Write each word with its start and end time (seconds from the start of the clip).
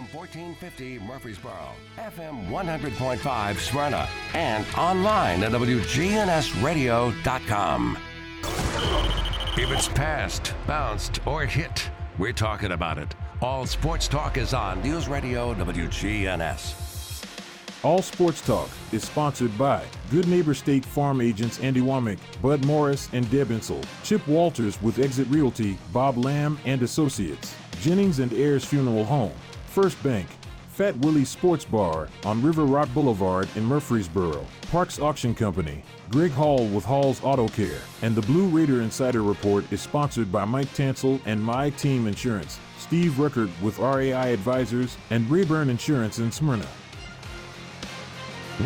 AM 0.00 0.06
1450 0.14 0.98
Murfreesboro, 1.00 1.72
FM 1.98 2.48
100.5 2.48 3.56
Smyrna, 3.58 4.08
and 4.32 4.64
online 4.78 5.42
at 5.42 5.52
WGNSradio.com. 5.52 7.98
If 9.58 9.70
it's 9.70 9.88
passed, 9.88 10.54
bounced, 10.66 11.20
or 11.26 11.44
hit, 11.44 11.90
we're 12.16 12.32
talking 12.32 12.72
about 12.72 12.96
it. 12.96 13.14
All 13.42 13.66
sports 13.66 14.08
talk 14.08 14.38
is 14.38 14.54
on 14.54 14.82
News 14.82 15.06
Radio 15.06 15.52
WGNS. 15.54 16.80
All 17.82 18.02
Sports 18.02 18.42
Talk 18.42 18.68
is 18.92 19.04
sponsored 19.04 19.56
by 19.56 19.82
Good 20.10 20.28
Neighbor 20.28 20.52
State 20.52 20.84
Farm 20.84 21.22
agents 21.22 21.58
Andy 21.60 21.80
Womack, 21.80 22.18
Bud 22.42 22.62
Morris, 22.66 23.08
and 23.14 23.30
Deb 23.30 23.48
Insel. 23.48 23.82
Chip 24.02 24.26
Walters 24.28 24.80
with 24.82 24.98
Exit 24.98 25.26
Realty, 25.28 25.78
Bob 25.90 26.18
Lamb 26.18 26.58
and 26.66 26.82
Associates. 26.82 27.54
Jennings 27.80 28.18
and 28.18 28.34
Ayers 28.34 28.66
Funeral 28.66 29.06
Home. 29.06 29.32
First 29.70 30.02
Bank. 30.02 30.26
Fat 30.70 30.96
Willie's 30.98 31.28
Sports 31.28 31.64
Bar 31.64 32.08
on 32.24 32.42
River 32.42 32.64
Rock 32.64 32.92
Boulevard 32.92 33.48
in 33.54 33.64
Murfreesboro. 33.64 34.44
Parks 34.72 34.98
Auction 34.98 35.32
Company. 35.32 35.84
Greg 36.10 36.32
Hall 36.32 36.66
with 36.66 36.84
Hall's 36.84 37.22
Auto 37.22 37.46
Care. 37.46 37.78
And 38.02 38.16
the 38.16 38.22
Blue 38.22 38.48
Raider 38.48 38.82
Insider 38.82 39.22
Report 39.22 39.70
is 39.72 39.80
sponsored 39.80 40.32
by 40.32 40.44
Mike 40.44 40.66
Tansel 40.74 41.20
and 41.24 41.40
My 41.40 41.70
Team 41.70 42.08
Insurance. 42.08 42.58
Steve 42.78 43.12
Ruckert 43.12 43.50
with 43.62 43.78
RAI 43.78 44.32
Advisors 44.32 44.96
and 45.10 45.30
Rayburn 45.30 45.70
Insurance 45.70 46.18
in 46.18 46.32
Smyrna. 46.32 46.66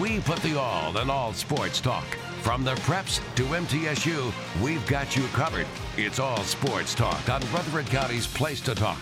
We 0.01 0.21
put 0.21 0.39
the 0.39 0.59
all 0.59 0.97
in 0.97 1.11
all 1.11 1.35
sports 1.35 1.83
talk. 1.83 2.07
From 2.41 2.65
the 2.65 2.75
preps 2.77 3.21
to 3.37 3.43
MTSU, 3.45 4.33
we've 4.63 4.87
got 4.87 5.17
you 5.17 5.25
covered. 5.29 5.67
It's 5.99 6.19
all 6.19 6.43
sports 6.45 6.95
talk 6.95 7.29
on 7.29 7.43
Rutherford 7.53 7.87
County's 7.87 8.27
Place 8.27 8.63
to 8.63 8.75
Talk. 8.75 8.99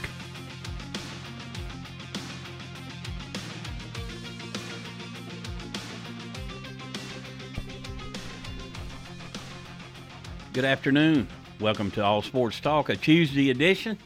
Good 10.52 10.66
afternoon. 10.66 11.28
Welcome 11.60 11.90
to 11.92 12.04
All 12.04 12.20
Sports 12.20 12.60
Talk, 12.60 12.90
a 12.90 12.96
Tuesday 12.96 13.48
edition. 13.48 13.96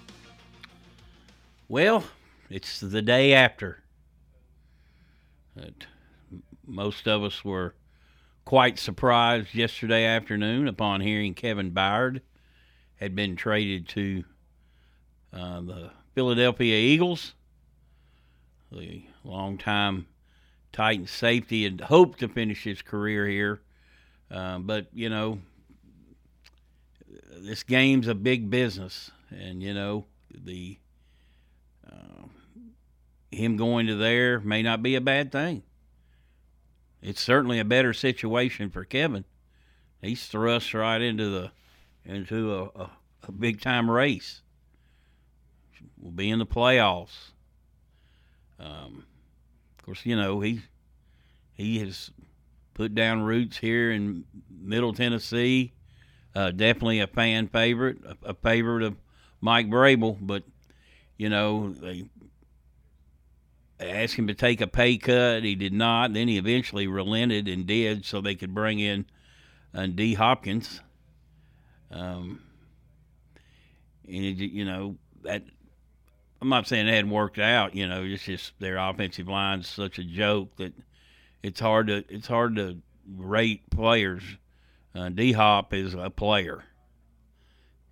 Well, 1.67 2.05
it's 2.49 2.79
the 2.79 3.03
day 3.03 3.35
after. 3.35 3.83
That 5.57 5.89
most 6.65 7.09
of 7.09 7.25
us 7.25 7.45
were 7.45 7.75
quite 8.45 8.79
surprised 8.79 9.57
yesterday 9.57 10.05
afternoon 10.05 10.69
upon 10.69 11.01
hearing 11.01 11.35
Kevin 11.35 11.73
Byard 11.73 12.21
had 13.01 13.17
been 13.17 13.35
traded 13.35 13.89
to 13.89 14.23
uh, 15.33 15.61
the 15.63 15.91
Philadelphia 16.15 16.77
Eagles. 16.77 17.35
The 18.71 19.03
longtime 19.25 20.07
Titan 20.73 21.09
safety 21.09 21.65
had 21.65 21.81
hoped 21.81 22.21
to 22.21 22.29
finish 22.29 22.63
his 22.63 22.83
career 22.83 23.27
here, 23.27 23.63
uh, 24.31 24.61
but 24.61 24.87
you 24.93 25.09
know 25.09 25.41
this 27.39 27.63
game's 27.63 28.09
a 28.09 28.15
big 28.15 28.51
business, 28.51 29.11
and 29.31 29.63
you 29.63 29.75
know 29.75 30.07
the 30.33 30.79
uh, 31.87 32.27
him 33.31 33.57
going 33.57 33.87
to 33.87 33.95
there 33.95 34.41
may 34.41 34.63
not 34.63 34.83
be 34.83 34.95
a 34.95 35.01
bad 35.01 35.31
thing. 35.31 35.63
It's 37.03 37.21
certainly 37.21 37.59
a 37.59 37.65
better 37.65 37.93
situation 37.93 38.71
for 38.71 38.85
Kevin. 38.85 39.25
He's 40.01 40.27
thrust 40.27 40.75
right 40.75 41.01
into 41.01 41.29
the 41.29 41.53
into 42.05 42.55
a, 42.55 42.65
a, 42.81 42.91
a 43.25 43.33
big 43.33 43.61
time 43.61 43.91
race. 43.91 44.43
We'll 45.99 46.13
be 46.13 46.31
in 46.31 46.39
the 46.39 46.47
playoffs. 46.47 47.31
Um, 48.59 49.05
of 49.79 49.85
course, 49.85 50.05
you 50.05 50.17
know 50.17 50.41
he 50.41 50.63
he 51.53 51.79
has 51.81 52.11
put 52.75 52.95
down 52.95 53.23
roots 53.23 53.59
here 53.59 53.91
in 53.91 54.25
Middle 54.51 54.93
Tennessee. 54.93 55.73
Uh, 56.37 56.51
definitely 56.51 57.01
a 57.01 57.07
fan 57.07 57.49
favorite, 57.49 57.97
a, 58.05 58.31
a 58.31 58.35
favorite 58.35 58.83
of 58.83 58.95
Mike 59.41 59.71
Vrabel, 59.71 60.19
But 60.21 60.43
you 61.17 61.31
know 61.31 61.71
they 61.71 62.11
asked 63.81 64.17
him 64.17 64.27
to 64.27 64.35
take 64.35 64.61
a 64.61 64.67
pay 64.67 64.99
cut. 64.99 65.45
He 65.45 65.55
did 65.55 65.73
not. 65.73 66.13
Then 66.13 66.29
he 66.29 66.37
eventually 66.37 66.89
relented 66.89 67.49
and 67.49 67.65
did, 67.65 68.05
so 68.05 68.21
they 68.21 68.35
could 68.35 68.55
bring 68.55 68.81
in 68.81 69.07
uh, 69.75 69.87
D. 69.87 70.13
Hopkins. 70.13 70.83
Um, 71.91 72.43
and 74.07 74.25
it, 74.25 74.37
you 74.37 74.67
know 74.67 74.97
that 75.23 75.43
I'm 76.43 76.51
not 76.51 76.69
saying 76.69 76.87
it 76.87 76.93
hadn't 76.93 77.13
worked 77.13 77.39
out. 77.39 77.75
You 77.75 77.89
know, 77.89 78.03
it's 78.03 78.25
just 78.25 78.53
their 78.61 78.77
offensive 78.77 79.27
line's 79.27 79.69
such 79.69 79.99
a 79.99 80.05
joke 80.05 80.55
that 80.59 80.75
it's 81.43 81.61
hard 81.61 81.87
to 81.87 82.05
it's 82.11 82.29
hard 82.29 82.57
to 82.57 82.77
rate 83.17 83.71
players. 83.71 84.23
Uh, 84.97 85.09
D 85.11 85.33
Hop 85.33 85.75
is 85.75 85.95
a 85.95 86.11
player, 86.11 86.65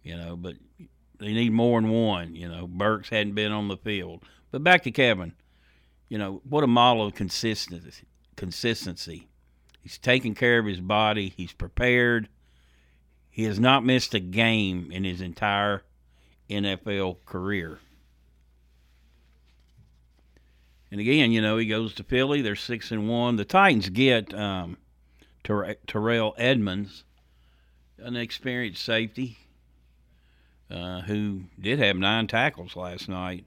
you 0.03 0.17
know, 0.17 0.37
but 0.37 0.55
they 1.19 1.33
need 1.33 1.53
more 1.53 1.81
than 1.81 1.91
one. 1.91 2.35
You 2.35 2.49
know, 2.49 2.67
Burks 2.67 3.11
hadn't 3.11 3.35
been 3.35 3.53
on 3.53 3.69
the 3.69 3.77
field. 3.77 4.23
But 4.51 4.65
back 4.65 4.83
to 4.85 4.91
Kevin, 4.91 5.35
you 6.09 6.19
know, 6.19 6.41
what 6.49 6.65
a 6.65 6.69
model 6.69 7.07
of 7.07 7.15
consistency. 7.15 8.07
Consistency. 8.37 9.29
He's 9.83 9.99
taking 9.99 10.35
care 10.35 10.59
of 10.59 10.67
his 10.67 10.81
body. 10.81 11.35
He's 11.37 11.53
prepared. 11.53 12.29
He 13.31 13.45
has 13.45 13.61
not 13.61 13.85
missed 13.85 14.15
a 14.15 14.21
game 14.21 14.91
in 14.91 15.05
his 15.05 15.21
entire 15.21 15.83
NFL 16.49 17.19
career. 17.27 17.81
And 20.91 21.01
again, 21.01 21.33
you 21.33 21.43
know, 21.43 21.59
he 21.59 21.67
goes 21.67 21.93
to 21.95 22.05
Philly. 22.05 22.41
They're 22.41 22.55
six 22.55 22.93
and 22.93 23.09
one. 23.09 23.37
The 23.37 23.45
Titans 23.45 23.89
get 23.89 24.33
um, 24.33 24.77
Ter- 25.45 25.75
Terrell 25.87 26.35
Edmunds, 26.39 27.05
an 27.99 28.17
experienced 28.17 28.83
safety 28.83 29.39
uh, 30.71 31.03
who 31.03 31.45
did 31.61 31.79
have 31.79 31.97
nine 31.97 32.27
tackles 32.27 32.75
last 32.75 33.09
night 33.09 33.45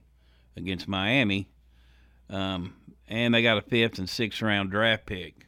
against 0.56 0.88
Miami. 0.88 1.48
Um, 2.30 2.74
and 3.08 3.34
they 3.34 3.42
got 3.42 3.58
a 3.58 3.62
fifth 3.62 3.98
and 3.98 4.08
sixth 4.08 4.40
round 4.40 4.70
draft 4.70 5.06
pick. 5.06 5.46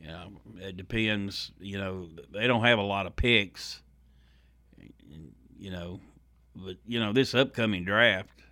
You 0.00 0.08
know, 0.08 0.32
it 0.58 0.76
depends. 0.76 1.52
You 1.60 1.78
know, 1.78 2.08
they 2.32 2.46
don't 2.46 2.64
have 2.64 2.78
a 2.78 2.82
lot 2.82 3.06
of 3.06 3.16
picks. 3.16 3.80
You 5.58 5.70
know, 5.70 6.00
but 6.54 6.76
you 6.86 7.00
know 7.00 7.12
this 7.12 7.34
upcoming 7.34 7.84
draft 7.84 8.42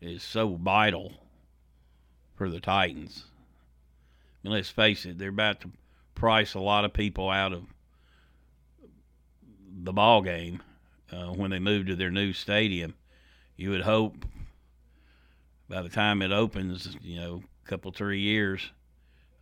is 0.00 0.22
so 0.22 0.54
vital 0.54 1.12
for 2.36 2.48
the 2.48 2.60
Titans. 2.60 3.24
I 4.44 4.48
mean, 4.48 4.54
let's 4.54 4.70
face 4.70 5.04
it; 5.04 5.18
they're 5.18 5.30
about 5.30 5.60
to 5.62 5.70
price 6.18 6.54
a 6.54 6.60
lot 6.60 6.84
of 6.84 6.92
people 6.92 7.30
out 7.30 7.52
of 7.52 7.62
the 9.82 9.92
ball 9.92 10.20
game 10.20 10.60
uh, 11.12 11.26
when 11.26 11.50
they 11.50 11.58
move 11.58 11.86
to 11.86 11.96
their 11.96 12.10
new 12.10 12.32
stadium. 12.32 12.94
You 13.56 13.70
would 13.70 13.82
hope 13.82 14.24
by 15.68 15.82
the 15.82 15.88
time 15.88 16.22
it 16.22 16.32
opens, 16.32 16.96
you 17.02 17.20
know, 17.20 17.42
a 17.64 17.68
couple 17.68 17.92
three 17.92 18.20
years, 18.20 18.70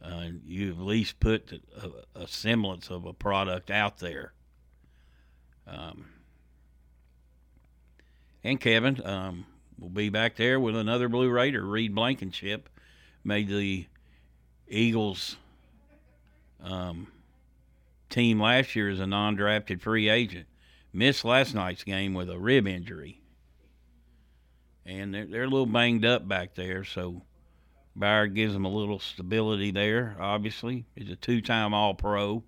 uh, 0.03 0.27
you 0.45 0.71
at 0.71 0.79
least 0.79 1.19
put 1.21 1.53
a, 1.83 2.21
a, 2.21 2.29
semblance 2.29 2.91
of 2.91 3.07
a 3.07 3.13
product 3.13 3.71
out 3.71 3.99
there. 3.99 4.33
Um, 5.67 6.07
and 8.45 8.61
Kevin 8.61 9.05
um, 9.07 9.47
will 9.79 9.89
be 9.89 10.11
back 10.11 10.37
there 10.37 10.61
with 10.61 10.77
another 10.77 11.09
Blue 11.09 11.31
Raider. 11.31 11.65
Reed 11.65 11.95
Blankenship 11.95 12.69
made 13.25 13.49
the 13.49 13.87
Eagles 14.69 15.37
um, 16.67 17.09
team 18.11 18.41
last 18.41 18.77
year 18.77 18.91
as 18.91 19.01
a 19.01 19.07
non-drafted 19.07 19.81
free 19.81 20.09
agent. 20.09 20.47
Missed 20.93 21.25
last 21.25 21.55
night's 21.55 21.85
game 21.85 22.15
with 22.15 22.31
a 22.31 22.39
rib 22.39 22.67
injury 22.67 23.21
and 24.87 25.13
they're, 25.13 25.27
they're 25.27 25.43
a 25.43 25.49
little 25.49 25.67
banged 25.67 26.05
up 26.05 26.27
back 26.27 26.55
there. 26.55 26.85
So 26.85 27.23
Byard 27.99 28.35
gives 28.35 28.53
them 28.53 28.65
a 28.65 28.71
little 28.71 28.99
stability 28.99 29.73
there. 29.73 30.17
Obviously, 30.21 30.87
he's 30.95 31.11
a 31.11 31.17
two-time 31.17 31.75
All-Pro. 31.75 32.43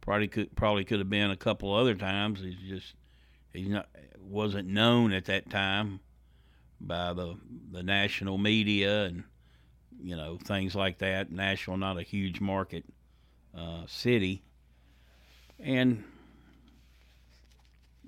Probably 0.00 0.28
could 0.28 0.54
probably 0.56 0.84
could 0.84 0.98
have 0.98 1.08
been 1.08 1.30
a 1.30 1.36
couple 1.36 1.72
other 1.72 1.94
times. 1.94 2.40
He's 2.40 2.56
just 2.68 2.94
he's 3.52 3.68
not 3.68 3.86
wasn't 4.18 4.66
known 4.66 5.12
at 5.12 5.26
that 5.26 5.48
time 5.48 6.00
by 6.80 7.12
the 7.12 7.36
the 7.70 7.84
national 7.84 8.36
media 8.36 9.04
and 9.04 9.22
you 10.02 10.16
know 10.16 10.38
things 10.44 10.74
like 10.74 10.98
that. 10.98 11.30
Nashville 11.30 11.76
not 11.76 11.98
a 11.98 12.02
huge 12.02 12.40
market 12.40 12.84
uh, 13.56 13.82
city, 13.86 14.42
and 15.58 16.04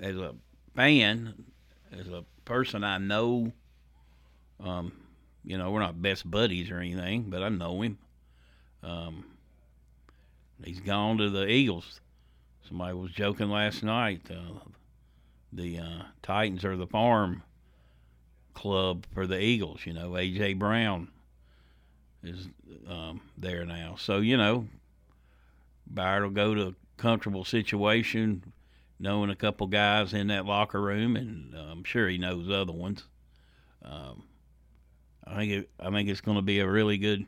as 0.01 0.17
a 0.17 0.35
fan, 0.75 1.35
as 1.93 2.09
a 2.09 2.25
person 2.45 2.85
I 2.85 2.99
know. 2.99 3.53
Um, 4.63 4.93
you 5.45 5.59
know, 5.59 5.71
we're 5.71 5.81
not 5.81 6.01
best 6.01 6.31
buddies 6.31 6.71
or 6.71 6.79
anything, 6.79 7.25
but 7.29 7.43
I 7.43 7.49
know 7.51 7.83
him. 7.83 7.99
Um, 8.83 9.25
he's 10.63 10.81
gone 10.81 11.19
to 11.19 11.31
the 11.31 11.47
Eagles. 11.47 12.01
Somebody 12.67 12.95
was 12.95 13.11
joking 13.11 13.51
last 13.51 13.83
night. 13.83 14.23
Uh, 14.31 14.61
the 15.53 15.79
uh, 15.79 16.03
Titans 16.23 16.65
are 16.65 16.77
the 16.77 16.87
farm 16.87 17.43
club 18.55 19.05
for 19.13 19.27
the 19.27 19.39
Eagles. 19.39 19.81
You 19.85 19.93
know, 19.93 20.11
AJ 20.11 20.59
Brown 20.59 21.09
is 22.23 22.49
um, 22.89 23.21
there 23.37 23.67
now, 23.67 23.97
so 23.99 24.19
you 24.19 24.37
know, 24.37 24.67
Byard 25.93 26.23
will 26.23 26.31
go 26.31 26.55
to 26.55 26.69
a 26.69 26.75
comfortable 26.97 27.45
situation, 27.45 28.53
knowing 28.99 29.31
a 29.31 29.37
couple 29.37 29.67
guys 29.67 30.15
in 30.15 30.29
that 30.29 30.47
locker 30.47 30.81
room, 30.81 31.17
and 31.17 31.55
uh, 31.55 31.59
I'm 31.59 31.85
sure 31.85 32.09
he 32.09 32.19
knows 32.19 32.51
other 32.51 32.73
ones. 32.73 33.05
Um, 33.85 34.25
I 35.27 35.37
think 35.37 35.53
it, 35.53 35.71
I 35.81 35.91
think 35.91 36.09
it's 36.09 36.21
going 36.21 36.37
to 36.37 36.43
be 36.43 36.61
a 36.61 36.69
really 36.69 36.99
good 36.99 37.27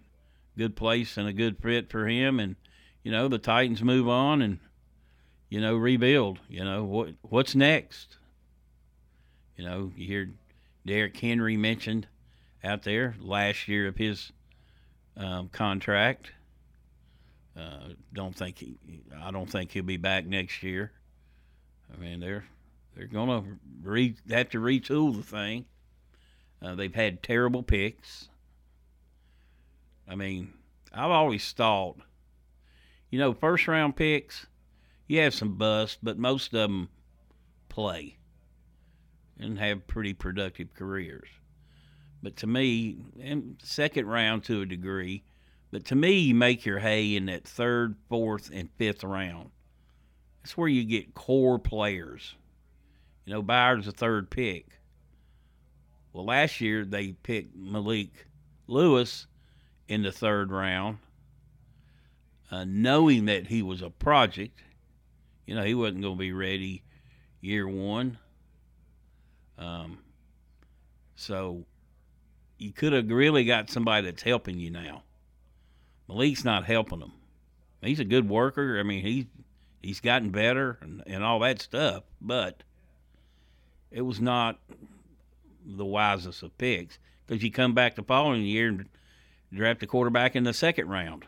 good 0.56 0.74
place 0.74 1.18
and 1.18 1.28
a 1.28 1.32
good 1.32 1.58
fit 1.62 1.90
for 1.90 2.06
him. 2.06 2.40
And 2.40 2.56
you 3.02 3.12
know, 3.12 3.28
the 3.28 3.38
Titans 3.38 3.82
move 3.82 4.08
on 4.08 4.42
and 4.42 4.58
you 5.48 5.60
know 5.60 5.76
rebuild. 5.76 6.38
You 6.48 6.64
know 6.64 6.84
what 6.84 7.10
what's 7.22 7.54
next. 7.54 8.16
You 9.56 9.64
know, 9.64 9.92
you 9.96 10.06
hear 10.06 10.30
Derrick 10.84 11.16
Henry 11.16 11.56
mentioned 11.56 12.06
out 12.62 12.82
there 12.82 13.14
last 13.20 13.68
year 13.68 13.88
of 13.88 13.96
his 13.96 14.32
um, 15.16 15.48
contract. 15.48 16.32
Uh, 17.56 17.94
don't 18.12 18.36
think 18.36 18.58
he, 18.58 18.76
I 19.22 19.30
don't 19.30 19.50
think 19.50 19.72
he'll 19.72 19.82
be 19.82 19.96
back 19.96 20.26
next 20.26 20.62
year. 20.62 20.92
I 21.92 22.00
mean, 22.00 22.20
they're 22.20 22.44
they're 22.94 23.06
gonna 23.06 23.44
re, 23.82 24.14
have 24.30 24.50
to 24.50 24.58
retool 24.58 25.16
the 25.16 25.22
thing. 25.22 25.64
Uh, 26.62 26.74
they've 26.74 26.94
had 26.94 27.22
terrible 27.22 27.62
picks. 27.62 28.28
I 30.08 30.14
mean, 30.14 30.52
I've 30.92 31.10
always 31.10 31.50
thought, 31.52 31.98
you 33.10 33.18
know, 33.18 33.32
first 33.32 33.68
round 33.68 33.96
picks, 33.96 34.46
you 35.06 35.20
have 35.20 35.34
some 35.34 35.56
bust, 35.56 35.98
but 36.02 36.18
most 36.18 36.48
of 36.48 36.52
them 36.60 36.88
play 37.68 38.16
and 39.38 39.58
have 39.58 39.86
pretty 39.86 40.14
productive 40.14 40.72
careers. 40.74 41.28
But 42.22 42.36
to 42.36 42.46
me, 42.46 42.96
and 43.20 43.56
second 43.62 44.06
round 44.06 44.44
to 44.44 44.62
a 44.62 44.66
degree, 44.66 45.24
but 45.76 45.84
to 45.84 45.94
me, 45.94 46.12
you 46.12 46.34
make 46.34 46.64
your 46.64 46.78
hay 46.78 47.16
in 47.16 47.26
that 47.26 47.44
third, 47.46 47.96
fourth, 48.08 48.48
and 48.50 48.70
fifth 48.78 49.04
round. 49.04 49.50
That's 50.40 50.56
where 50.56 50.68
you 50.68 50.84
get 50.84 51.12
core 51.12 51.58
players. 51.58 52.34
You 53.26 53.34
know, 53.34 53.42
Byard's 53.42 53.86
a 53.86 53.92
third 53.92 54.30
pick. 54.30 54.68
Well, 56.14 56.24
last 56.24 56.62
year 56.62 56.86
they 56.86 57.12
picked 57.12 57.54
Malik 57.54 58.26
Willis 58.66 59.26
in 59.86 60.00
the 60.00 60.12
third 60.12 60.50
round, 60.50 60.96
uh, 62.50 62.64
knowing 62.66 63.26
that 63.26 63.46
he 63.48 63.60
was 63.60 63.82
a 63.82 63.90
project. 63.90 64.62
You 65.46 65.56
know, 65.56 65.62
he 65.62 65.74
wasn't 65.74 66.00
going 66.00 66.14
to 66.14 66.18
be 66.18 66.32
ready 66.32 66.84
year 67.42 67.68
one. 67.68 68.16
Um, 69.58 69.98
so 71.16 71.66
you 72.56 72.72
could 72.72 72.94
have 72.94 73.10
really 73.10 73.44
got 73.44 73.68
somebody 73.68 74.06
that's 74.06 74.22
helping 74.22 74.58
you 74.58 74.70
now. 74.70 75.02
Malik's 76.08 76.44
not 76.44 76.64
helping 76.64 77.00
him. 77.00 77.12
He's 77.82 78.00
a 78.00 78.04
good 78.04 78.28
worker. 78.28 78.78
I 78.78 78.82
mean, 78.82 79.02
he's 79.02 79.26
he's 79.82 80.00
gotten 80.00 80.30
better 80.30 80.78
and, 80.80 81.02
and 81.06 81.22
all 81.22 81.38
that 81.40 81.60
stuff, 81.60 82.02
but 82.20 82.62
it 83.90 84.02
was 84.02 84.20
not 84.20 84.58
the 85.64 85.84
wisest 85.84 86.42
of 86.42 86.56
picks 86.58 86.98
because 87.26 87.42
you 87.42 87.50
come 87.50 87.74
back 87.74 87.94
the 87.94 88.02
following 88.02 88.42
year 88.42 88.68
and 88.68 88.88
draft 89.52 89.82
a 89.82 89.86
quarterback 89.86 90.36
in 90.36 90.44
the 90.44 90.52
second 90.52 90.88
round, 90.88 91.24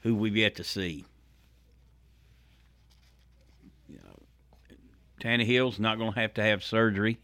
who 0.00 0.14
we've 0.14 0.36
yet 0.36 0.56
to 0.56 0.64
see. 0.64 1.04
You 3.88 3.96
know, 3.96 4.76
Tannehill's 5.20 5.78
not 5.78 5.98
going 5.98 6.12
to 6.12 6.20
have 6.20 6.34
to 6.34 6.42
have 6.42 6.64
surgery. 6.64 7.18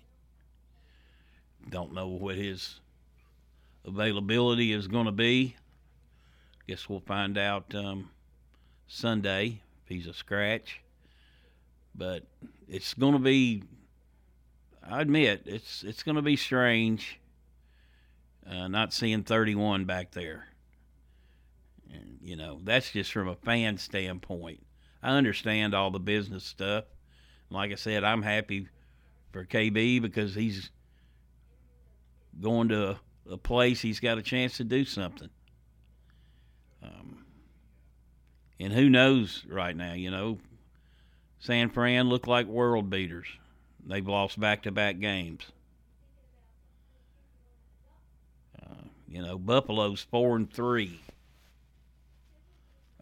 Don't 1.69 1.93
know 1.93 2.09
what 2.09 2.37
his 2.37 2.81
availability 3.85 4.73
is 4.73 4.87
going 4.87 5.07
to 5.07 5.13
be. 5.13 5.57
Guess 6.69 6.89
we'll 6.89 7.01
find 7.01 7.39
out 7.39 7.75
um, 7.75 8.11
Sunday 8.87 9.61
if 9.85 9.89
he's 9.89 10.07
a 10.07 10.15
scratch. 10.15 10.81
But 11.95 12.25
it's 12.69 12.95
going 12.95 13.15
to 13.15 13.19
be. 13.19 13.63
I 14.89 15.01
admit 15.01 15.43
it's 15.47 15.83
it's 15.83 16.03
going 16.03 16.17
to 16.17 16.23
be 16.23 16.37
strange 16.37 17.19
uh, 18.49 18.69
not 18.69 18.93
seeing 18.93 19.23
31 19.23 19.85
back 19.85 20.13
there. 20.13 20.47
And, 21.93 22.19
you 22.23 22.37
know, 22.37 22.61
that's 22.63 22.91
just 22.91 23.13
from 23.13 23.29
a 23.29 23.35
fan 23.35 23.79
standpoint. 23.79 24.65
I 25.03 25.11
understand 25.17 25.75
all 25.75 25.91
the 25.91 25.99
business 25.99 26.45
stuff. 26.45 26.85
Like 27.51 27.73
I 27.73 27.77
said, 27.77 28.05
I'm 28.05 28.23
happy 28.23 28.69
for 29.33 29.45
KB 29.45 30.01
because 30.01 30.35
he's 30.35 30.71
going 32.41 32.69
to 32.69 32.91
a, 32.91 33.01
a 33.33 33.37
place 33.37 33.81
he's 33.81 34.01
got 34.01 34.19
a 34.19 34.23
chance 34.23 34.57
to 34.57 34.65
do 34.65 34.85
something. 34.85 35.31
Um, 36.83 37.25
and 38.61 38.73
who 38.73 38.89
knows 38.89 39.45
right 39.49 39.77
now, 39.77 39.95
you 39.95 40.11
know, 40.11 40.39
San 41.39 41.71
Fran 41.71 42.09
look 42.09 42.27
like 42.27 42.47
world 42.47 42.91
beaters. 42.91 43.27
They've 43.87 44.07
lost 44.07 44.39
back 44.41 44.63
to 44.65 44.73
back 44.73 44.99
games. 44.99 45.47
You 49.09 49.23
know, 49.23 49.39
Buffalo's 49.39 50.03
four 50.11 50.37
and 50.37 50.53
three. 50.53 51.01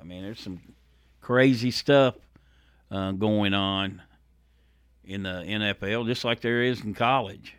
I 0.00 0.05
mean, 0.05 0.23
there's 0.23 0.41
some 0.41 0.61
crazy 1.20 1.70
stuff 1.70 2.15
uh, 2.91 3.12
going 3.12 3.55
on 3.55 4.03
in 5.05 5.23
the 5.23 5.43
NFL, 5.47 6.06
just 6.06 6.25
like 6.25 6.41
there 6.41 6.62
is 6.62 6.82
in 6.82 6.94
college. 6.94 7.55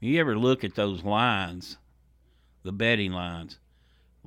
You 0.00 0.20
ever 0.20 0.38
look 0.38 0.62
at 0.62 0.74
those 0.74 1.02
lines, 1.02 1.78
the 2.62 2.72
betting 2.72 3.12
lines? 3.12 3.58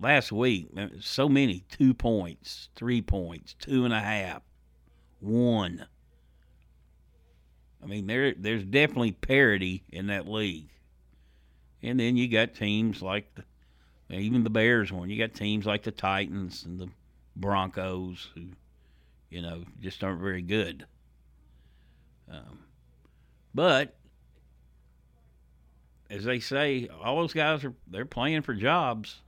Last 0.01 0.31
week, 0.31 0.69
so 0.99 1.29
many 1.29 1.63
two 1.69 1.93
points, 1.93 2.69
three 2.75 3.03
points, 3.03 3.53
two 3.59 3.85
and 3.85 3.93
a 3.93 3.99
half, 3.99 4.41
one. 5.19 5.85
I 7.83 7.85
mean, 7.85 8.07
there 8.07 8.33
there's 8.33 8.63
definitely 8.63 9.11
parity 9.11 9.83
in 9.91 10.07
that 10.07 10.27
league. 10.27 10.69
And 11.83 11.99
then 11.99 12.17
you 12.17 12.27
got 12.27 12.55
teams 12.55 13.01
like 13.03 13.31
the, 13.35 14.15
even 14.15 14.43
the 14.43 14.49
Bears 14.49 14.91
one. 14.91 15.09
You 15.09 15.19
got 15.19 15.35
teams 15.35 15.67
like 15.67 15.83
the 15.83 15.91
Titans 15.91 16.63
and 16.65 16.79
the 16.79 16.89
Broncos 17.35 18.29
who, 18.33 18.45
you 19.29 19.41
know, 19.41 19.63
just 19.81 20.03
aren't 20.03 20.21
very 20.21 20.41
good. 20.41 20.85
Um, 22.31 22.59
but 23.53 23.95
as 26.09 26.23
they 26.23 26.39
say, 26.39 26.87
all 27.03 27.17
those 27.17 27.33
guys 27.33 27.63
are 27.63 27.73
they're 27.87 28.05
playing 28.05 28.41
for 28.41 28.55
jobs. 28.55 29.21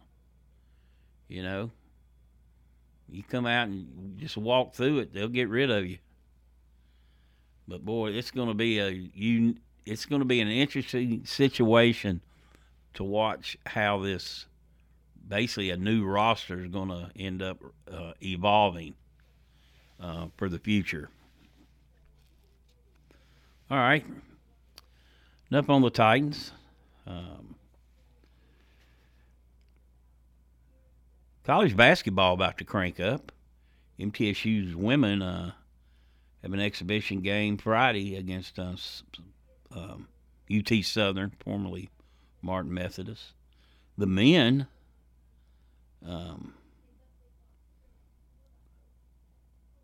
You 1.33 1.41
know, 1.41 1.71
you 3.09 3.23
come 3.23 3.47
out 3.47 3.67
and 3.67 4.19
just 4.19 4.37
walk 4.37 4.75
through 4.75 4.99
it, 4.99 5.15
they'll 5.15 5.27
get 5.27 5.49
rid 5.49 5.71
of 5.71 5.83
you. 5.83 5.97
But 7.67 7.83
boy, 7.83 8.11
it's 8.11 8.29
going 8.29 8.49
to 8.49 8.53
be 8.53 8.77
a 8.77 8.89
you. 8.89 9.55
It's 9.83 10.05
going 10.05 10.19
to 10.19 10.25
be 10.25 10.41
an 10.41 10.47
interesting 10.47 11.25
situation 11.25 12.21
to 12.93 13.03
watch 13.03 13.57
how 13.65 13.99
this 13.99 14.45
basically 15.27 15.71
a 15.71 15.77
new 15.77 16.05
roster 16.05 16.65
is 16.65 16.67
going 16.67 16.89
to 16.89 17.09
end 17.15 17.41
up 17.41 17.57
uh, 17.91 18.13
evolving 18.21 18.93
uh, 19.99 20.27
for 20.37 20.49
the 20.49 20.59
future. 20.59 21.09
All 23.71 23.77
right. 23.79 24.05
Enough 25.49 25.67
on 25.71 25.81
the 25.81 25.89
Titans. 25.89 26.51
Um, 27.07 27.55
college 31.43 31.75
basketball 31.75 32.33
about 32.33 32.57
to 32.57 32.63
crank 32.63 32.99
up. 32.99 33.31
MTSU's 33.99 34.75
women 34.75 35.21
uh, 35.21 35.51
have 36.41 36.53
an 36.53 36.59
exhibition 36.59 37.21
game 37.21 37.57
Friday 37.57 38.15
against 38.15 38.59
us, 38.59 39.03
um, 39.75 40.07
UT 40.51 40.83
Southern, 40.83 41.31
formerly 41.43 41.89
Martin 42.41 42.73
Methodist. 42.73 43.33
The 43.97 44.07
men, 44.07 44.67
um, 46.05 46.53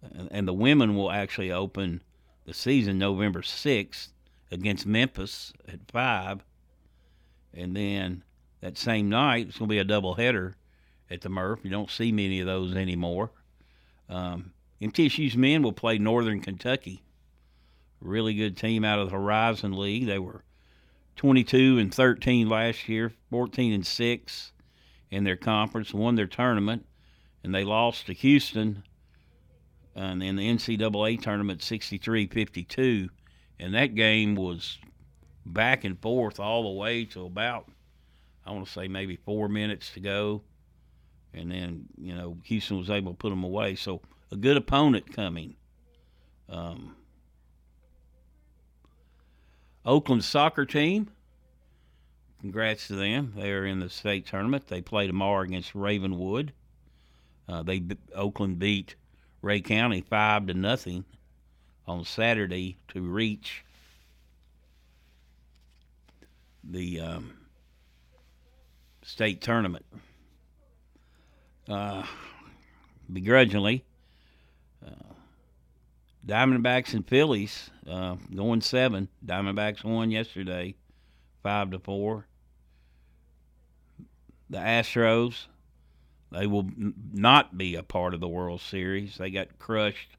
and, 0.01 0.30
and 0.32 0.48
the 0.48 0.54
women 0.54 0.96
will 0.96 1.12
actually 1.12 1.51
open 1.51 2.01
the 2.46 2.54
season 2.54 2.98
November 2.98 3.42
6th 3.42 4.08
against 4.51 4.86
Memphis 4.86 5.54
at 5.68 5.80
5. 5.92 6.44
And 7.54 7.75
then 7.75 8.24
that 8.62 8.78
same 8.78 9.10
night, 9.10 9.48
it's 9.50 9.60
going 9.60 9.70
to 9.70 9.74
be 9.74 9.80
a 9.80 9.86
doubleheader 9.86 10.56
at 11.10 11.22
the 11.22 11.30
Murph. 11.30 11.60
You 11.63 11.70
don't 11.70 11.89
see 11.89 12.12
many 12.12 12.39
of 12.39 12.48
those 12.48 12.75
anymore. 12.75 13.32
Um, 14.08 14.54
MTSU's 14.82 15.36
men 15.36 15.62
will 15.62 15.74
play 15.74 15.98
Northern 15.98 16.42
Kentucky. 16.42 17.04
Really 18.01 18.34
good 18.34 18.58
team 18.58 18.86
out 18.86 19.00
of 19.00 19.10
the 19.10 19.16
Horizon 19.16 19.74
League. 19.74 20.06
They 20.06 20.20
were 20.20 20.44
22 21.18 21.78
and 21.78 21.94
13 21.94 22.48
last 22.48 22.88
year, 22.88 23.12
14 23.30 23.74
and 23.74 23.86
6 23.86 24.51
in 25.12 25.24
their 25.24 25.36
conference, 25.36 25.94
won 25.94 26.16
their 26.16 26.28
tournament, 26.28 26.86
and 27.44 27.54
they 27.54 27.63
lost 27.63 28.06
to 28.06 28.13
Houston 28.13 28.84
in 29.96 30.20
the 30.20 30.50
NCAA 30.50 31.22
tournament 31.22 31.62
63 31.62 32.28
52. 32.28 33.10
And 33.60 33.74
that 33.74 33.96
game 33.96 34.36
was 34.36 34.78
back 35.46 35.84
and 35.84 36.00
forth 36.00 36.39
all 36.39 36.63
the 36.63 36.80
way 36.80 37.04
to 37.06 37.25
about 37.25 37.70
I 38.46 38.51
want 38.51 38.66
to 38.66 38.72
say 38.72 38.88
maybe 38.88 39.16
four 39.16 39.48
minutes 39.48 39.92
to 39.94 40.00
go, 40.00 40.42
and 41.33 41.51
then 41.51 41.86
you 41.98 42.15
know 42.15 42.38
Houston 42.43 42.77
was 42.77 42.89
able 42.89 43.12
to 43.12 43.17
put 43.17 43.29
them 43.29 43.43
away. 43.43 43.75
So 43.75 44.01
a 44.31 44.36
good 44.36 44.57
opponent 44.57 45.12
coming. 45.13 45.55
Um, 46.50 46.95
Oakland 49.86 50.24
soccer 50.24 50.65
team. 50.65 51.09
Congrats 52.41 52.88
to 52.88 52.95
them. 52.95 53.33
They 53.36 53.51
are 53.51 53.65
in 53.65 53.79
the 53.79 53.89
state 53.89 54.25
tournament. 54.25 54.67
They 54.67 54.81
play 54.81 55.07
tomorrow 55.07 55.41
against 55.41 55.75
Ravenwood. 55.75 56.53
Uh, 57.48 57.63
they 57.63 57.83
Oakland 58.15 58.59
beat 58.59 58.95
Rhea 59.41 59.62
County 59.62 60.01
five 60.01 60.48
to 60.48 60.53
nothing 60.53 61.05
on 61.88 62.05
Saturday 62.05 62.77
to 62.89 63.01
reach 63.01 63.65
the 66.63 67.00
um, 67.00 67.33
state 69.01 69.41
tournament. 69.41 69.86
Uh, 71.70 72.04
begrudgingly, 73.14 73.86
uh, 74.84 75.14
Diamondbacks 76.26 76.96
and 76.96 77.08
Phillies 77.08 77.70
uh, 77.88 78.16
going 78.34 78.62
seven. 78.62 79.08
Diamondbacks 79.24 79.84
won 79.84 80.10
yesterday, 80.10 80.74
five 81.44 81.70
to 81.70 81.78
four. 81.78 82.26
The 84.50 84.58
Astros, 84.58 85.46
they 86.32 86.48
will 86.48 86.66
n- 86.76 86.96
not 87.14 87.56
be 87.56 87.76
a 87.76 87.84
part 87.84 88.16
of 88.16 88.20
the 88.20 88.28
World 88.28 88.62
Series. 88.62 89.18
They 89.18 89.30
got 89.30 89.60
crushed, 89.60 90.18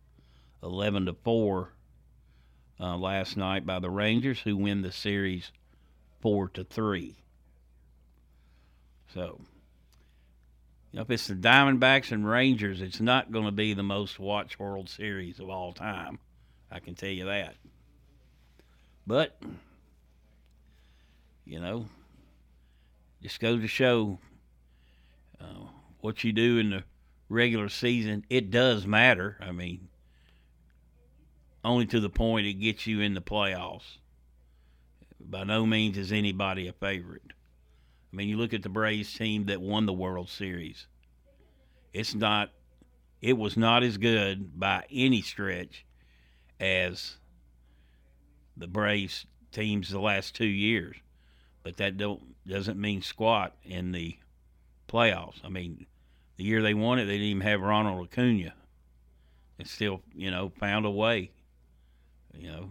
eleven 0.62 1.06
to 1.06 1.14
four, 1.14 1.72
uh, 2.78 2.96
last 2.96 3.36
night 3.36 3.66
by 3.66 3.80
the 3.80 3.90
Rangers, 3.90 4.38
who 4.40 4.56
win 4.56 4.82
the 4.82 4.92
series 4.92 5.50
four 6.20 6.48
to 6.50 6.62
three. 6.62 7.16
So, 9.12 9.40
you 10.90 10.96
know, 10.96 11.02
if 11.02 11.10
it's 11.10 11.28
the 11.28 11.34
Diamondbacks 11.34 12.10
and 12.10 12.28
Rangers, 12.28 12.80
it's 12.80 13.00
not 13.00 13.30
going 13.30 13.44
to 13.44 13.52
be 13.52 13.74
the 13.74 13.82
most 13.82 14.18
watched 14.18 14.58
World 14.58 14.88
Series 14.88 15.38
of 15.38 15.48
all 15.48 15.72
time. 15.72 16.18
I 16.70 16.80
can 16.80 16.94
tell 16.94 17.10
you 17.10 17.26
that. 17.26 17.54
But, 19.06 19.40
you 21.44 21.60
know, 21.60 21.86
just 23.22 23.40
goes 23.40 23.60
to 23.60 23.68
show 23.68 24.18
uh, 25.40 25.66
what 26.00 26.24
you 26.24 26.32
do 26.32 26.58
in 26.58 26.70
the 26.70 26.84
regular 27.28 27.68
season. 27.68 28.24
It 28.28 28.50
does 28.50 28.86
matter. 28.86 29.36
I 29.40 29.52
mean, 29.52 29.88
only 31.64 31.86
to 31.86 32.00
the 32.00 32.10
point 32.10 32.46
it 32.46 32.54
gets 32.54 32.86
you 32.86 33.00
in 33.00 33.14
the 33.14 33.20
playoffs. 33.20 33.98
By 35.20 35.44
no 35.44 35.66
means 35.66 35.98
is 35.98 36.12
anybody 36.12 36.66
a 36.66 36.72
favorite. 36.72 37.32
I 38.12 38.16
mean, 38.16 38.28
you 38.28 38.36
look 38.36 38.52
at 38.52 38.62
the 38.62 38.68
Braves 38.68 39.14
team 39.14 39.46
that 39.46 39.60
won 39.60 39.86
the 39.86 39.92
World 39.92 40.28
Series. 40.28 40.86
It's 41.92 42.14
not, 42.14 42.50
it 43.20 43.38
was 43.38 43.56
not 43.56 43.82
as 43.82 43.98
good 43.98 44.58
by 44.58 44.84
any 44.90 45.22
stretch 45.22 45.84
as 46.58 47.16
the 48.56 48.66
Braves 48.66 49.26
teams 49.52 49.90
the 49.90 50.00
last 50.00 50.34
two 50.34 50.46
years, 50.46 50.96
but 51.62 51.76
that 51.76 51.96
don't 51.96 52.20
doesn't 52.46 52.80
mean 52.80 53.02
squat 53.02 53.54
in 53.64 53.92
the 53.92 54.16
playoffs. 54.88 55.44
I 55.44 55.48
mean, 55.48 55.86
the 56.36 56.44
year 56.44 56.62
they 56.62 56.74
won 56.74 56.98
it, 56.98 57.04
they 57.04 57.12
didn't 57.12 57.26
even 57.26 57.42
have 57.42 57.60
Ronald 57.60 58.08
Acuna, 58.08 58.54
and 59.58 59.68
still, 59.68 60.02
you 60.14 60.30
know, 60.30 60.50
found 60.58 60.84
a 60.84 60.90
way. 60.90 61.30
You 62.36 62.48
know, 62.48 62.70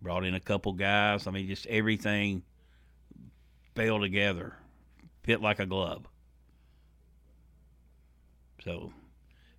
brought 0.00 0.24
in 0.24 0.34
a 0.34 0.40
couple 0.40 0.72
guys. 0.72 1.26
I 1.26 1.30
mean, 1.30 1.48
just 1.48 1.66
everything 1.66 2.42
fell 3.74 4.00
together 4.00 4.56
fit 5.22 5.40
like 5.40 5.58
a 5.58 5.66
glove. 5.66 6.06
So 8.64 8.92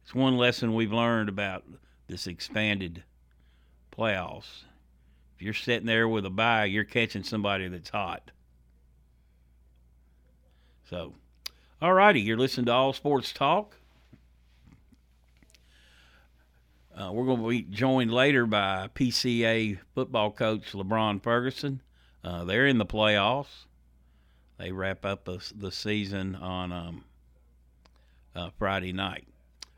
it's 0.03 0.15
one 0.15 0.37
lesson 0.37 0.73
we've 0.73 0.93
learned 0.93 1.29
about 1.29 1.63
this 2.07 2.27
expanded 2.27 3.03
playoffs. 3.95 4.63
If 5.35 5.41
you're 5.41 5.53
sitting 5.53 5.87
there 5.87 6.07
with 6.07 6.25
a 6.25 6.29
bye, 6.29 6.65
you're 6.65 6.83
catching 6.83 7.23
somebody 7.23 7.67
that's 7.67 7.89
hot. 7.89 8.31
So, 10.89 11.13
all 11.81 11.93
righty, 11.93 12.21
you're 12.21 12.37
listening 12.37 12.67
to 12.67 12.71
All 12.71 12.93
Sports 12.93 13.31
Talk. 13.33 13.77
Uh, 16.95 17.11
we're 17.11 17.25
going 17.25 17.41
to 17.41 17.49
be 17.49 17.63
joined 17.63 18.13
later 18.13 18.45
by 18.45 18.89
PCA 18.93 19.79
football 19.95 20.31
coach 20.31 20.73
LeBron 20.73 21.23
Ferguson. 21.23 21.81
Uh, 22.23 22.43
they're 22.43 22.67
in 22.67 22.77
the 22.77 22.85
playoffs. 22.85 23.65
They 24.57 24.71
wrap 24.71 25.05
up 25.05 25.27
a, 25.27 25.39
the 25.55 25.71
season 25.71 26.35
on 26.35 26.71
um, 26.71 27.03
uh, 28.35 28.49
Friday 28.57 28.93
night. 28.93 29.27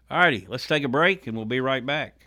All 0.10 0.20
righty, 0.20 0.46
let's 0.48 0.67
take 0.67 0.84
a 0.84 0.88
break 0.88 1.27
and 1.27 1.36
we'll 1.36 1.46
be 1.46 1.62
right 1.62 1.86
back. 1.86 2.25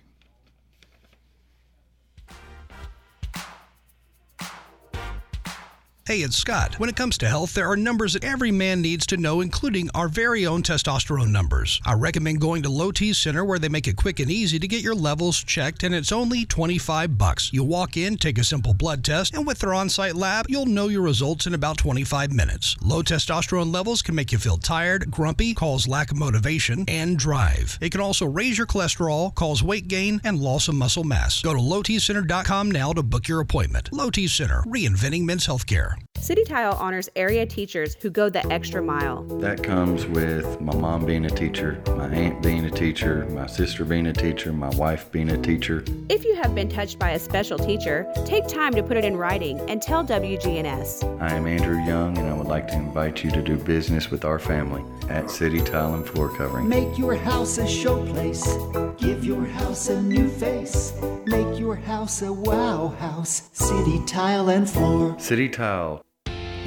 Hey, 6.09 6.23
it's 6.23 6.39
Scott. 6.39 6.79
When 6.81 6.89
it 6.89 6.97
comes 6.97 7.19
to 7.19 7.29
health, 7.29 7.53
there 7.53 7.71
are 7.71 7.77
numbers 7.77 8.15
that 8.15 8.25
every 8.25 8.51
man 8.51 8.81
needs 8.81 9.05
to 9.09 9.19
know, 9.19 9.43
including 9.43 9.91
our 9.95 10.09
very 10.09 10.47
own 10.47 10.63
testosterone 10.63 11.29
numbers. 11.29 11.83
I 11.85 11.93
recommend 11.93 12.41
going 12.41 12.63
to 12.63 12.71
Low 12.71 12.93
T 12.93 13.13
Center 13.13 13.45
where 13.45 13.59
they 13.59 13.69
make 13.69 13.87
it 13.87 13.97
quick 13.97 14.19
and 14.19 14.31
easy 14.31 14.59
to 14.59 14.67
get 14.67 14.81
your 14.81 14.95
levels 14.95 15.37
checked, 15.37 15.83
and 15.83 15.95
it's 15.95 16.11
only 16.11 16.47
25 16.47 17.19
bucks. 17.19 17.53
You 17.53 17.63
walk 17.63 17.99
in, 17.99 18.17
take 18.17 18.39
a 18.39 18.45
simple 18.45 18.73
blood 18.73 19.05
test, 19.05 19.35
and 19.35 19.47
with 19.47 19.59
their 19.59 19.75
on-site 19.75 20.15
lab, 20.15 20.47
you'll 20.49 20.65
know 20.65 20.89
your 20.89 21.03
results 21.03 21.47
in 21.47 21.53
about 21.53 21.77
25 21.77 22.33
minutes. 22.33 22.75
Low 22.81 23.03
testosterone 23.03 23.71
levels 23.71 24.01
can 24.01 24.15
make 24.15 24.33
you 24.33 24.39
feel 24.39 24.57
tired, 24.57 25.11
grumpy, 25.11 25.53
cause 25.53 25.87
lack 25.87 26.11
of 26.11 26.17
motivation, 26.17 26.87
and 26.89 27.19
drive. 27.19 27.77
It 27.83 27.93
can 27.93 28.01
also 28.01 28.25
raise 28.25 28.57
your 28.57 28.67
cholesterol, 28.67 29.35
cause 29.35 29.63
weight 29.63 29.89
gain, 29.89 30.23
and 30.25 30.41
loss 30.41 30.69
of 30.69 30.75
muscle 30.75 31.05
mass. 31.05 31.43
Go 31.43 31.53
to 31.53 31.61
lowtcenter.com 31.61 32.71
now 32.71 32.95
to 32.95 33.03
book 33.03 33.29
your 33.29 33.41
appointment. 33.41 33.93
Low 33.93 34.09
T 34.09 34.27
Center, 34.27 34.63
reinventing 34.63 35.27
men's 35.27 35.47
healthcare. 35.47 35.98
City 36.29 36.45
Tile 36.45 36.75
honors 36.75 37.09
area 37.17 37.47
teachers 37.47 37.97
who 38.03 38.11
go 38.11 38.29
the 38.29 38.47
extra 38.53 38.83
mile. 38.83 39.23
That 39.41 39.63
comes 39.63 40.05
with 40.05 40.61
my 40.61 40.75
mom 40.75 41.07
being 41.07 41.25
a 41.25 41.31
teacher, 41.31 41.81
my 41.97 42.09
aunt 42.09 42.43
being 42.43 42.67
a 42.67 42.71
teacher, 42.71 43.27
my 43.31 43.47
sister 43.47 43.83
being 43.83 44.09
a 44.09 44.13
teacher, 44.13 44.53
my 44.53 44.69
wife 44.77 45.11
being 45.11 45.31
a 45.31 45.41
teacher. 45.41 45.85
If 46.11 46.27
you 46.27 46.35
have 46.35 46.55
been 46.55 46.69
touched 46.69 46.99
by 46.99 47.13
a 47.13 47.19
special 47.19 47.59
teacher, 47.59 48.07
take 48.27 48.47
time 48.47 48.75
to 48.75 48.83
put 48.83 48.99
it 48.99 49.07
in 49.07 49.17
writing 49.17 49.59
and 49.71 49.81
tell 49.81 50.05
WGNS. 50.05 51.23
I 51.23 51.35
am 51.35 51.47
Andrew 51.47 51.79
Young, 51.79 52.19
and 52.19 52.29
I 52.29 52.35
would 52.35 52.49
like 52.49 52.69
to 52.69 52.75
invite 52.75 53.25
you 53.25 53.31
to 53.31 53.41
do 53.41 53.57
business 53.57 54.11
with 54.11 54.27
our 54.27 54.39
family 54.39 54.85
at 55.09 55.31
City 55.31 55.63
Tile 55.63 55.95
and 55.95 56.07
Floor 56.07 56.29
Covering. 56.37 56.69
Make 56.69 56.99
your 56.99 57.15
house 57.15 57.57
a 57.57 57.65
showplace. 57.65 58.45
Give 58.99 59.25
your 59.25 59.47
house 59.47 59.89
a 59.89 60.03
new 60.03 60.29
face. 60.29 60.93
Make 61.25 61.59
your 61.59 61.77
house 61.77 62.21
a 62.21 62.33
wow 62.33 62.89
house. 62.99 63.49
City 63.53 64.03
Tile 64.07 64.51
and 64.51 64.69
Floor. 64.69 65.19
City 65.19 65.49
Tile. 65.49 65.88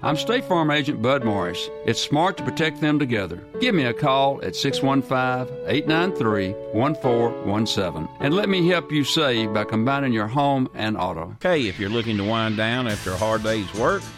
I'm 0.00 0.16
State 0.16 0.44
Farm 0.44 0.70
Agent 0.70 1.02
Bud 1.02 1.24
Morris. 1.24 1.68
It's 1.84 2.00
smart 2.00 2.36
to 2.36 2.44
protect 2.44 2.80
them 2.80 3.00
together. 3.00 3.44
Give 3.60 3.74
me 3.74 3.82
a 3.82 3.92
call 3.92 4.40
at 4.44 4.54
615 4.54 5.52
893 5.66 6.52
1417 6.72 8.08
and 8.20 8.32
let 8.32 8.48
me 8.48 8.68
help 8.68 8.92
you 8.92 9.02
save 9.02 9.52
by 9.52 9.64
combining 9.64 10.12
your 10.12 10.28
home 10.28 10.68
and 10.74 10.96
auto. 10.96 11.32
Okay, 11.44 11.66
if 11.66 11.80
you're 11.80 11.90
looking 11.90 12.16
to 12.18 12.22
wind 12.22 12.56
down 12.56 12.86
after 12.86 13.10
a 13.10 13.16
hard 13.16 13.42
day's 13.42 13.74
work, 13.74 14.04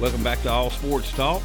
Welcome 0.00 0.22
back 0.22 0.40
to 0.42 0.48
All 0.48 0.70
Sports 0.70 1.10
Talk. 1.10 1.42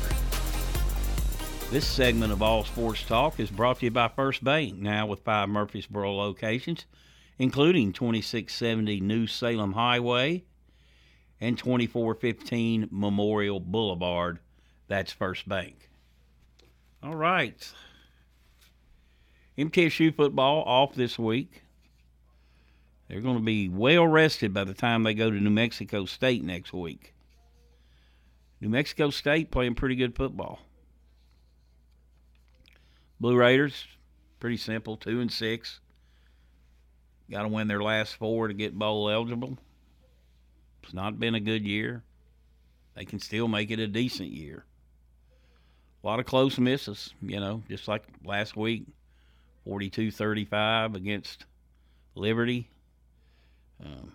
This 1.72 1.88
segment 1.88 2.31
of 2.31 2.43
All 2.43 2.63
Sports 2.63 3.01
Talk 3.01 3.39
is 3.39 3.50
brought 3.50 3.79
to 3.79 3.86
you 3.86 3.89
by 3.89 4.10
First 4.10 4.43
Bank, 4.43 4.77
now 4.77 5.07
with 5.07 5.22
five 5.22 5.50
Murfreesboro 5.50 6.13
locations, 6.15 6.86
including 7.39 7.93
2670 7.93 9.00
New 9.00 9.25
Salem 9.25 9.74
Highway 9.74 10.43
and 11.41 11.57
2415 11.57 12.89
Memorial 12.91 13.60
Boulevard. 13.60 14.38
That's 14.88 15.12
First 15.12 15.50
Bank. 15.50 15.89
All 17.01 17.15
right. 17.15 17.74
MTSU 19.57 20.15
football 20.15 20.62
off 20.67 20.93
this 20.93 21.17
week. 21.17 21.63
They're 23.07 23.19
going 23.19 23.39
to 23.39 23.43
be 23.43 23.67
well 23.67 24.05
rested 24.05 24.53
by 24.53 24.63
the 24.63 24.75
time 24.75 25.01
they 25.01 25.15
go 25.15 25.31
to 25.31 25.39
New 25.39 25.50
Mexico 25.50 26.05
State 26.05 26.43
next 26.43 26.72
week. 26.72 27.13
New 28.63 28.70
Mexico 28.70 29.10
State 29.10 29.51
playing 29.51 29.75
pretty 29.75 29.96
good 29.96 30.15
football. 30.15 30.62
Blue 33.20 33.36
Raiders, 33.36 33.86
pretty 34.39 34.55
simple, 34.55 34.96
two 34.96 35.20
and 35.20 35.29
six. 35.29 35.82
Got 37.29 37.41
to 37.41 37.50
win 37.50 37.67
their 37.67 37.84
last 37.84 38.15
four 38.15 38.48
to 38.48 38.53
get 38.53 38.74
bowl 38.74 39.10
eligible. 39.10 39.58
It's 40.82 40.93
not 40.93 41.20
been 41.20 41.36
a 41.36 41.41
good 41.41 41.65
year. 41.65 42.03
They 42.96 43.03
can 43.03 43.20
still 43.20 43.50
make 43.50 43.70
it 43.70 43.79
a 43.79 43.88
decent 43.88 44.29
year. 44.29 44.63
A 46.01 46.08
lot 46.08 46.22
of 46.22 46.25
close 46.25 46.58
misses, 46.58 47.13
you 47.22 47.41
know, 47.41 47.63
just 47.67 47.89
like 47.89 48.03
last 48.24 48.55
week 48.55 48.86
42 49.65 50.10
35 50.10 50.96
against 50.96 51.46
Liberty. 52.15 52.70
Um, 53.84 54.13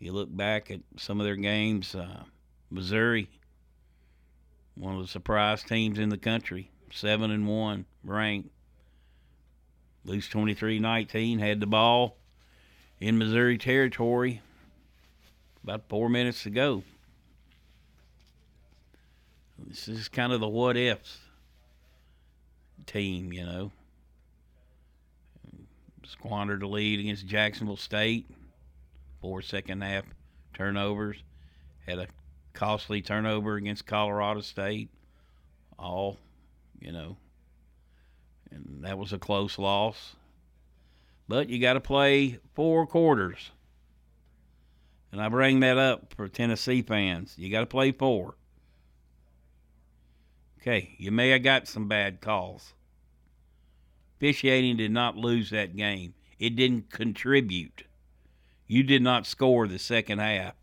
you 0.00 0.10
look 0.10 0.36
back 0.36 0.72
at 0.72 0.80
some 0.96 1.20
of 1.20 1.24
their 1.24 1.36
games, 1.36 1.94
uh, 1.94 2.24
Missouri 2.68 3.28
one 4.80 4.96
of 4.96 5.02
the 5.02 5.08
surprise 5.08 5.62
teams 5.62 5.98
in 5.98 6.08
the 6.08 6.16
country, 6.16 6.70
seven 6.90 7.30
and 7.30 7.46
one 7.46 7.84
ranked. 8.02 8.48
Lose 10.04 10.28
23-19, 10.30 11.38
had 11.38 11.60
the 11.60 11.66
ball 11.66 12.16
in 12.98 13.18
Missouri 13.18 13.58
territory 13.58 14.40
about 15.62 15.88
four 15.90 16.08
minutes 16.08 16.42
to 16.44 16.50
go. 16.50 16.82
This 19.58 19.86
is 19.86 20.08
kind 20.08 20.32
of 20.32 20.40
the 20.40 20.48
what 20.48 20.78
ifs 20.78 21.18
team, 22.86 23.34
you 23.34 23.44
know. 23.44 23.70
Squandered 26.06 26.60
the 26.60 26.66
lead 26.66 26.98
against 26.98 27.26
Jacksonville 27.26 27.76
State. 27.76 28.26
Four 29.20 29.42
second 29.42 29.82
half 29.82 30.04
turnovers. 30.54 31.22
Had 31.86 31.98
a 31.98 32.06
costly 32.52 33.02
turnover 33.02 33.56
against 33.56 33.86
Colorado 33.86 34.40
State. 34.40 34.90
All, 35.78 36.18
you 36.78 36.92
know, 36.92 37.16
and 38.50 38.84
that 38.84 38.98
was 38.98 39.12
a 39.12 39.18
close 39.18 39.58
loss. 39.58 40.16
But 41.28 41.48
you 41.48 41.60
got 41.60 41.74
to 41.74 41.80
play 41.80 42.38
four 42.54 42.86
quarters. 42.86 43.50
And 45.12 45.20
I 45.20 45.28
bring 45.28 45.60
that 45.60 45.78
up 45.78 46.14
for 46.14 46.28
Tennessee 46.28 46.82
fans. 46.82 47.34
You 47.36 47.50
got 47.50 47.60
to 47.60 47.66
play 47.66 47.92
four. 47.92 48.34
Okay, 50.60 50.94
you 50.98 51.10
may 51.10 51.30
have 51.30 51.42
got 51.42 51.66
some 51.66 51.88
bad 51.88 52.20
calls. 52.20 52.74
Officiating 54.18 54.76
did 54.76 54.90
not 54.90 55.16
lose 55.16 55.50
that 55.50 55.74
game. 55.74 56.12
It 56.38 56.54
didn't 56.56 56.90
contribute. 56.90 57.84
You 58.66 58.82
did 58.82 59.02
not 59.02 59.26
score 59.26 59.66
the 59.66 59.78
second 59.78 60.18
half. 60.18 60.54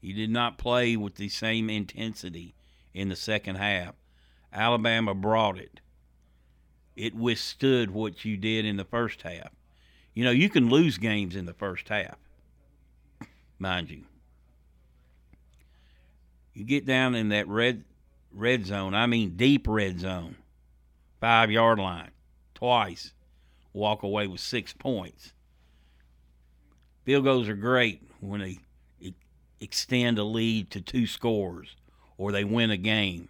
You 0.00 0.14
did 0.14 0.30
not 0.30 0.58
play 0.58 0.96
with 0.96 1.16
the 1.16 1.28
same 1.28 1.68
intensity 1.68 2.54
in 2.94 3.08
the 3.08 3.16
second 3.16 3.56
half. 3.56 3.94
Alabama 4.52 5.14
brought 5.14 5.58
it. 5.58 5.80
It 6.96 7.14
withstood 7.14 7.90
what 7.90 8.24
you 8.24 8.36
did 8.36 8.64
in 8.64 8.76
the 8.76 8.84
first 8.84 9.22
half. 9.22 9.50
You 10.14 10.24
know, 10.24 10.30
you 10.30 10.50
can 10.50 10.68
lose 10.68 10.98
games 10.98 11.36
in 11.36 11.46
the 11.46 11.54
first 11.54 11.88
half, 11.88 12.16
mind 13.58 13.90
you. 13.90 14.04
You 16.52 16.64
get 16.64 16.84
down 16.84 17.14
in 17.14 17.28
that 17.28 17.46
red 17.48 17.84
red 18.32 18.66
zone, 18.66 18.94
I 18.94 19.06
mean 19.06 19.36
deep 19.36 19.66
red 19.68 20.00
zone, 20.00 20.36
five 21.20 21.50
yard 21.50 21.78
line, 21.78 22.10
twice, 22.54 23.12
walk 23.72 24.02
away 24.02 24.26
with 24.26 24.40
six 24.40 24.72
points. 24.72 25.32
Field 27.04 27.24
goals 27.24 27.48
are 27.48 27.54
great 27.54 28.02
when 28.20 28.40
they 28.40 28.58
extend 29.60 30.18
a 30.18 30.24
lead 30.24 30.70
to 30.70 30.80
two 30.80 31.06
scores 31.06 31.76
or 32.16 32.32
they 32.32 32.44
win 32.44 32.70
a 32.70 32.76
game. 32.76 33.28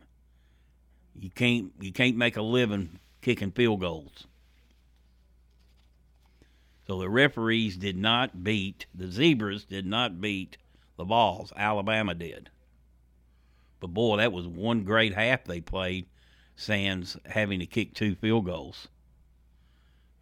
You 1.15 1.31
can't 1.31 1.73
you 1.81 1.93
can't 1.93 2.17
make 2.17 2.37
a 2.37 2.43
living 2.43 2.99
kicking 3.21 3.51
field 3.51 3.81
goals. 3.81 4.27
So 6.87 6.99
the 6.99 7.09
referees 7.09 7.77
did 7.77 7.97
not 7.97 8.43
beat 8.43 8.87
the 8.95 9.11
zebras 9.11 9.65
did 9.65 9.87
not 9.87 10.21
beat 10.21 10.57
the 10.97 11.05
balls. 11.05 11.53
Alabama 11.57 12.15
did. 12.15 12.51
But 13.81 13.89
boy, 13.89 14.19
that 14.19 14.33
was 14.33 14.47
one 14.47 14.85
great 14.85 15.15
half 15.15 15.45
they 15.45 15.61
played, 15.61 16.07
Sands 16.55 17.17
having 17.25 17.61
to 17.61 17.67
kick 17.67 17.95
two 17.95 18.15
field 18.15 18.45
goals. 18.45 18.89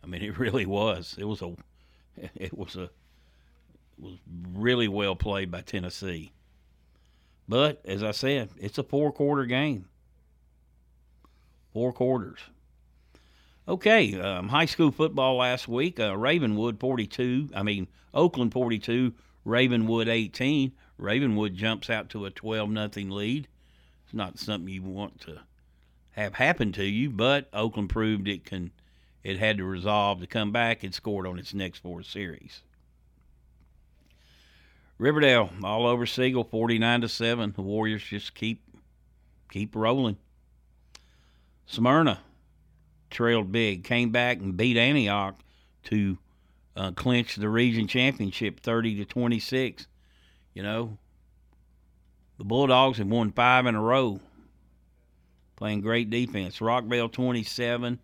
I 0.03 0.07
mean, 0.07 0.23
it 0.23 0.39
really 0.39 0.67
was. 0.67 1.17
It 1.19 1.25
was 1.25 1.43
a 1.43 1.55
it 2.35 2.57
was 2.57 2.77
a 2.77 2.91
was 4.01 4.19
really 4.53 4.89
well 4.89 5.17
played 5.17 5.51
by 5.51 5.61
Tennessee. 5.61 6.33
But 7.49 7.81
as 7.85 8.03
I 8.03 8.11
said, 8.11 8.51
it's 8.59 8.79
a 8.79 8.83
four 8.83 9.13
quarter 9.13 9.47
game. 9.47 9.89
Four 11.73 11.93
quarters. 11.93 12.41
Okay, 13.67 14.19
um, 14.19 14.49
high 14.49 14.67
school 14.67 14.91
football 14.91 15.37
last 15.37 15.69
week. 15.69 16.01
Uh, 16.01 16.17
Ravenwood 16.17 16.81
42. 16.81 17.51
I 17.55 17.63
mean 17.63 17.89
Oakland 18.15 18.53
42. 18.53 19.15
Ravenwood 19.45 20.09
18. 20.09 20.73
Ravenwood 20.99 21.55
jumps 21.55 21.89
out 21.89 22.09
to 22.11 22.25
a 22.25 22.31
12 22.31 22.71
nothing 22.71 23.11
lead. 23.11 23.49
It's 24.05 24.15
not 24.15 24.39
something 24.39 24.73
you 24.73 24.83
want 24.83 25.21
to 25.23 25.41
have 26.19 26.35
happen 26.35 26.73
to 26.73 26.85
you, 26.85 27.11
but 27.11 27.49
Oakland 27.53 27.91
proved 27.91 28.27
it 28.29 28.45
can. 28.45 28.73
It 29.23 29.39
had 29.39 29.59
to 29.59 29.65
resolve 29.65 30.21
to 30.21 30.27
come 30.27 30.53
back 30.53 30.83
and 30.83 30.95
scored 30.95 31.27
on 31.27 31.39
its 31.39 31.53
next 31.53 31.79
four 31.79 32.03
series. 32.03 32.63
Riverdale 34.99 35.51
all 35.63 35.87
over 35.87 36.07
Siegel, 36.07 36.45
forty 36.45 36.79
nine 36.79 37.01
to 37.03 37.09
seven. 37.09 37.53
The 37.55 37.63
Warriors 37.63 38.03
just 38.03 38.35
keep 38.35 38.63
keep 39.51 39.77
rolling. 39.77 40.17
Smyrna 41.67 42.21
trailed 43.11 43.53
big, 43.53 43.85
came 43.85 44.11
back 44.11 44.39
and 44.39 44.57
beat 44.57 44.77
Antioch 44.77 45.39
to 45.85 46.19
uh, 46.77 46.91
clinch 46.93 47.37
the 47.37 47.49
region 47.49 47.87
championship, 47.87 48.59
thirty 48.61 48.97
to 48.97 49.05
twenty 49.05 49.39
six. 49.39 49.87
You 50.53 50.65
know, 50.65 50.99
the 52.37 52.45
Bulldogs 52.45 52.99
have 52.99 53.07
won 53.07 53.31
five 53.31 53.67
in 53.67 53.77
a 53.77 53.81
row, 53.81 54.19
playing 55.55 55.83
great 55.83 56.11
defense. 56.11 56.59
Rockvale 56.59 57.13
twenty 57.13 57.45
seven, 57.45 58.01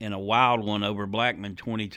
and 0.00 0.14
a 0.14 0.18
wild 0.18 0.64
one 0.64 0.84
over 0.84 1.06
Blackman 1.06 1.56
twenty 1.56 1.88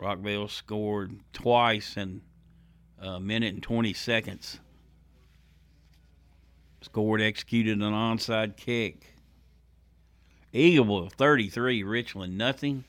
two. 0.00 0.06
Rockvale 0.06 0.50
scored 0.50 1.20
twice 1.32 1.96
in 1.96 2.22
a 2.98 3.20
minute 3.20 3.54
and 3.54 3.62
20 3.62 3.92
seconds. 3.92 4.60
scored, 6.82 7.20
executed 7.20 7.80
an 7.80 7.92
onside 7.92 8.56
kick. 8.56 9.14
Eagleville 10.52 11.12
33, 11.12 11.82
Richland 11.82 12.36
nothing. 12.36 12.84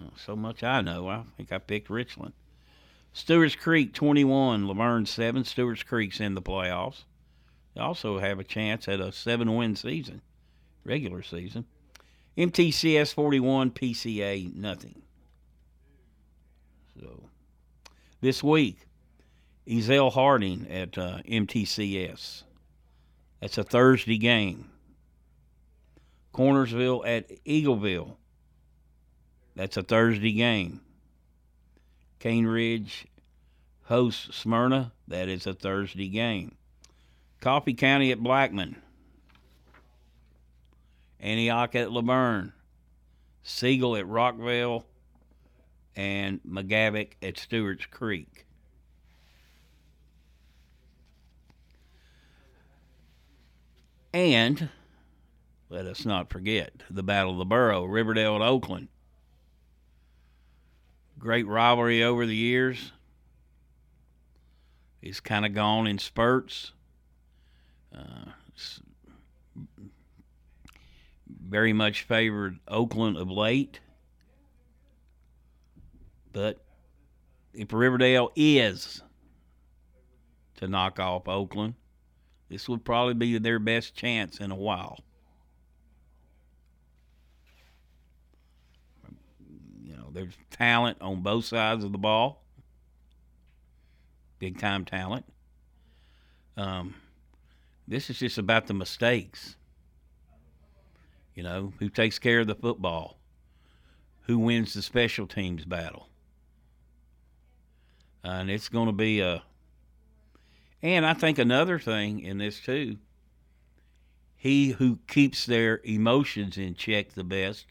Oh, 0.00 0.10
so 0.16 0.34
much 0.34 0.62
I 0.62 0.80
know. 0.80 1.08
I 1.08 1.22
think 1.36 1.52
I 1.52 1.58
picked 1.58 1.88
Richland. 1.88 2.32
Stewart's 3.12 3.54
Creek 3.54 3.94
21, 3.94 4.66
La 4.66 4.74
Vergne 4.74 5.06
7. 5.06 5.44
Stewart's 5.44 5.84
Creek's 5.84 6.18
in 6.18 6.34
the 6.34 6.42
playoffs. 6.42 7.04
They 7.74 7.80
also 7.80 8.18
have 8.18 8.40
a 8.40 8.44
chance 8.44 8.88
at 8.88 9.00
a 9.00 9.12
seven 9.12 9.54
win 9.54 9.76
season, 9.76 10.20
regular 10.84 11.22
season. 11.22 11.66
MTCS 12.36 13.14
41, 13.14 13.70
PCA 13.70 14.54
nothing. 14.54 15.02
So 16.98 17.28
this 18.20 18.42
week, 18.42 18.86
Ezell 19.66 20.12
Harding 20.12 20.66
at 20.68 20.98
uh, 20.98 21.18
MTCS. 21.28 22.42
That's 23.40 23.58
a 23.58 23.64
Thursday 23.64 24.18
game. 24.18 24.70
Cornersville 26.34 27.06
at 27.06 27.28
Eagleville. 27.44 28.16
That's 29.54 29.76
a 29.76 29.82
Thursday 29.82 30.32
game. 30.32 30.80
Cane 32.18 32.46
Ridge 32.46 33.06
hosts 33.84 34.34
Smyrna. 34.36 34.92
That 35.06 35.28
is 35.28 35.46
a 35.46 35.54
Thursday 35.54 36.08
game. 36.08 36.56
Coffee 37.40 37.74
County 37.74 38.10
at 38.10 38.22
Blackman. 38.22 38.76
Antioch 41.24 41.74
at 41.74 41.90
La 41.90 42.02
Vergne. 42.02 42.52
Siegel 43.42 43.96
at 43.96 44.04
Rockvale. 44.04 44.84
And 45.96 46.40
McGavock 46.42 47.12
at 47.22 47.38
Stewart's 47.38 47.86
Creek. 47.86 48.46
And 54.12 54.68
let 55.70 55.86
us 55.86 56.04
not 56.04 56.30
forget 56.30 56.72
the 56.90 57.02
Battle 57.02 57.32
of 57.32 57.38
the 57.38 57.44
Borough, 57.44 57.84
Riverdale 57.84 58.36
at 58.36 58.42
Oakland. 58.42 58.88
Great 61.18 61.46
rivalry 61.46 62.02
over 62.02 62.26
the 62.26 62.36
years. 62.36 62.92
It's 65.00 65.20
kind 65.20 65.46
of 65.46 65.54
gone 65.54 65.86
in 65.86 65.98
spurts. 65.98 66.72
Uh, 67.96 68.30
very 71.54 71.72
much 71.72 72.02
favored 72.02 72.58
Oakland 72.66 73.16
of 73.16 73.30
late. 73.30 73.78
But 76.32 76.58
if 77.52 77.72
Riverdale 77.72 78.32
is 78.34 79.04
to 80.56 80.66
knock 80.66 80.98
off 80.98 81.28
Oakland, 81.28 81.74
this 82.48 82.68
would 82.68 82.84
probably 82.84 83.14
be 83.14 83.38
their 83.38 83.60
best 83.60 83.94
chance 83.94 84.40
in 84.40 84.50
a 84.50 84.56
while. 84.56 84.98
You 89.84 89.96
know, 89.96 90.10
there's 90.12 90.34
talent 90.50 90.98
on 91.00 91.22
both 91.22 91.44
sides 91.44 91.84
of 91.84 91.92
the 91.92 91.98
ball, 91.98 92.42
big 94.40 94.58
time 94.58 94.84
talent. 94.84 95.24
Um, 96.56 96.96
this 97.86 98.10
is 98.10 98.18
just 98.18 98.38
about 98.38 98.66
the 98.66 98.74
mistakes. 98.74 99.54
You 101.34 101.42
know, 101.42 101.72
who 101.78 101.88
takes 101.88 102.18
care 102.18 102.40
of 102.40 102.46
the 102.46 102.54
football? 102.54 103.18
Who 104.22 104.38
wins 104.38 104.74
the 104.74 104.82
special 104.82 105.26
teams 105.26 105.64
battle? 105.64 106.08
and 108.24 108.50
it's 108.50 108.68
going 108.68 108.86
to 108.86 108.92
be 108.92 109.20
a. 109.20 109.42
And 110.82 111.06
I 111.06 111.14
think 111.14 111.38
another 111.38 111.78
thing 111.78 112.20
in 112.20 112.38
this 112.38 112.60
too. 112.60 112.96
He 114.36 114.70
who 114.70 114.98
keeps 115.08 115.46
their 115.46 115.80
emotions 115.84 116.58
in 116.58 116.74
check 116.74 117.12
the 117.12 117.24
best 117.24 117.66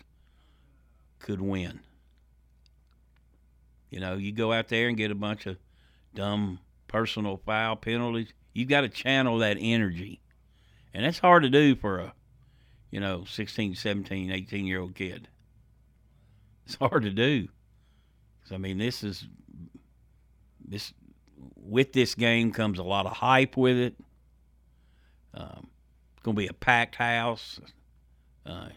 could 1.19 1.41
win. 1.41 1.82
You 3.91 3.99
know, 3.99 4.15
you 4.15 4.32
go 4.32 4.52
out 4.52 4.69
there 4.69 4.88
and 4.88 4.97
get 4.97 5.12
a 5.12 5.15
bunch 5.15 5.45
of 5.45 5.58
dumb 6.15 6.60
personal 6.88 7.38
foul 7.45 7.76
penalties. 7.76 8.34
You've 8.54 8.69
got 8.69 8.82
to 8.82 8.89
channel 8.89 9.38
that 9.39 9.58
energy. 9.60 10.19
And 10.95 11.06
that's 11.06 11.19
hard 11.19 11.43
to 11.43 11.49
do 11.49 11.76
for 11.76 11.99
a, 11.99 12.13
you 12.93 12.99
know, 12.99 13.23
16, 13.25 13.73
17, 13.73 14.32
18 14.32 14.67
year 14.67 14.79
old 14.79 14.93
kid. 14.93 15.27
It's 16.67 16.75
hard 16.75 17.01
to 17.01 17.10
do. 17.10 17.47
I 18.51 18.58
mean, 18.58 18.77
this 18.77 19.03
is 19.03 19.25
this 20.63 20.93
with 21.56 21.91
this 21.91 22.13
game 22.13 22.51
comes 22.51 22.77
a 22.77 22.84
lot 22.84 23.08
of 23.08 23.13
hype 23.13 23.58
with 23.58 23.77
it. 23.77 23.95
Um, 25.34 25.69
it's 26.13 26.21
going 26.21 26.36
to 26.36 26.39
be 26.39 26.47
a 26.47 26.53
packed 26.53 26.93
house. 26.93 27.60
Uh, 28.45 28.69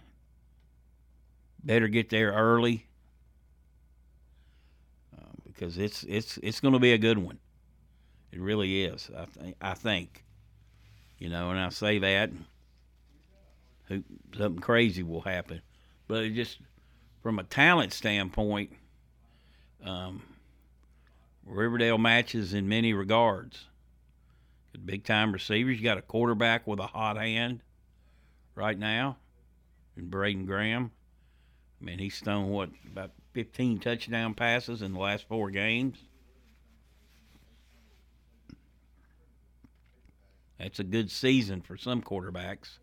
better 1.62 1.86
get 1.86 2.08
there 2.08 2.32
early 2.32 2.86
uh, 5.14 5.34
because 5.44 5.76
it's 5.76 6.04
it's 6.04 6.38
it's 6.42 6.60
going 6.60 6.72
to 6.72 6.80
be 6.80 6.94
a 6.94 6.98
good 6.98 7.18
one. 7.18 7.38
It 8.32 8.40
really 8.40 8.84
is. 8.84 9.10
I 9.14 9.26
think. 9.26 9.56
I 9.60 9.74
think. 9.74 10.24
You 11.18 11.28
know, 11.28 11.50
and 11.50 11.60
I 11.60 11.68
say 11.68 11.98
that, 11.98 12.30
who, 13.88 14.02
something 14.36 14.60
crazy 14.60 15.02
will 15.02 15.20
happen, 15.22 15.62
but 16.08 16.32
just 16.34 16.58
from 17.22 17.38
a 17.38 17.44
talent 17.44 17.92
standpoint. 17.92 18.70
Um, 19.84 20.22
Riverdale 21.46 21.98
matches 21.98 22.54
in 22.54 22.68
many 22.68 22.92
regards. 22.92 23.66
Big 24.84 25.04
time 25.04 25.32
receivers. 25.32 25.78
You 25.78 25.84
got 25.84 25.96
a 25.96 26.02
quarterback 26.02 26.66
with 26.66 26.80
a 26.80 26.86
hot 26.86 27.16
hand 27.16 27.62
right 28.54 28.78
now, 28.78 29.16
and 29.96 30.10
Braden 30.10 30.44
Graham. 30.44 30.90
I 31.80 31.84
mean, 31.84 31.98
he's 31.98 32.20
thrown 32.20 32.50
what 32.50 32.70
about 32.92 33.12
15 33.32 33.78
touchdown 33.78 34.34
passes 34.34 34.82
in 34.82 34.92
the 34.92 34.98
last 34.98 35.26
four 35.28 35.50
games. 35.50 35.98
That's 40.58 40.78
a 40.78 40.84
good 40.84 41.10
season 41.10 41.62
for 41.62 41.76
some 41.76 42.02
quarterbacks. 42.02 42.78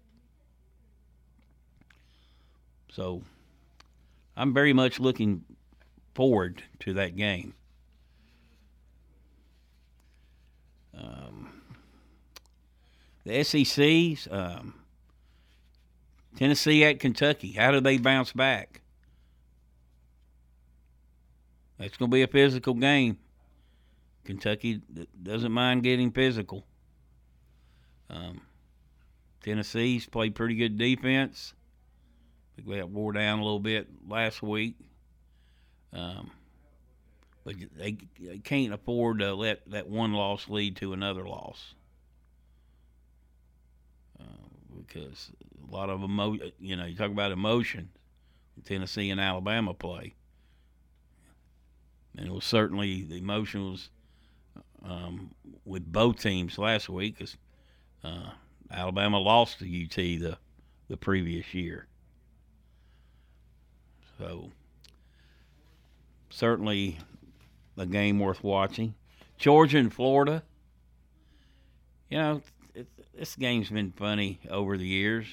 So 2.96 3.24
I'm 4.38 4.54
very 4.54 4.72
much 4.72 5.00
looking 5.00 5.44
forward 6.14 6.62
to 6.82 6.94
that 6.94 7.16
game. 7.16 7.56
Um, 10.96 11.50
the 13.26 13.44
SECs, 13.44 14.28
um, 14.32 14.76
Tennessee 16.36 16.84
at 16.84 17.00
Kentucky. 17.00 17.54
How 17.54 17.72
do 17.72 17.80
they 17.80 17.98
bounce 17.98 18.32
back? 18.32 18.82
It's 21.80 21.98
going 21.98 22.12
to 22.12 22.16
be 22.16 22.22
a 22.22 22.28
physical 22.28 22.76
game. 22.76 23.18
Kentucky 24.24 24.82
doesn't 25.22 25.52
mind 25.52 25.82
getting 25.82 26.12
physical. 26.12 26.64
Um, 28.10 28.42
Tennessee's 29.42 30.06
played 30.06 30.36
pretty 30.36 30.56
good 30.56 30.78
defense. 30.78 31.56
They 32.56 32.78
got 32.80 32.90
wore 32.90 33.14
down 33.14 33.40
a 33.40 33.44
little 33.44 33.60
bit 33.60 33.88
last 34.08 34.42
week. 34.42 34.76
Um, 35.92 36.32
but 37.44 37.56
they, 37.76 37.98
they 38.20 38.38
can't 38.38 38.74
afford 38.74 39.20
to 39.20 39.34
let 39.34 39.70
that 39.70 39.88
one 39.88 40.14
loss 40.14 40.48
lead 40.50 40.78
to 40.78 40.94
another 40.94 41.28
loss. 41.28 41.76
Uh, 44.20 44.24
because 44.78 45.32
a 45.68 45.76
lot 45.76 45.90
of 45.90 46.02
emo, 46.02 46.38
you 46.60 46.76
know, 46.76 46.86
you 46.86 46.96
talk 46.96 47.12
about 47.12 47.32
emotion. 47.32 47.90
Tennessee 48.66 49.10
and 49.10 49.20
Alabama 49.20 49.74
play, 49.74 50.14
and 52.16 52.28
it 52.28 52.32
was 52.32 52.46
certainly 52.46 53.04
the 53.04 53.18
emotion 53.18 53.72
was 53.72 53.90
um, 54.86 55.32
with 55.66 55.92
both 55.92 56.22
teams 56.22 56.58
last 56.58 56.88
week. 56.88 57.20
Cause, 57.20 57.36
uh, 58.04 58.32
Alabama 58.72 59.20
lost 59.20 59.60
to 59.60 59.66
UT 59.66 59.96
the 59.96 60.38
the 60.88 60.98
previous 60.98 61.54
year, 61.54 61.88
so 64.18 64.52
certainly 66.30 66.98
a 67.78 67.86
game 67.86 68.20
worth 68.20 68.44
watching. 68.44 68.96
Georgia 69.38 69.78
and 69.78 69.94
Florida. 69.94 70.44
You 72.10 72.18
know, 72.18 72.42
it, 72.76 72.88
this 73.18 73.36
game's 73.36 73.70
been 73.70 73.92
funny 73.92 74.40
over 74.50 74.78
the 74.78 74.88
years. 74.88 75.26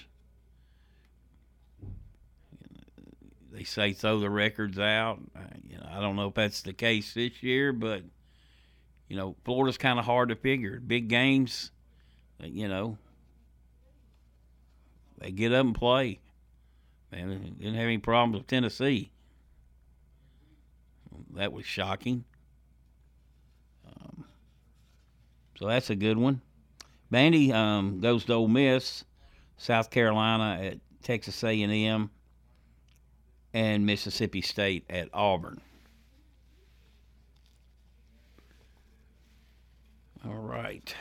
They 3.52 3.64
say 3.64 3.92
throw 3.92 4.20
the 4.20 4.30
records 4.30 4.78
out. 4.78 5.18
You 5.68 5.76
know, 5.76 5.88
I 5.90 6.00
don't 6.00 6.16
know 6.16 6.28
if 6.28 6.34
that's 6.34 6.62
the 6.62 6.72
case 6.72 7.14
this 7.14 7.42
year, 7.42 7.72
but 7.72 8.02
you 9.08 9.16
know, 9.16 9.34
Florida's 9.44 9.76
kind 9.76 9.98
of 9.98 10.04
hard 10.04 10.28
to 10.28 10.36
figure. 10.36 10.80
Big 10.80 11.08
games, 11.08 11.72
you 12.42 12.68
know, 12.68 12.96
they 15.18 15.30
get 15.30 15.52
up 15.52 15.66
and 15.66 15.74
play. 15.74 16.20
Man, 17.12 17.56
didn't 17.58 17.74
have 17.74 17.84
any 17.84 17.98
problems 17.98 18.38
with 18.38 18.46
Tennessee. 18.46 19.10
That 21.34 21.52
was 21.52 21.66
shocking. 21.66 22.24
So 25.60 25.66
that's 25.66 25.90
a 25.90 25.94
good 25.94 26.16
one. 26.16 26.40
Vandy 27.12 27.52
um, 27.52 28.00
goes 28.00 28.24
to 28.24 28.32
Ole 28.32 28.48
Miss, 28.48 29.04
South 29.58 29.90
Carolina 29.90 30.58
at 30.62 30.78
Texas 31.02 31.44
A&M, 31.44 32.10
and 33.52 33.84
Mississippi 33.84 34.40
State 34.40 34.86
at 34.88 35.10
Auburn. 35.12 35.60
All 40.24 40.32
right. 40.32 40.94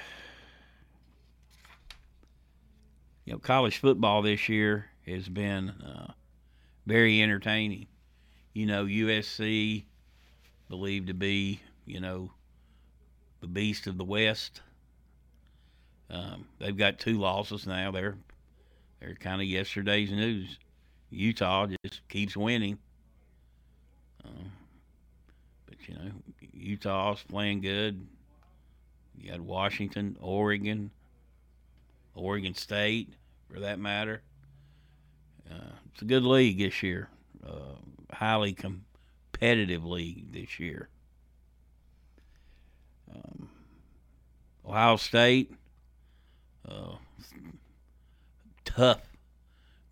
You 3.23 3.33
know, 3.33 3.39
college 3.39 3.77
football 3.77 4.21
this 4.21 4.49
year 4.49 4.87
has 5.09 5.29
been 5.29 5.69
uh, 5.69 6.11
very 6.85 7.21
entertaining. 7.21 7.87
You 8.53 8.65
know, 8.65 8.85
USC 8.85 9.83
believed 10.69 11.07
to 11.07 11.13
be, 11.13 11.59
you 11.85 11.99
know, 11.99 12.31
the 13.41 13.47
beast 13.47 13.87
of 13.87 13.97
the 13.97 14.03
West. 14.03 14.61
Um, 16.09 16.47
they've 16.59 16.75
got 16.75 16.99
two 16.99 17.19
losses 17.19 17.67
now. 17.67 17.91
They're 17.91 18.17
they're 18.99 19.15
kind 19.15 19.41
of 19.41 19.47
yesterday's 19.47 20.11
news. 20.11 20.57
Utah 21.09 21.67
just 21.83 22.07
keeps 22.09 22.35
winning. 22.35 22.77
Um, 24.25 24.51
but 25.65 25.75
you 25.87 25.95
know, 25.95 26.11
Utah's 26.53 27.23
playing 27.27 27.61
good. 27.61 28.05
You 29.17 29.31
got 29.31 29.41
Washington, 29.41 30.17
Oregon, 30.21 30.91
Oregon 32.15 32.53
State, 32.53 33.13
for 33.51 33.59
that 33.59 33.79
matter. 33.79 34.21
Uh, 35.51 35.73
it's 35.91 36.01
a 36.01 36.05
good 36.05 36.23
league 36.23 36.59
this 36.59 36.83
year. 36.83 37.09
Uh, 37.45 37.75
highly 38.11 38.53
competitive 38.53 39.85
league 39.85 40.31
this 40.31 40.59
year. 40.59 40.89
Um, 43.13 43.49
Ohio 44.65 44.97
State, 44.97 45.51
uh, 46.67 46.95
tough, 48.65 49.01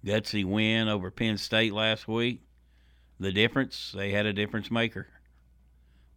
gutsy 0.05 0.45
win 0.45 0.87
over 0.87 1.09
Penn 1.09 1.37
State 1.37 1.73
last 1.73 2.07
week. 2.07 2.41
The 3.19 3.31
difference, 3.31 3.91
they 3.95 4.11
had 4.11 4.27
a 4.27 4.33
difference 4.33 4.69
maker. 4.69 5.07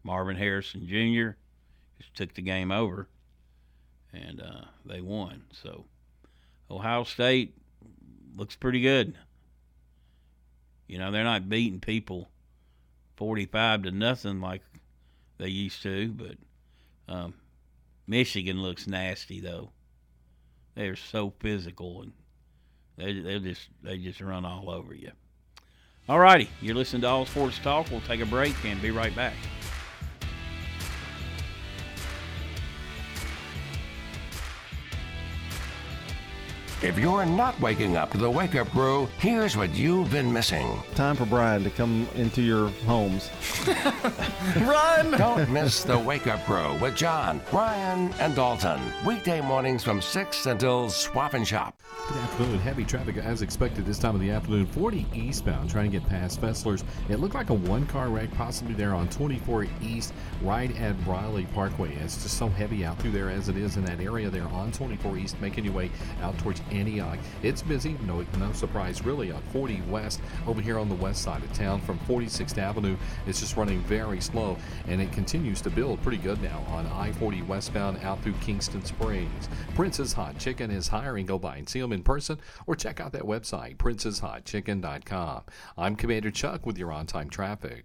Marvin 0.03 0.37
Harrison 0.37 0.87
Jr. 0.87 1.37
just 1.99 2.15
took 2.15 2.35
the 2.35 2.43
game 2.43 2.71
over, 2.71 3.09
and 4.13 4.41
uh, 4.41 4.65
they 4.85 5.01
won. 5.01 5.43
So 5.53 5.87
Ohio 6.71 7.05
State 7.05 7.55
looks 8.37 8.57
pretty 8.57 8.81
good. 8.81 9.17
You 10.91 10.99
know, 10.99 11.13
they're 11.13 11.23
not 11.23 11.49
beating 11.49 11.79
people 11.79 12.29
45 13.17 13.85
to 13.85 13.91
nothing 13.93 14.41
like 14.41 14.61
they 15.39 15.47
used 15.47 15.85
to, 15.85 16.09
but 16.09 16.37
um, 17.07 17.35
Michigan 18.09 18.61
looks 18.61 18.89
nasty 18.89 19.39
though. 19.39 19.71
They're 20.75 20.97
so 20.97 21.33
physical 21.39 22.03
and 22.03 22.13
they 22.97 23.21
they 23.21 23.39
just 23.39 23.69
they 23.85 23.99
just 23.99 24.21
run 24.21 24.45
all 24.45 24.69
over 24.69 24.93
you. 24.93 25.13
All 26.09 26.19
righty, 26.19 26.51
you're 26.61 26.75
listening 26.75 27.03
to 27.03 27.09
All 27.09 27.25
Sports 27.25 27.61
Talk. 27.61 27.89
We'll 27.89 28.01
take 28.01 28.21
a 28.21 28.27
break 28.27 28.57
and 28.65 28.83
be 28.83 28.91
right 28.91 29.15
back. 29.15 29.35
If 36.83 36.99
you're 36.99 37.27
not 37.27 37.61
waking 37.61 37.99
up 37.99 38.11
to 38.13 38.17
the 38.17 38.31
wake 38.31 38.55
up 38.55 38.71
crew, 38.71 39.07
here's 39.19 39.55
what 39.55 39.75
you've 39.75 40.11
been 40.11 40.33
missing. 40.33 40.83
Time 40.95 41.15
for 41.15 41.27
Brian 41.27 41.63
to 41.65 41.69
come 41.69 42.09
into 42.15 42.41
your 42.41 42.71
homes. 42.87 43.29
Run! 44.57 45.11
Don't 45.11 45.51
miss 45.51 45.85
the 45.85 45.99
wake 45.99 46.27
up 46.27 46.43
crew 46.47 46.79
with 46.79 46.97
John, 46.97 47.43
Brian, 47.51 48.11
and 48.15 48.35
Dalton. 48.35 48.81
Weekday 49.05 49.43
mornings 49.43 49.85
from 49.85 50.01
6 50.01 50.47
until 50.47 50.89
swap 50.89 51.35
and 51.35 51.47
shop. 51.47 51.79
Afternoon. 52.41 52.61
Heavy 52.61 52.85
traffic 52.87 53.19
as 53.19 53.43
expected 53.43 53.85
this 53.85 53.99
time 53.99 54.15
of 54.15 54.21
the 54.23 54.31
afternoon. 54.31 54.65
40 54.65 55.05
eastbound, 55.13 55.69
trying 55.69 55.91
to 55.91 55.99
get 55.99 56.09
past 56.09 56.41
Fessler's. 56.41 56.83
It 57.11 57.21
looked 57.21 57.35
like 57.35 57.51
a 57.51 57.55
one 57.55 57.85
car 57.85 58.09
wreck, 58.09 58.33
possibly 58.33 58.73
there 58.73 58.95
on 58.95 59.11
24 59.11 59.67
East, 59.83 60.15
right 60.41 60.75
at 60.81 60.99
Briley 61.05 61.45
Parkway. 61.53 61.95
It's 61.97 62.23
just 62.23 62.39
so 62.39 62.49
heavy 62.49 62.83
out 62.83 62.99
through 62.99 63.11
there 63.11 63.29
as 63.29 63.51
it 63.51 63.59
is 63.59 63.77
in 63.77 63.85
that 63.85 64.01
area 64.01 64.31
there 64.31 64.47
on 64.47 64.73
24 64.73 65.19
East, 65.19 65.39
making 65.43 65.67
your 65.67 65.75
way 65.75 65.91
out 66.23 66.39
towards 66.39 66.63
Antioch. 66.71 67.19
It's 67.43 67.61
busy, 67.61 67.99
no, 68.07 68.25
no 68.39 68.53
surprise 68.53 69.05
really, 69.05 69.31
on 69.31 69.43
40 69.53 69.83
West 69.91 70.23
over 70.47 70.63
here 70.63 70.79
on 70.79 70.89
the 70.89 70.95
west 70.95 71.21
side 71.21 71.43
of 71.43 71.53
town 71.53 71.83
from 71.83 71.99
46th 72.09 72.57
Avenue. 72.57 72.97
It's 73.27 73.41
just 73.41 73.59
running 73.59 73.81
very 73.83 74.23
slow, 74.23 74.57
and 74.89 75.03
it 75.03 75.13
continues 75.13 75.61
to 75.61 75.69
build 75.69 76.01
pretty 76.01 76.17
good 76.17 76.41
now 76.41 76.65
on 76.69 76.87
I 76.87 77.13
40 77.13 77.43
westbound 77.43 77.99
out 78.03 78.23
through 78.23 78.35
Kingston 78.41 78.83
Springs. 78.83 79.51
Prince's 79.75 80.15
Hot 80.15 80.39
Chicken 80.39 80.71
is 80.71 80.89
hiring. 80.89 81.27
Go 81.27 81.39
by 81.39 81.59
and 81.59 81.69
see 81.69 81.83
them 81.83 81.93
in 81.93 82.03
person 82.03 82.30
or 82.67 82.77
check 82.77 83.01
out 83.01 83.13
that 83.13 83.23
website, 83.23 83.77
princeshotchicken.com. 83.77 85.43
I'm 85.77 85.97
Commander 85.97 86.31
Chuck 86.31 86.67
with 86.67 86.79
your 86.79 86.93
on 86.93 87.07
time 87.07 87.31
traffic. 87.31 87.85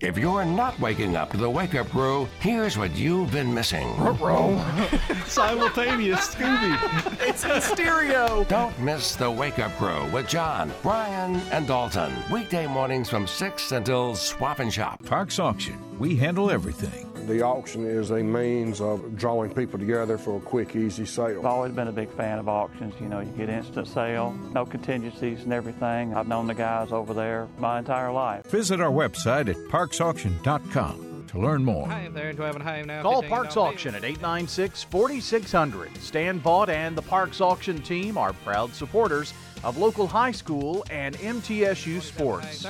If 0.00 0.16
you're 0.16 0.46
not 0.46 0.80
waking 0.80 1.14
up 1.14 1.30
to 1.32 1.36
the 1.36 1.50
wake 1.50 1.74
up 1.74 1.90
crew, 1.90 2.26
here's 2.40 2.78
what 2.78 2.96
you've 2.96 3.30
been 3.32 3.52
missing. 3.52 3.86
Simultaneous 5.26 6.34
Scooby. 6.34 7.18
It's 7.28 7.44
in 7.44 7.60
stereo. 7.60 8.44
Don't 8.44 8.78
miss 8.80 9.14
the 9.14 9.30
wake 9.30 9.58
up 9.58 9.76
crew 9.76 10.06
with 10.06 10.26
John, 10.26 10.72
Brian, 10.82 11.36
and 11.52 11.66
Dalton. 11.66 12.14
Weekday 12.32 12.66
mornings 12.66 13.10
from 13.10 13.26
6 13.26 13.72
until 13.72 14.14
swap 14.14 14.60
and 14.60 14.72
shop. 14.72 15.04
Parks 15.04 15.38
Auction. 15.38 15.78
We 15.98 16.16
handle 16.16 16.50
everything. 16.50 17.09
The 17.30 17.42
auction 17.42 17.86
is 17.86 18.10
a 18.10 18.24
means 18.24 18.80
of 18.80 19.16
drawing 19.16 19.54
people 19.54 19.78
together 19.78 20.18
for 20.18 20.38
a 20.38 20.40
quick, 20.40 20.74
easy 20.74 21.06
sale. 21.06 21.38
I've 21.38 21.46
always 21.46 21.72
been 21.72 21.86
a 21.86 21.92
big 21.92 22.10
fan 22.16 22.40
of 22.40 22.48
auctions. 22.48 22.92
You 23.00 23.06
know, 23.06 23.20
you 23.20 23.30
get 23.36 23.48
instant 23.48 23.86
sale, 23.86 24.32
no 24.52 24.66
contingencies 24.66 25.44
and 25.44 25.52
everything. 25.52 26.12
I've 26.12 26.26
known 26.26 26.48
the 26.48 26.54
guys 26.54 26.90
over 26.90 27.14
there 27.14 27.46
my 27.56 27.78
entire 27.78 28.10
life. 28.10 28.46
Visit 28.46 28.80
our 28.80 28.90
website 28.90 29.48
at 29.48 29.54
parksauction.com 29.70 31.26
to 31.28 31.38
learn 31.38 31.64
more. 31.64 31.86
Hi 31.86 32.08
there, 32.08 32.32
to 32.32 32.42
have 32.42 32.56
a 32.56 32.64
home 32.64 32.88
now. 32.88 33.02
Call 33.02 33.22
Parks 33.22 33.56
Auction 33.56 33.94
at 33.94 34.02
896 34.02 34.82
4600. 34.82 35.96
Stan 35.98 36.40
Vaught 36.40 36.68
and 36.68 36.96
the 36.96 37.02
Parks 37.02 37.40
Auction 37.40 37.80
team 37.80 38.18
are 38.18 38.32
proud 38.32 38.74
supporters 38.74 39.32
of 39.64 39.78
local 39.78 40.06
high 40.06 40.32
school 40.32 40.84
and 40.90 41.16
MTSU 41.18 42.00
sports. 42.00 42.64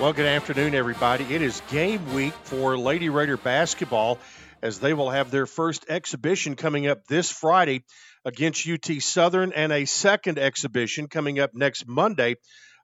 Well, 0.00 0.12
good 0.14 0.26
afternoon, 0.26 0.74
everybody. 0.74 1.24
It 1.24 1.42
is 1.42 1.60
game 1.70 2.14
week 2.14 2.32
for 2.44 2.78
Lady 2.78 3.08
Raider 3.10 3.36
basketball. 3.36 4.18
as 4.62 4.78
they 4.78 4.92
will 4.94 5.10
have 5.10 5.30
their 5.30 5.46
first 5.46 5.86
exhibition 5.88 6.54
coming 6.54 6.86
up 6.86 7.06
this 7.06 7.30
Friday 7.30 7.82
against 8.26 8.68
UT 8.68 9.00
Southern 9.02 9.52
and 9.54 9.72
a 9.72 9.86
second 9.86 10.38
exhibition 10.38 11.08
coming 11.08 11.40
up 11.40 11.54
next 11.54 11.88
Monday, 11.88 12.36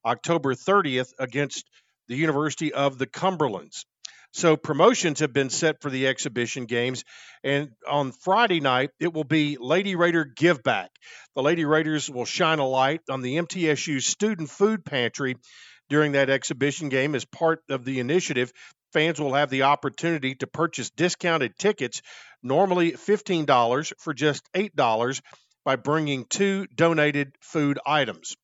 October 0.05 0.55
30th, 0.55 1.13
against 1.19 1.65
the 2.09 2.17
University 2.17 2.73
of 2.73 2.99
the 2.99 3.07
Cumberlands. 3.07 3.85
So 4.33 4.57
promotions 4.57 5.21
have 5.21 5.33
been 5.33 5.49
set 5.49 5.81
for 5.81 5.89
the 5.89 6.09
exhibition 6.09 6.67
games, 6.67 7.05
and 7.43 7.71
on 7.89 8.13
Friday 8.13 8.61
night 8.61 8.91
it 9.01 9.15
will 9.15 9.25
be 9.25 9.57
Lady 9.59 9.95
Raider 9.95 10.27
Give 10.27 10.63
Back. 10.63 10.91
The 11.35 11.43
Lady 11.43 11.65
Raiders 11.65 12.11
will 12.11 12.27
shine 12.27 12.59
a 12.59 12.67
light 12.67 13.01
on 13.09 13.23
the 13.23 13.37
MTSU 13.37 14.03
Student 14.03 14.51
Food 14.51 14.85
Pantry 14.85 15.37
during 15.89 16.13
that 16.13 16.29
exhibition 16.29 16.89
game 16.89 17.15
as 17.15 17.25
part 17.25 17.61
of 17.71 17.85
the 17.85 18.01
initiative. 18.01 18.53
Fans 18.93 19.21
will 19.21 19.35
have 19.35 19.51
the 19.51 19.63
opportunity 19.63 20.35
to 20.37 20.47
purchase 20.47 20.91
discounted 20.91 21.57
tickets, 21.59 22.03
normally 22.43 22.93
$15 22.93 23.93
for 23.99 24.13
just 24.13 24.43
$8 24.55 25.23
by 25.65 25.77
bringing 25.77 26.25
two 26.25 26.67
donated 26.75 27.35
food 27.41 27.79
items. 27.87 28.37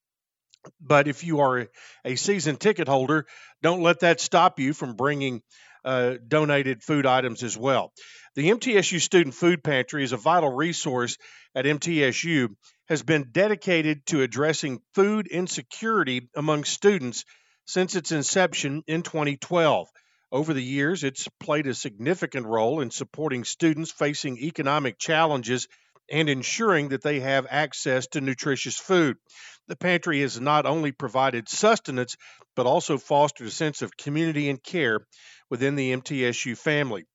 But 0.81 1.09
if 1.09 1.25
you 1.25 1.40
are 1.40 1.68
a 2.05 2.16
season 2.16 2.57
ticket 2.57 2.88
holder, 2.88 3.27
don't 3.62 3.83
let 3.83 4.01
that 4.01 4.20
stop 4.20 4.59
you 4.59 4.72
from 4.72 4.94
bringing 4.94 5.42
uh, 5.85 6.14
donated 6.27 6.83
food 6.83 7.07
items 7.07 7.42
as 7.42 7.57
well. 7.57 7.92
The 8.35 8.51
MTSU 8.51 9.01
Student 9.01 9.35
Food 9.35 9.62
Pantry 9.62 10.05
is 10.05 10.12
a 10.12 10.16
vital 10.16 10.53
resource 10.53 11.18
at 11.55 11.64
MTSU, 11.64 12.48
has 12.88 13.03
been 13.03 13.29
dedicated 13.31 14.07
to 14.07 14.22
addressing 14.22 14.81
food 14.94 15.27
insecurity 15.27 16.29
among 16.35 16.64
students 16.64 17.25
since 17.66 17.94
its 17.94 18.12
inception 18.12 18.83
in 18.87 19.03
2012. 19.03 19.88
Over 20.31 20.55
the 20.55 20.62
years, 20.62 21.05
it's 21.05 21.29
played 21.40 21.66
a 21.66 21.75
significant 21.75 22.46
role 22.46 22.81
in 22.81 22.90
supporting 22.90 23.44
students 23.44 23.90
facing 23.90 24.38
economic 24.38 24.98
challenges 24.98 25.68
and 26.12 26.29
ensuring 26.29 26.90
that 26.90 27.03
they 27.03 27.18
have 27.20 27.46
access 27.48 28.07
to 28.09 28.20
nutritious 28.20 28.77
food. 28.77 29.16
The 29.66 29.77
pantry 29.77 30.20
has 30.20 30.38
not 30.38 30.66
only 30.66 30.92
provided 30.92 31.48
sustenance, 31.48 32.18
but 32.55 32.66
also 32.66 32.98
fostered 32.98 33.46
a 33.46 33.51
sense 33.51 33.81
of 33.81 33.96
community 33.96 34.51
and 34.51 34.62
care 34.62 35.07
within 35.48 35.75
the 35.75 35.96
MTSU 35.96 36.59
family. 36.59 37.07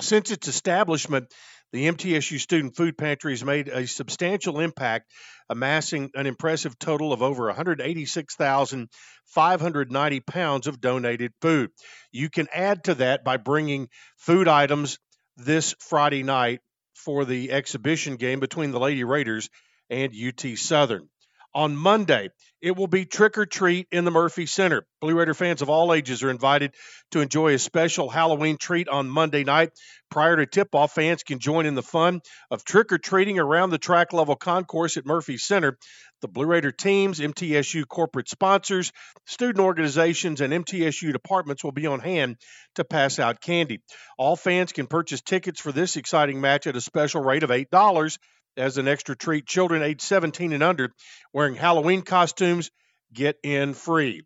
Since 0.00 0.30
its 0.30 0.48
establishment, 0.48 1.26
the 1.72 1.86
MTSU 1.86 2.40
Student 2.40 2.76
Food 2.76 2.96
Pantry 2.96 3.32
has 3.32 3.44
made 3.44 3.68
a 3.68 3.86
substantial 3.86 4.58
impact, 4.58 5.12
amassing 5.50 6.10
an 6.14 6.26
impressive 6.26 6.78
total 6.78 7.12
of 7.12 7.20
over 7.22 7.44
186,590 7.46 10.20
pounds 10.20 10.66
of 10.66 10.80
donated 10.80 11.32
food. 11.42 11.68
You 12.10 12.30
can 12.30 12.48
add 12.54 12.84
to 12.84 12.94
that 12.94 13.22
by 13.22 13.36
bringing 13.36 13.90
food 14.16 14.48
items 14.48 14.98
this 15.36 15.74
Friday 15.78 16.22
night 16.22 16.60
for 17.04 17.24
the 17.24 17.50
exhibition 17.52 18.16
game 18.16 18.40
between 18.40 18.70
the 18.70 18.80
Lady 18.80 19.04
Raiders 19.04 19.50
and 19.88 20.12
UT 20.14 20.56
Southern. 20.56 21.08
On 21.52 21.76
Monday, 21.76 22.28
it 22.62 22.76
will 22.76 22.86
be 22.86 23.04
trick 23.06 23.36
or 23.36 23.44
treat 23.44 23.88
in 23.90 24.04
the 24.04 24.12
Murphy 24.12 24.46
Center. 24.46 24.86
Blue 25.00 25.18
Raider 25.18 25.34
fans 25.34 25.62
of 25.62 25.68
all 25.68 25.92
ages 25.92 26.22
are 26.22 26.30
invited 26.30 26.74
to 27.10 27.20
enjoy 27.20 27.54
a 27.54 27.58
special 27.58 28.08
Halloween 28.08 28.56
treat 28.56 28.88
on 28.88 29.10
Monday 29.10 29.42
night. 29.42 29.72
Prior 30.12 30.36
to 30.36 30.46
tip 30.46 30.76
off, 30.76 30.92
fans 30.92 31.24
can 31.24 31.40
join 31.40 31.66
in 31.66 31.74
the 31.74 31.82
fun 31.82 32.20
of 32.52 32.64
trick 32.64 32.92
or 32.92 32.98
treating 32.98 33.40
around 33.40 33.70
the 33.70 33.78
track 33.78 34.12
level 34.12 34.36
concourse 34.36 34.96
at 34.96 35.06
Murphy 35.06 35.38
Center. 35.38 35.76
The 36.20 36.28
Blue 36.28 36.46
Raider 36.46 36.70
teams, 36.70 37.18
MTSU 37.18 37.86
corporate 37.88 38.28
sponsors, 38.28 38.92
student 39.26 39.60
organizations, 39.64 40.40
and 40.40 40.52
MTSU 40.52 41.12
departments 41.12 41.64
will 41.64 41.72
be 41.72 41.86
on 41.86 42.00
hand 42.00 42.36
to 42.74 42.84
pass 42.84 43.18
out 43.18 43.40
candy. 43.40 43.80
All 44.18 44.36
fans 44.36 44.72
can 44.72 44.86
purchase 44.86 45.22
tickets 45.22 45.60
for 45.60 45.72
this 45.72 45.96
exciting 45.96 46.40
match 46.40 46.66
at 46.66 46.76
a 46.76 46.80
special 46.80 47.22
rate 47.22 47.42
of 47.42 47.50
$8 47.50 48.18
as 48.56 48.76
an 48.76 48.86
extra 48.86 49.16
treat. 49.16 49.46
Children 49.46 49.82
age 49.82 50.02
17 50.02 50.52
and 50.52 50.62
under 50.62 50.90
wearing 51.32 51.54
Halloween 51.54 52.02
costumes 52.02 52.70
get 53.12 53.38
in 53.42 53.72
free. 53.72 54.22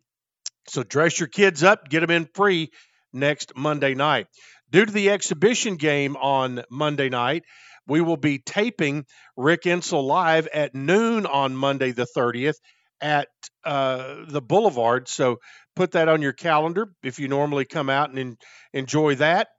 So 0.67 0.83
dress 0.83 1.19
your 1.19 1.27
kids 1.27 1.63
up, 1.63 1.87
get 1.89 2.01
them 2.01 2.11
in 2.11 2.27
free 2.33 2.71
next 3.13 3.55
Monday 3.55 3.93
night. 3.93 4.27
Due 4.71 4.85
to 4.85 4.91
the 4.91 5.11
exhibition 5.11 5.75
game 5.75 6.17
on 6.17 6.63
Monday 6.69 7.07
night, 7.09 7.43
we 7.87 8.01
will 8.01 8.17
be 8.17 8.39
taping 8.39 9.05
Rick 9.37 9.63
Insell 9.63 10.03
live 10.05 10.47
at 10.47 10.75
noon 10.75 11.25
on 11.25 11.55
Monday 11.55 11.91
the 11.91 12.07
30th 12.15 12.55
at 13.01 13.27
uh, 13.63 14.25
the 14.27 14.41
Boulevard. 14.41 15.07
So 15.07 15.37
put 15.75 15.91
that 15.91 16.07
on 16.07 16.21
your 16.21 16.33
calendar 16.33 16.89
if 17.03 17.19
you 17.19 17.27
normally 17.27 17.65
come 17.65 17.89
out 17.89 18.09
and 18.09 18.19
en- 18.19 18.37
enjoy 18.73 19.15
that. 19.15 19.49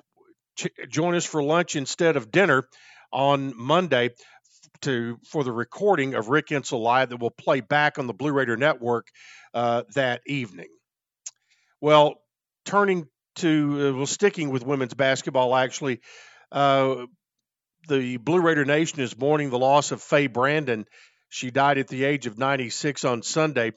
Ch- 0.57 0.69
join 0.89 1.15
us 1.15 1.25
for 1.25 1.43
lunch 1.43 1.77
instead 1.77 2.17
of 2.17 2.31
dinner 2.31 2.65
on 3.13 3.53
Monday 3.57 4.11
to 4.83 5.19
for 5.27 5.45
the 5.45 5.53
recording 5.53 6.15
of 6.15 6.29
Rick 6.29 6.49
Insell 6.49 6.81
live 6.81 7.11
that 7.11 7.21
will 7.21 7.31
play 7.31 7.61
back 7.61 7.99
on 7.99 8.07
the 8.07 8.15
Blue 8.15 8.33
Raider 8.33 8.57
Network 8.57 9.09
uh, 9.55 9.85
that 9.95 10.21
evening. 10.27 10.69
Well, 11.81 12.17
turning 12.65 13.07
to 13.37 13.89
uh, 13.89 13.97
well, 13.97 14.07
sticking 14.07 14.51
with 14.51 14.65
women's 14.65 14.95
basketball, 14.95 15.55
actually, 15.55 16.01
uh, 16.53 17.07
the 17.87 18.17
Blue 18.17 18.41
Raider 18.41 18.65
Nation 18.65 19.01
is 19.01 19.17
mourning 19.17 19.51
the 19.51 19.59
loss 19.59 19.93
of 19.93 20.03
Faye 20.03 20.27
Brandon. 20.27 20.87
She 21.29 21.51
died 21.51 21.79
at 21.79 21.89
the 21.89 22.05
age 22.05 22.27
of 22.27 22.39
96 22.39 23.05
on 23.05 23.23
Sunday. 23.23 23.73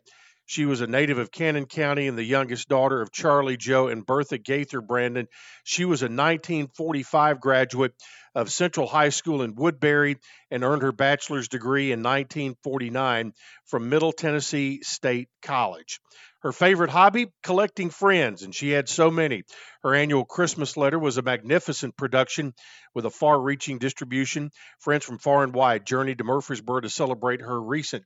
She 0.46 0.66
was 0.66 0.82
a 0.82 0.88
native 0.88 1.20
of 1.20 1.32
Cannon 1.32 1.68
County 1.68 2.08
and 2.08 2.18
the 2.18 2.24
youngest 2.24 2.70
daughter 2.70 3.02
of 3.02 3.12
Charlie 3.12 3.58
Joe 3.58 3.88
and 3.88 4.06
Bertha 4.06 4.40
Gaither 4.40 4.82
Brandon. 4.82 5.28
She 5.64 5.86
was 5.86 6.02
a 6.02 6.06
1945 6.06 7.40
graduate 7.40 7.94
of 8.34 8.52
Central 8.52 8.88
High 8.88 9.10
School 9.10 9.44
in 9.44 9.56
Woodbury 9.56 10.18
and 10.50 10.64
earned 10.64 10.82
her 10.82 10.92
bachelor's 10.92 11.48
degree 11.48 11.92
in 11.92 12.00
1949 12.00 13.34
from 13.68 13.90
Middle 13.90 14.12
Tennessee 14.12 14.82
State 14.82 15.30
College. 15.44 16.00
Her 16.42 16.54
favorite 16.54 16.90
hobby, 16.90 17.28
collecting 17.44 17.90
friends, 17.90 18.44
and 18.44 18.56
she 18.56 18.70
had 18.70 18.88
so 18.88 19.12
many. 19.12 19.44
Her 19.84 19.94
annual 19.94 20.24
Christmas 20.24 20.78
letter 20.78 20.98
was 20.98 21.18
a 21.18 21.22
magnificent 21.22 21.98
production 21.98 22.54
with 22.96 23.06
a 23.06 23.10
far 23.10 23.40
reaching 23.40 23.78
distribution. 23.78 24.52
Friends 24.80 25.04
from 25.04 25.18
far 25.18 25.44
and 25.44 25.54
wide 25.54 25.86
journeyed 25.86 26.20
to 26.20 26.24
Murfreesboro 26.24 26.82
to 26.82 26.90
celebrate 26.90 27.42
her 27.42 27.62
recent 27.62 28.06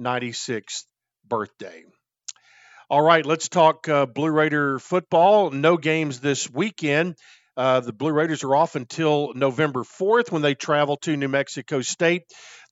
96th 0.00 0.84
birthday. 1.26 1.84
All 2.88 3.02
right, 3.02 3.24
let's 3.26 3.48
talk 3.48 3.88
uh, 3.88 4.06
Blue 4.06 4.30
Raider 4.30 4.78
football. 4.78 5.50
No 5.50 5.76
games 5.76 6.20
this 6.20 6.48
weekend. 6.48 7.16
Uh, 7.56 7.80
the 7.80 7.92
Blue 7.92 8.12
Raiders 8.12 8.44
are 8.44 8.54
off 8.54 8.76
until 8.76 9.32
November 9.34 9.82
4th 9.82 10.30
when 10.30 10.42
they 10.42 10.54
travel 10.54 10.96
to 10.98 11.16
New 11.16 11.28
Mexico 11.28 11.82
State. 11.82 12.22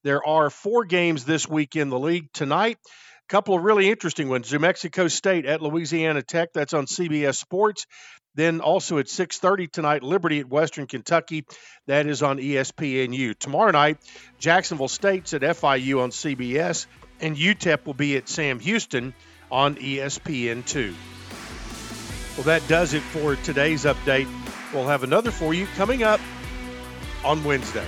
There 0.03 0.25
are 0.25 0.49
four 0.49 0.85
games 0.85 1.25
this 1.25 1.47
week 1.47 1.75
in 1.75 1.89
the 1.89 1.99
league 1.99 2.31
tonight. 2.33 2.77
Couple 3.31 3.55
of 3.55 3.63
really 3.63 3.89
interesting 3.89 4.27
ones. 4.27 4.51
New 4.51 4.59
Mexico 4.59 5.07
State 5.07 5.45
at 5.45 5.61
Louisiana 5.61 6.21
Tech. 6.21 6.49
That's 6.51 6.73
on 6.73 6.85
CBS 6.85 7.35
Sports. 7.35 7.87
Then 8.35 8.59
also 8.59 8.97
at 8.97 9.07
6:30 9.07 9.71
tonight, 9.71 10.03
Liberty 10.03 10.41
at 10.41 10.49
Western 10.49 10.85
Kentucky. 10.85 11.45
That 11.87 12.07
is 12.07 12.23
on 12.23 12.39
ESPNU. 12.39 13.39
Tomorrow 13.39 13.71
night, 13.71 13.99
Jacksonville 14.37 14.89
State's 14.89 15.33
at 15.33 15.43
FIU 15.43 16.01
on 16.01 16.11
CBS 16.11 16.87
and 17.21 17.37
UTEP 17.37 17.85
will 17.85 17.93
be 17.93 18.17
at 18.17 18.27
Sam 18.27 18.59
Houston 18.59 19.13
on 19.49 19.75
ESPN2. 19.75 20.93
Well, 22.35 22.43
that 22.43 22.67
does 22.67 22.93
it 22.93 23.01
for 23.01 23.37
today's 23.37 23.85
update. 23.85 24.27
We'll 24.73 24.87
have 24.87 25.03
another 25.03 25.31
for 25.31 25.53
you 25.53 25.67
coming 25.77 26.03
up 26.03 26.19
on 27.23 27.45
Wednesday. 27.45 27.87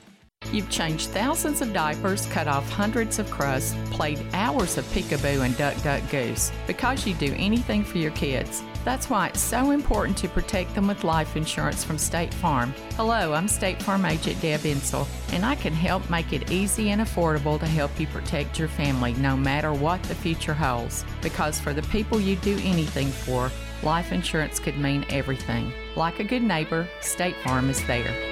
You've 0.51 0.69
changed 0.69 1.09
thousands 1.09 1.61
of 1.61 1.71
diapers, 1.71 2.25
cut 2.25 2.47
off 2.47 2.69
hundreds 2.69 3.19
of 3.19 3.31
crusts, 3.31 3.75
played 3.89 4.19
hours 4.33 4.77
of 4.77 4.85
peekaboo 4.85 5.45
and 5.45 5.55
duck 5.57 5.81
duck 5.81 6.01
goose 6.09 6.51
because 6.67 7.07
you 7.07 7.13
do 7.13 7.33
anything 7.37 7.83
for 7.83 7.99
your 7.99 8.11
kids. 8.11 8.61
That's 8.83 9.09
why 9.09 9.27
it's 9.27 9.39
so 9.39 9.71
important 9.71 10.17
to 10.17 10.27
protect 10.27 10.73
them 10.75 10.87
with 10.87 11.03
life 11.03 11.37
insurance 11.37 11.83
from 11.83 11.97
State 11.97 12.33
Farm. 12.33 12.73
Hello, 12.95 13.33
I'm 13.33 13.47
State 13.47 13.81
Farm 13.81 14.03
agent 14.05 14.41
Deb 14.41 14.61
Insell, 14.61 15.07
and 15.31 15.45
I 15.45 15.55
can 15.55 15.73
help 15.73 16.09
make 16.09 16.33
it 16.33 16.51
easy 16.51 16.89
and 16.89 16.99
affordable 16.99 17.59
to 17.59 17.67
help 17.67 17.97
you 17.99 18.07
protect 18.07 18.59
your 18.59 18.67
family 18.67 19.13
no 19.13 19.37
matter 19.37 19.71
what 19.71 20.01
the 20.03 20.15
future 20.15 20.55
holds. 20.55 21.05
Because 21.21 21.59
for 21.59 21.73
the 21.73 21.83
people 21.83 22.19
you 22.19 22.35
do 22.37 22.57
anything 22.63 23.07
for, 23.07 23.51
life 23.83 24.11
insurance 24.11 24.59
could 24.59 24.77
mean 24.77 25.05
everything. 25.09 25.71
Like 25.95 26.19
a 26.19 26.25
good 26.25 26.43
neighbor, 26.43 26.87
State 27.01 27.35
Farm 27.43 27.69
is 27.69 27.85
there. 27.85 28.30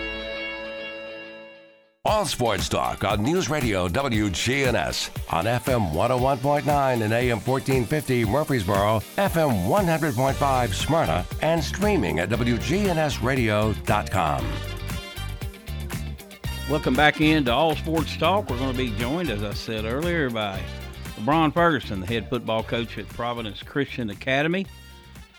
All 2.09 2.25
Sports 2.25 2.67
Talk 2.67 3.03
on 3.03 3.21
News 3.21 3.51
Radio 3.51 3.87
WGNS 3.87 5.11
on 5.31 5.45
FM 5.45 5.91
101.9 5.91 7.03
and 7.03 7.13
AM 7.13 7.39
1450 7.39 8.25
Murfreesboro, 8.25 9.03
FM 9.15 9.67
100.5 9.67 10.73
Smyrna, 10.73 11.23
and 11.43 11.63
streaming 11.63 12.17
at 12.17 12.29
WGNSradio.com. 12.29 14.47
Welcome 16.67 16.95
back 16.95 17.21
into 17.21 17.53
All 17.53 17.75
Sports 17.75 18.17
Talk. 18.17 18.49
We're 18.49 18.57
going 18.57 18.71
to 18.71 18.77
be 18.77 18.89
joined, 18.97 19.29
as 19.29 19.43
I 19.43 19.53
said 19.53 19.85
earlier, 19.85 20.31
by 20.31 20.59
LeBron 21.17 21.53
Ferguson, 21.53 21.99
the 21.99 22.07
head 22.07 22.27
football 22.27 22.63
coach 22.63 22.97
at 22.97 23.07
Providence 23.09 23.61
Christian 23.61 24.09
Academy. 24.09 24.65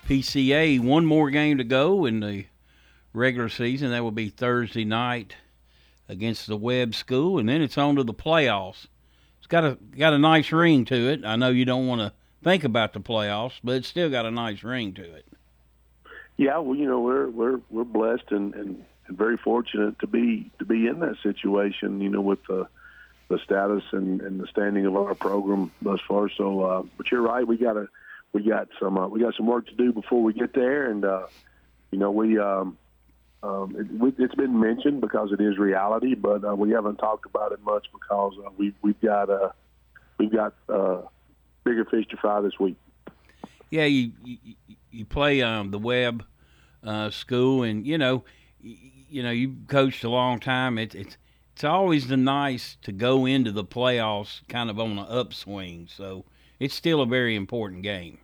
PCA, 0.09 0.79
one 0.79 1.05
more 1.05 1.31
game 1.31 1.59
to 1.59 1.65
go 1.65 2.07
in 2.07 2.21
the 2.21 2.45
regular 3.13 3.49
season. 3.49 3.91
That 3.91 4.05
will 4.05 4.13
be 4.13 4.29
Thursday 4.29 4.85
night 4.85 5.35
against 6.11 6.47
the 6.47 6.57
Webb 6.57 6.95
School, 6.95 7.39
and 7.39 7.49
then 7.49 7.63
it's 7.63 7.79
on 7.79 7.97
to 7.97 8.05
the 8.05 8.15
playoffs. 8.15 8.87
It's 9.39 9.47
got 9.47 9.65
a 9.65 9.79
got 9.97 10.13
a 10.13 10.19
nice 10.19 10.53
ring 10.53 10.85
to 10.87 11.09
it. 11.09 11.25
I 11.25 11.37
know 11.37 11.51
you 11.51 11.65
don't 11.65 11.87
want 11.87 12.01
to 12.01 12.13
think 12.43 12.65
about 12.65 12.93
the 12.93 13.01
playoffs, 13.01 13.61
but 13.63 13.77
it's 13.77 13.89
still 13.89 14.11
got 14.11 14.27
a 14.27 14.31
nice 14.31 14.63
ring 14.63 14.93
to 14.95 15.03
it. 15.03 15.27
Yeah, 16.37 16.59
well, 16.59 16.77
you 16.77 16.87
know, 16.87 17.01
we're 17.01 17.29
we're 17.29 17.61
we're 17.71 17.85
blessed 17.85 18.31
and, 18.31 18.55
and, 18.55 18.85
and 19.07 19.19
very 19.19 19.37
fortunate 19.37 19.99
to 20.01 20.07
be 20.07 20.51
to 20.59 20.65
be 20.65 20.87
in 20.87 21.01
that 21.01 21.17
situation. 21.23 22.01
You 22.01 22.11
know, 22.11 22.21
with 22.21 22.45
the 22.47 22.67
the 23.29 23.39
status 23.45 23.85
and, 23.93 24.21
and 24.21 24.41
the 24.41 24.47
standing 24.49 24.85
of 24.87 24.97
our 24.97 25.15
program 25.15 25.71
thus 25.81 26.01
far. 26.07 26.29
So, 26.37 26.63
uh, 26.63 26.83
but 26.97 27.11
you're 27.11 27.23
right. 27.23 27.47
We 27.47 27.57
got 27.57 27.75
to 27.75 27.89
we 28.33 28.43
got 28.43 28.69
some 28.81 28.99
uh, 28.99 29.09
we 29.09 29.21
got 29.21 29.35
some 29.37 29.47
work 29.47 29.67
to 29.69 29.75
do 29.75 29.93
before 29.93 30.23
we 30.23 30.33
get 30.33 30.53
there, 30.53 30.91
and 30.91 31.05
uh, 31.05 31.27
you 31.91 31.99
know 31.99 32.11
we 32.11 32.39
um, 32.39 32.77
um, 33.43 33.75
it, 33.79 34.21
has 34.21 34.31
been 34.37 34.61
mentioned 34.61 35.01
because 35.01 35.33
it 35.33 35.41
is 35.41 35.59
reality, 35.59 36.15
but 36.15 36.45
uh, 36.45 36.55
we 36.55 36.71
haven't 36.71 36.97
talked 36.97 37.25
about 37.25 37.53
it 37.53 37.61
much 37.65 37.87
because 37.93 38.35
uh, 38.45 38.51
we, 38.57 38.75
we've 38.83 39.01
got 39.01 39.31
uh, 39.31 39.51
we've 40.19 40.33
got 40.33 40.55
uh, 40.69 41.03
bigger 41.65 41.85
fish 41.87 42.07
to 42.09 42.17
fry 42.19 42.41
this 42.43 42.59
week. 42.61 42.77
Yeah, 43.71 43.85
you 43.85 44.13
you, 44.25 44.55
you 44.91 45.05
play 45.07 45.41
um, 45.41 45.71
the 45.71 45.79
Webb 45.79 46.25
uh, 46.85 47.11
school, 47.11 47.63
and 47.63 47.87
you 47.87 47.97
know 47.97 48.25
you, 48.61 48.77
you 49.09 49.23
know 49.23 49.31
you 49.31 49.57
coached 49.69 50.05
a 50.05 50.11
long 50.11 50.39
time. 50.39 50.77
It's 50.77 50.95
it's 50.95 51.17
it's 51.55 51.65
always 51.65 52.09
the 52.09 52.17
nice 52.19 52.77
to 52.83 52.93
go 52.93 53.25
into 53.25 53.53
the 53.53 53.65
playoffs 53.65 54.47
kind 54.49 54.69
of 54.69 54.79
on 54.79 54.99
an 54.99 55.07
upswing. 55.09 55.89
So 55.89 56.27
it's 56.59 56.75
still 56.75 57.01
a 57.01 57.07
very 57.07 57.37
important 57.37 57.83
game. 57.83 58.19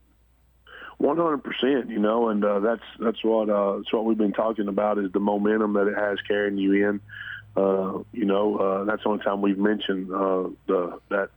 One 0.98 1.18
hundred 1.18 1.44
percent, 1.44 1.90
you 1.90 1.98
know, 1.98 2.30
and 2.30 2.42
uh, 2.42 2.60
that's 2.60 2.82
that's 2.98 3.22
what 3.22 3.50
uh, 3.50 3.76
that's 3.76 3.92
what 3.92 4.06
we've 4.06 4.16
been 4.16 4.32
talking 4.32 4.66
about 4.66 4.98
is 4.98 5.12
the 5.12 5.20
momentum 5.20 5.74
that 5.74 5.86
it 5.88 5.96
has 5.96 6.18
carrying 6.26 6.56
you 6.56 6.88
in. 6.88 7.00
Uh, 7.54 8.02
you 8.12 8.24
know, 8.24 8.56
uh, 8.56 8.84
that's 8.84 9.02
the 9.02 9.08
only 9.10 9.22
time 9.22 9.42
we've 9.42 9.58
mentioned 9.58 10.10
uh, 10.10 10.48
the 10.66 10.98
that 11.10 11.30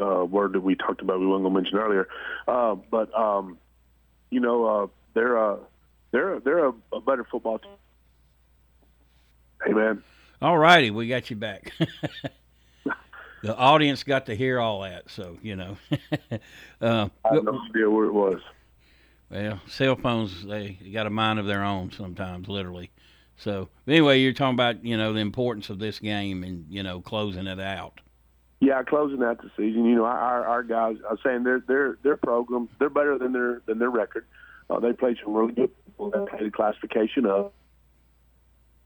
uh, 0.00 0.24
word 0.24 0.54
that 0.54 0.60
we 0.60 0.74
talked 0.74 1.02
about. 1.02 1.20
We 1.20 1.26
weren't 1.26 1.42
going 1.42 1.54
to 1.54 1.60
mention 1.60 1.78
earlier, 1.78 2.08
uh, 2.48 2.74
but 2.74 3.12
um, 3.14 3.58
you 4.30 4.40
know, 4.40 4.64
uh, 4.64 4.86
they're 5.14 5.38
uh, 5.38 5.56
they're 6.10 6.40
they're 6.40 6.66
a, 6.66 6.74
a 6.92 7.00
better 7.00 7.24
football 7.24 7.58
team. 7.58 7.72
Hey, 9.64 9.72
man. 9.72 10.02
All 10.40 10.58
righty, 10.58 10.90
we 10.90 11.06
got 11.06 11.30
you 11.30 11.36
back. 11.36 11.72
the 13.42 13.56
audience 13.56 14.02
got 14.02 14.26
to 14.26 14.34
hear 14.34 14.58
all 14.58 14.80
that, 14.82 15.08
so 15.10 15.38
you 15.42 15.56
know. 15.56 15.76
uh, 16.80 17.08
I 17.24 17.34
have 17.34 17.44
no 17.44 17.60
idea 17.70 17.88
where 17.88 18.06
it 18.06 18.12
was. 18.12 18.40
Well, 19.32 19.60
cell 19.66 19.96
phones 19.96 20.44
they 20.44 20.78
got 20.92 21.06
a 21.06 21.10
mind 21.10 21.38
of 21.38 21.46
their 21.46 21.64
own 21.64 21.90
sometimes, 21.90 22.48
literally. 22.48 22.90
So 23.36 23.70
anyway, 23.88 24.20
you're 24.20 24.34
talking 24.34 24.54
about 24.54 24.84
you 24.84 24.96
know 24.96 25.14
the 25.14 25.20
importance 25.20 25.70
of 25.70 25.78
this 25.78 25.98
game 25.98 26.44
and 26.44 26.66
you 26.68 26.82
know 26.82 27.00
closing 27.00 27.46
it 27.46 27.58
out. 27.58 28.00
Yeah, 28.60 28.82
closing 28.82 29.22
out 29.22 29.40
the 29.42 29.50
season. 29.56 29.86
You 29.86 29.96
know, 29.96 30.04
our 30.04 30.46
our 30.46 30.62
guys. 30.62 30.96
I'm 31.08 31.16
saying 31.24 31.44
their 31.44 31.60
their 31.60 31.98
their 32.02 32.16
program. 32.18 32.68
They're 32.78 32.90
better 32.90 33.18
than 33.18 33.32
their 33.32 33.62
than 33.66 33.78
their 33.78 33.90
record. 33.90 34.26
Uh, 34.68 34.80
they 34.80 34.92
played 34.92 35.16
some 35.24 35.32
really 35.32 35.54
good 35.54 35.70
people. 35.86 36.10
They 36.10 36.30
played 36.30 36.46
the 36.46 36.50
classification 36.50 37.24
up, 37.24 37.54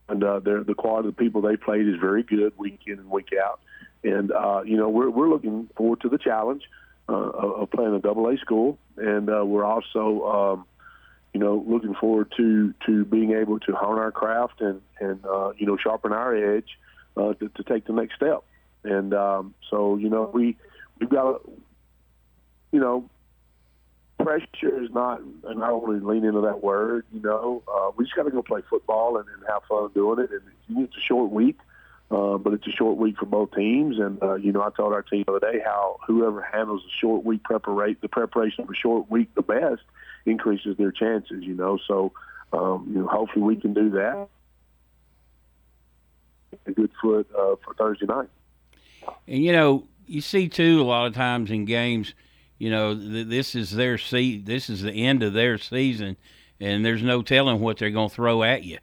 and 0.07 0.23
uh, 0.23 0.39
the 0.39 0.75
quality 0.77 1.09
of 1.09 1.15
the 1.15 1.21
people 1.21 1.41
they 1.41 1.57
played 1.57 1.87
is 1.87 1.95
very 1.99 2.23
good 2.23 2.53
week 2.57 2.79
in 2.87 2.99
and 2.99 3.09
week 3.09 3.29
out. 3.39 3.59
And 4.05 4.31
uh, 4.31 4.61
you 4.65 4.77
know, 4.77 4.87
we're 4.87 5.09
we're 5.09 5.29
looking 5.29 5.69
forward 5.75 5.99
to 6.01 6.09
the 6.09 6.17
challenge 6.17 6.63
uh, 7.09 7.13
of 7.13 7.71
playing 7.71 7.93
a 7.93 7.99
double 7.99 8.27
A 8.27 8.37
school, 8.37 8.77
and 8.97 9.29
uh, 9.29 9.43
we're 9.45 9.65
also, 9.65 10.23
um, 10.25 10.65
you 11.33 11.39
know, 11.39 11.63
looking 11.67 11.95
forward 11.95 12.33
to 12.37 12.73
to 12.85 13.05
being 13.05 13.33
able 13.33 13.59
to 13.59 13.73
hone 13.73 13.97
our 13.97 14.11
craft 14.11 14.61
and 14.61 14.81
and 14.99 15.25
uh, 15.25 15.51
you 15.57 15.65
know 15.65 15.77
sharpen 15.77 16.11
our 16.11 16.35
edge 16.35 16.77
uh, 17.17 17.33
to, 17.33 17.49
to 17.49 17.63
take 17.63 17.85
the 17.85 17.93
next 17.93 18.15
step. 18.15 18.43
And 18.83 19.13
um, 19.13 19.53
so, 19.69 19.97
you 19.97 20.09
know, 20.09 20.29
we 20.33 20.55
we've 20.99 21.09
got, 21.09 21.41
you 22.71 22.79
know, 22.79 23.09
pressure 24.19 24.83
is 24.83 24.89
not, 24.91 25.21
and 25.43 25.63
I 25.63 25.69
to 25.69 25.99
lean 26.03 26.25
into 26.25 26.41
that 26.41 26.63
word. 26.63 27.05
You 27.13 27.21
know, 27.21 27.63
uh, 27.67 27.91
we 27.95 28.05
just 28.05 28.15
got 28.15 28.23
to 28.23 28.31
go 28.31 28.41
play 28.41 28.61
football 28.69 29.17
and, 29.17 29.27
and 29.29 29.43
have 29.47 29.63
fun 29.69 29.89
doing 29.93 30.19
it. 30.19 30.29
And 30.31 30.83
it's 30.83 30.95
a 30.95 31.01
short 31.07 31.31
week. 31.31 31.57
Uh, 32.09 32.37
but 32.37 32.53
it's 32.53 32.65
a 32.65 32.71
short 32.71 32.97
week 32.97 33.17
for 33.17 33.25
both 33.25 33.53
teams, 33.53 33.99
and 33.99 34.21
uh, 34.23 34.35
you 34.35 34.53
know 34.53 34.61
I 34.61 34.69
told 34.69 34.93
our 34.93 35.01
team 35.01 35.25
the 35.27 35.33
other 35.33 35.51
day 35.51 35.59
how 35.63 35.99
whoever 36.07 36.41
handles 36.41 36.81
the 36.83 36.89
short 37.01 37.25
week 37.25 37.43
preparation, 37.43 37.97
the 38.01 38.07
preparation 38.07 38.63
of 38.63 38.69
a 38.69 38.75
short 38.75 39.11
week 39.11 39.35
the 39.35 39.41
best, 39.41 39.81
increases 40.25 40.77
their 40.77 40.93
chances. 40.93 41.43
You 41.43 41.53
know, 41.53 41.77
so 41.85 42.13
um, 42.53 42.89
you 42.93 43.01
know 43.01 43.07
hopefully 43.07 43.43
we 43.43 43.57
can 43.57 43.73
do 43.73 43.89
that. 43.89 44.29
A 46.65 46.71
good 46.71 46.91
foot 47.01 47.27
uh, 47.37 47.55
for 47.65 47.73
Thursday 47.77 48.05
night. 48.05 48.29
And 49.27 49.43
you 49.43 49.51
know 49.51 49.83
you 50.05 50.21
see 50.21 50.47
too 50.47 50.81
a 50.81 50.85
lot 50.85 51.07
of 51.07 51.13
times 51.13 51.51
in 51.51 51.65
games, 51.65 52.13
you 52.57 52.69
know 52.69 52.95
th- 52.95 53.27
this 53.27 53.53
is 53.53 53.71
their 53.71 53.97
se- 53.97 54.43
this 54.45 54.69
is 54.69 54.81
the 54.81 54.93
end 54.93 55.23
of 55.23 55.33
their 55.33 55.57
season, 55.57 56.15
and 56.61 56.85
there's 56.85 57.03
no 57.03 57.21
telling 57.21 57.59
what 57.59 57.79
they're 57.79 57.89
going 57.89 58.07
to 58.07 58.15
throw 58.15 58.43
at 58.43 58.63
you. 58.63 58.77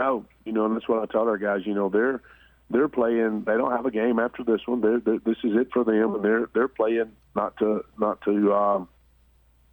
Know. 0.00 0.24
You 0.44 0.52
know, 0.52 0.64
and 0.64 0.74
that's 0.74 0.88
what 0.88 1.02
I 1.02 1.12
tell 1.12 1.28
our 1.28 1.36
guys. 1.36 1.60
You 1.66 1.74
know, 1.74 1.90
they're 1.90 2.22
they're 2.70 2.88
playing. 2.88 3.44
They 3.44 3.56
don't 3.56 3.72
have 3.72 3.84
a 3.84 3.90
game 3.90 4.18
after 4.18 4.42
this 4.42 4.60
one. 4.66 4.80
They're, 4.80 5.00
they're 5.00 5.18
this 5.18 5.36
is 5.44 5.52
it 5.54 5.68
for 5.72 5.84
them, 5.84 6.14
and 6.14 6.24
they're 6.24 6.48
they're 6.54 6.68
playing 6.68 7.12
not 7.36 7.56
to 7.58 7.84
not 7.98 8.22
to 8.22 8.52
um, 8.54 8.88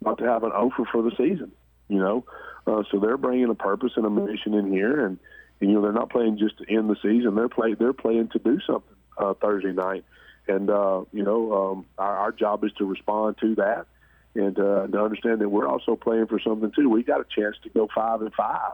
not 0.04 0.18
to 0.18 0.24
have 0.24 0.44
an 0.44 0.52
offer 0.52 0.84
for 0.92 1.02
the 1.02 1.12
season. 1.12 1.52
You 1.88 1.98
know, 1.98 2.24
uh, 2.66 2.82
so 2.90 2.98
they're 2.98 3.16
bringing 3.16 3.48
a 3.48 3.54
purpose 3.54 3.92
and 3.96 4.04
a 4.04 4.10
mission 4.10 4.52
in 4.52 4.70
here, 4.70 5.06
and, 5.06 5.18
and 5.60 5.70
you 5.70 5.76
know 5.76 5.82
they're 5.82 5.92
not 5.92 6.10
playing 6.10 6.38
just 6.38 6.58
to 6.58 6.70
end 6.70 6.90
the 6.90 6.96
season. 6.96 7.34
They're 7.34 7.48
play 7.48 7.74
they're 7.74 7.94
playing 7.94 8.28
to 8.34 8.38
do 8.38 8.60
something 8.66 8.96
uh, 9.16 9.32
Thursday 9.34 9.72
night, 9.72 10.04
and 10.46 10.68
uh, 10.68 11.04
you 11.12 11.22
know 11.22 11.52
um, 11.52 11.86
our, 11.96 12.16
our 12.16 12.32
job 12.32 12.64
is 12.64 12.72
to 12.78 12.84
respond 12.84 13.36
to 13.40 13.54
that 13.54 13.86
and 14.34 14.58
uh, 14.58 14.86
to 14.86 15.00
understand 15.00 15.40
that 15.40 15.48
we're 15.48 15.66
also 15.66 15.96
playing 15.96 16.26
for 16.26 16.38
something 16.38 16.70
too. 16.76 16.90
We 16.90 17.02
got 17.02 17.20
a 17.20 17.26
chance 17.34 17.56
to 17.62 17.70
go 17.70 17.88
five 17.94 18.20
and 18.20 18.34
five 18.34 18.72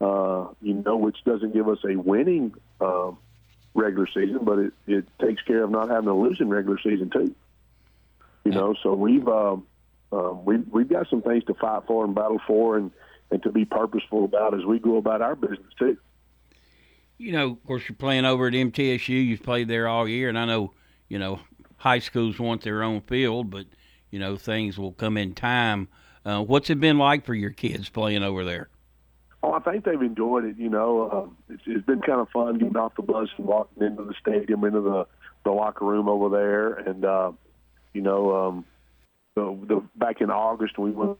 uh, 0.00 0.48
you 0.62 0.74
know, 0.74 0.96
which 0.96 1.18
doesn't 1.24 1.52
give 1.52 1.68
us 1.68 1.78
a 1.84 1.96
winning 1.96 2.54
um, 2.80 3.18
regular 3.74 4.06
season, 4.06 4.40
but 4.42 4.58
it, 4.58 4.72
it 4.86 5.04
takes 5.20 5.42
care 5.42 5.62
of 5.62 5.70
not 5.70 5.90
having 5.90 6.08
a 6.08 6.16
losing 6.16 6.48
regular 6.48 6.78
season 6.82 7.10
too. 7.10 7.34
You 8.44 8.52
know, 8.52 8.74
so 8.82 8.94
we've 8.94 9.28
um, 9.28 9.66
um, 10.12 10.44
we 10.44 10.56
we've 10.56 10.88
got 10.88 11.08
some 11.10 11.22
things 11.22 11.44
to 11.44 11.54
fight 11.54 11.82
for 11.86 12.04
and 12.04 12.14
battle 12.14 12.40
for, 12.46 12.78
and 12.78 12.90
and 13.30 13.42
to 13.42 13.52
be 13.52 13.64
purposeful 13.64 14.24
about 14.24 14.54
as 14.54 14.64
we 14.64 14.78
go 14.78 14.96
about 14.96 15.22
our 15.22 15.36
business 15.36 15.72
too. 15.78 15.98
You 17.18 17.32
know, 17.32 17.50
of 17.50 17.64
course, 17.64 17.82
you're 17.86 17.96
playing 17.96 18.24
over 18.24 18.46
at 18.46 18.54
MTSU. 18.54 19.08
You've 19.08 19.42
played 19.42 19.68
there 19.68 19.86
all 19.86 20.08
year, 20.08 20.30
and 20.30 20.38
I 20.38 20.46
know, 20.46 20.72
you 21.08 21.18
know, 21.18 21.40
high 21.76 21.98
schools 21.98 22.38
want 22.38 22.62
their 22.62 22.82
own 22.82 23.02
field, 23.02 23.50
but 23.50 23.66
you 24.10 24.18
know, 24.18 24.36
things 24.36 24.78
will 24.78 24.92
come 24.92 25.18
in 25.18 25.34
time. 25.34 25.88
Uh, 26.24 26.42
what's 26.42 26.70
it 26.70 26.80
been 26.80 26.98
like 26.98 27.24
for 27.24 27.34
your 27.34 27.50
kids 27.50 27.88
playing 27.90 28.22
over 28.22 28.44
there? 28.44 28.70
Oh, 29.42 29.52
I 29.52 29.60
think 29.60 29.84
they've 29.84 30.00
enjoyed 30.00 30.44
it. 30.44 30.56
You 30.58 30.68
know, 30.68 31.08
uh, 31.48 31.54
it's, 31.54 31.62
it's 31.66 31.86
been 31.86 32.02
kind 32.02 32.20
of 32.20 32.28
fun 32.28 32.58
getting 32.58 32.76
off 32.76 32.94
the 32.96 33.02
bus 33.02 33.28
and 33.38 33.46
walking 33.46 33.82
into 33.82 34.04
the 34.04 34.14
stadium, 34.20 34.64
into 34.64 34.80
the 34.80 35.06
the 35.44 35.50
locker 35.50 35.86
room 35.86 36.08
over 36.08 36.28
there, 36.28 36.74
and 36.74 37.04
uh, 37.04 37.32
you 37.94 38.02
know, 38.02 38.36
um, 38.36 38.64
the, 39.34 39.58
the 39.66 39.82
back 39.96 40.20
in 40.20 40.30
August 40.30 40.78
we 40.78 40.90
went 40.90 41.16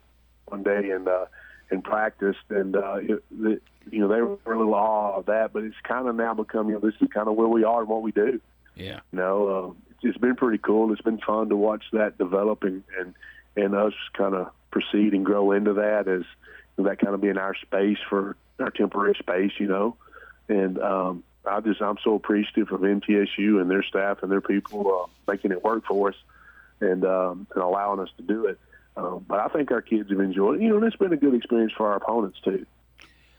one 0.46 0.62
day 0.62 0.90
and 0.90 1.08
uh, 1.08 1.26
and 1.70 1.82
practiced, 1.82 2.38
and 2.50 2.76
uh, 2.76 2.96
it, 2.96 3.24
it, 3.40 3.62
you 3.90 4.00
know 4.00 4.08
they 4.08 4.20
were 4.20 4.52
a 4.52 4.58
little 4.58 4.74
awe 4.74 5.16
of 5.16 5.26
that. 5.26 5.52
But 5.52 5.64
it's 5.64 5.76
kind 5.84 6.06
of 6.06 6.14
now 6.14 6.34
become 6.34 6.68
you 6.68 6.74
know 6.74 6.80
this 6.80 6.94
is 7.00 7.08
kind 7.12 7.28
of 7.28 7.36
where 7.36 7.48
we 7.48 7.64
are 7.64 7.80
and 7.80 7.88
what 7.88 8.02
we 8.02 8.12
do. 8.12 8.40
Yeah. 8.76 9.00
You 9.12 9.18
know, 9.18 9.48
uh, 9.48 9.90
it's, 9.90 10.00
it's 10.02 10.18
been 10.18 10.36
pretty 10.36 10.58
cool. 10.58 10.92
It's 10.92 11.02
been 11.02 11.20
fun 11.26 11.48
to 11.48 11.56
watch 11.56 11.84
that 11.92 12.18
develop 12.18 12.64
and 12.64 12.82
and 12.98 13.14
and 13.56 13.74
us 13.74 13.94
kind 14.16 14.34
of 14.34 14.50
proceed 14.70 15.14
and 15.14 15.24
grow 15.24 15.52
into 15.52 15.72
that 15.74 16.06
as 16.06 16.22
that 16.84 16.98
kind 16.98 17.14
of 17.14 17.20
being 17.20 17.38
our 17.38 17.54
space 17.54 17.98
for 18.08 18.36
our 18.58 18.70
temporary 18.70 19.14
space, 19.18 19.52
you 19.58 19.66
know. 19.66 19.96
And 20.48 20.78
um, 20.80 21.24
I 21.46 21.60
just 21.60 21.80
I'm 21.80 21.98
so 22.02 22.14
appreciative 22.14 22.72
of 22.72 22.80
MTSU 22.80 23.60
and 23.60 23.70
their 23.70 23.82
staff 23.82 24.22
and 24.22 24.30
their 24.30 24.40
people 24.40 25.04
uh, 25.04 25.30
making 25.30 25.52
it 25.52 25.64
work 25.64 25.86
for 25.86 26.10
us 26.10 26.16
and 26.80 27.04
um, 27.04 27.46
and 27.54 27.62
allowing 27.62 28.00
us 28.00 28.10
to 28.16 28.22
do 28.22 28.46
it. 28.46 28.58
Um, 28.96 29.24
but 29.26 29.38
I 29.38 29.48
think 29.48 29.70
our 29.70 29.82
kids 29.82 30.10
have 30.10 30.20
enjoyed 30.20 30.56
it. 30.56 30.62
You 30.62 30.70
know, 30.70 30.76
and 30.76 30.84
it's 30.84 30.96
been 30.96 31.12
a 31.12 31.16
good 31.16 31.34
experience 31.34 31.72
for 31.76 31.88
our 31.88 31.96
opponents 31.96 32.38
too. 32.44 32.66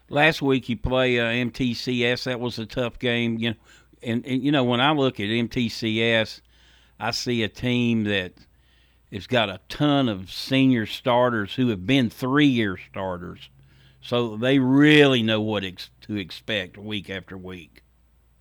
Last 0.10 0.42
week 0.42 0.70
you 0.70 0.78
play 0.78 1.20
uh, 1.20 1.26
MTCS. 1.26 2.26
That 2.26 2.40
was 2.40 2.60
a 2.60 2.66
tough 2.66 3.00
game. 3.00 3.38
You 3.38 3.52
know, 3.52 3.56
and, 4.04 4.26
and 4.26 4.44
you 4.44 4.52
know 4.52 4.64
when 4.64 4.82
I 4.82 4.92
look 4.92 5.20
at 5.20 5.28
MTCS, 5.28 6.42
I 7.00 7.12
see 7.12 7.44
a 7.44 7.50
team 7.50 8.06
that 8.06 8.34
has 9.12 9.28
got 9.28 9.50
a 9.50 9.60
ton 9.70 10.08
of 10.08 10.32
senior 10.32 10.86
starters 10.86 11.56
who 11.56 11.68
have 11.70 11.86
been 11.86 12.10
three-year 12.10 12.78
starters, 12.78 13.50
so 14.02 14.38
they 14.38 14.60
really 14.60 15.22
know 15.22 15.42
what 15.42 15.64
ex- 15.64 15.90
to 16.02 16.18
expect 16.18 16.78
week 16.78 17.10
after 17.10 17.38
week. 17.38 17.84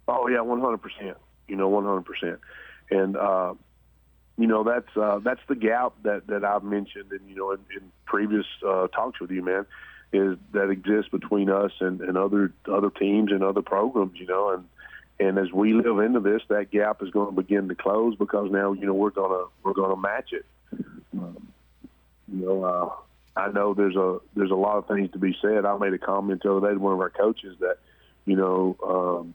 Oh 0.08 0.28
yeah, 0.28 0.40
one 0.40 0.60
hundred 0.60 0.78
percent. 0.78 1.16
You 1.48 1.56
know, 1.56 1.68
one 1.68 1.84
hundred 1.84 2.04
percent. 2.04 2.40
And 2.90 3.16
uh, 3.16 3.54
you 4.38 4.46
know 4.46 4.64
that's 4.64 4.96
uh, 4.96 5.18
that's 5.18 5.40
the 5.48 5.54
gap 5.54 5.92
that 6.02 6.26
that 6.28 6.44
I've 6.44 6.64
mentioned, 6.64 7.12
and 7.12 7.20
you 7.28 7.36
know, 7.36 7.52
in, 7.52 7.60
in 7.76 7.92
previous 8.06 8.46
uh, 8.66 8.88
talks 8.88 9.20
with 9.20 9.30
you, 9.30 9.42
man, 9.42 9.66
is 10.12 10.38
that 10.52 10.70
exists 10.70 11.10
between 11.10 11.50
us 11.50 11.72
and, 11.80 12.00
and 12.00 12.16
other 12.16 12.52
other 12.66 12.90
teams 12.90 13.30
and 13.32 13.44
other 13.44 13.62
programs. 13.62 14.18
You 14.18 14.26
know, 14.26 14.50
and 14.50 14.64
and 15.20 15.38
as 15.38 15.52
we 15.52 15.74
live 15.74 15.98
into 15.98 16.20
this, 16.20 16.42
that 16.48 16.70
gap 16.70 17.02
is 17.02 17.10
going 17.10 17.26
to 17.26 17.42
begin 17.42 17.68
to 17.68 17.74
close 17.74 18.16
because 18.16 18.50
now 18.50 18.72
you 18.72 18.86
know 18.86 18.94
we're 18.94 19.10
gonna 19.10 19.44
we're 19.62 19.74
gonna 19.74 20.00
match 20.00 20.32
it. 20.32 20.46
Um, 20.72 21.48
you 22.32 22.46
know, 22.46 22.64
uh, 22.64 23.40
I 23.40 23.50
know 23.50 23.74
there's 23.74 23.96
a 23.96 24.18
there's 24.34 24.50
a 24.50 24.56
lot 24.56 24.76
of 24.76 24.86
things 24.86 25.10
to 25.12 25.18
be 25.18 25.36
said. 25.40 25.64
I 25.64 25.76
made 25.78 25.92
a 25.92 25.98
comment 25.98 26.42
the 26.42 26.52
other 26.52 26.68
day 26.68 26.74
to 26.74 26.80
one 26.80 26.94
of 26.94 27.00
our 27.00 27.10
coaches 27.10 27.56
that 27.60 27.78
you 28.24 28.36
know. 28.36 28.76
Um, 28.86 29.34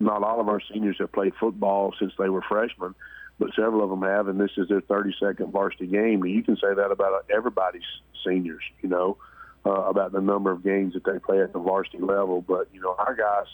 not 0.00 0.22
all 0.22 0.40
of 0.40 0.48
our 0.48 0.62
seniors 0.72 0.96
have 0.98 1.12
played 1.12 1.34
football 1.38 1.94
since 1.98 2.12
they 2.18 2.30
were 2.30 2.42
freshmen, 2.48 2.94
but 3.38 3.50
several 3.54 3.84
of 3.84 3.90
them 3.90 4.02
have, 4.02 4.28
and 4.28 4.40
this 4.40 4.50
is 4.56 4.68
their 4.68 4.80
32nd 4.80 5.50
varsity 5.50 5.86
game. 5.86 6.22
And 6.22 6.32
you 6.32 6.42
can 6.42 6.56
say 6.56 6.74
that 6.74 6.90
about 6.90 7.26
everybody's 7.30 7.82
seniors, 8.26 8.62
you 8.82 8.88
know, 8.88 9.18
uh, 9.64 9.70
about 9.70 10.12
the 10.12 10.20
number 10.20 10.50
of 10.50 10.64
games 10.64 10.94
that 10.94 11.04
they 11.04 11.18
play 11.18 11.42
at 11.42 11.52
the 11.52 11.58
varsity 11.58 11.98
level. 11.98 12.40
But 12.40 12.68
you 12.72 12.80
know, 12.80 12.94
our 12.98 13.14
guys 13.14 13.46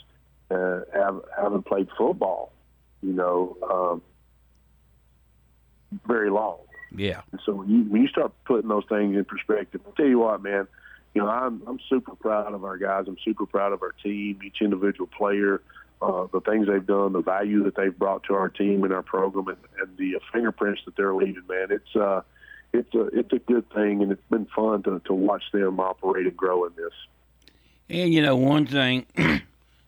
uh, 0.50 0.80
have 0.92 1.20
haven't 1.36 1.66
played 1.66 1.88
football, 1.98 2.52
you 3.02 3.12
know, 3.12 3.56
um, 3.68 4.02
very 6.06 6.30
long. 6.30 6.58
Yeah. 6.94 7.22
And 7.32 7.40
so 7.44 7.54
when 7.54 7.68
you 7.68 7.82
when 7.84 8.02
you 8.02 8.08
start 8.08 8.32
putting 8.44 8.68
those 8.68 8.84
things 8.88 9.16
in 9.16 9.24
perspective, 9.24 9.80
I 9.86 9.90
tell 9.96 10.06
you 10.06 10.20
what, 10.20 10.42
man, 10.42 10.66
you 11.14 11.22
know, 11.22 11.28
I'm 11.28 11.62
I'm 11.66 11.80
super 11.88 12.14
proud 12.14 12.52
of 12.52 12.64
our 12.64 12.76
guys. 12.76 13.04
I'm 13.08 13.18
super 13.24 13.46
proud 13.46 13.72
of 13.72 13.82
our 13.82 13.92
team, 14.02 14.40
each 14.44 14.60
individual 14.60 15.08
player 15.08 15.60
uh, 16.02 16.26
the 16.32 16.40
things 16.40 16.66
they've 16.66 16.86
done, 16.86 17.12
the 17.12 17.22
value 17.22 17.64
that 17.64 17.74
they've 17.74 17.98
brought 17.98 18.24
to 18.24 18.34
our 18.34 18.48
team 18.48 18.84
and 18.84 18.92
our 18.92 19.02
program, 19.02 19.48
and, 19.48 19.56
and 19.80 19.96
the 19.96 20.20
fingerprints 20.32 20.82
that 20.84 20.96
they're 20.96 21.14
leaving. 21.14 21.42
Man, 21.48 21.68
it's 21.70 21.96
uh, 21.96 22.22
it's 22.72 22.94
a 22.94 23.06
it's 23.18 23.32
a 23.32 23.38
good 23.38 23.68
thing, 23.70 24.02
and 24.02 24.12
it's 24.12 24.22
been 24.30 24.46
fun 24.46 24.82
to 24.84 25.00
to 25.06 25.14
watch 25.14 25.44
them 25.52 25.80
operate 25.80 26.26
and 26.26 26.36
grow 26.36 26.66
in 26.66 26.72
this. 26.76 26.92
And 27.88 28.12
you 28.12 28.20
know, 28.20 28.36
one 28.36 28.66
thing 28.66 29.06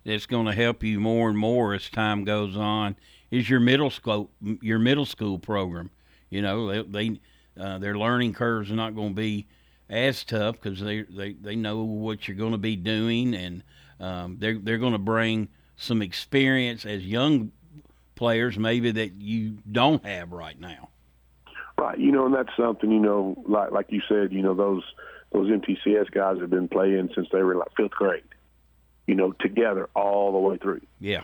that's 0.05 0.27
going 0.27 0.47
to 0.47 0.55
help 0.55 0.83
you 0.83 0.99
more 0.99 1.29
and 1.29 1.39
more 1.39 1.75
as 1.75 1.91
time 1.91 2.25
goes 2.25 2.57
on 2.57 2.97
is 3.31 3.49
your 3.49 3.61
middle 3.61 3.91
school 3.91 4.31
your 4.41 4.79
middle 4.79 5.07
school 5.07 5.39
program. 5.39 5.91
You 6.31 6.43
know, 6.43 6.83
they, 6.83 6.83
they 6.83 7.21
uh, 7.61 7.79
their 7.79 7.97
learning 7.97 8.35
curves 8.35 8.71
are 8.71 8.77
not 8.77 8.95
going 8.95 9.11
to 9.11 9.15
be 9.15 9.47
as 9.91 10.25
tough 10.25 10.61
because 10.61 10.81
they, 10.81 11.03
they 11.03 11.33
they 11.33 11.57
know 11.57 11.83
what 11.83 12.29
you're 12.29 12.37
going 12.37 12.53
to 12.53 12.59
be 12.59 12.77
doing, 12.77 13.35
and 13.35 13.63
um, 14.01 14.37
they're 14.39 14.59
they're 14.59 14.79
going 14.79 14.93
to 14.93 14.99
bring 14.99 15.49
some 15.77 16.03
experience 16.03 16.85
as 16.85 17.05
young 17.05 17.53
players 18.15 18.59
maybe 18.59 18.91
that 18.91 19.13
you 19.15 19.59
don't 19.71 20.05
have 20.05 20.33
right 20.33 20.61
now. 20.61 20.89
Right, 21.79 21.99
you 21.99 22.11
know, 22.11 22.27
and 22.27 22.35
that's 22.35 22.51
something 22.57 22.91
you 22.91 22.99
know, 22.99 23.43
like 23.47 23.71
like 23.71 23.87
you 23.91 24.03
said, 24.09 24.33
you 24.33 24.43
know, 24.43 24.55
those 24.55 24.83
those 25.33 25.49
MTCS 25.49 26.11
guys 26.11 26.41
have 26.41 26.51
been 26.51 26.69
playing 26.69 27.11
since 27.15 27.29
they 27.33 27.43
were 27.43 27.55
like 27.55 27.69
fifth 27.77 27.93
grade, 27.93 28.25
you 29.07 29.15
know, 29.15 29.33
together 29.33 29.89
all 29.95 30.33
the 30.33 30.39
way 30.39 30.57
through. 30.57 30.81
Yeah, 31.01 31.23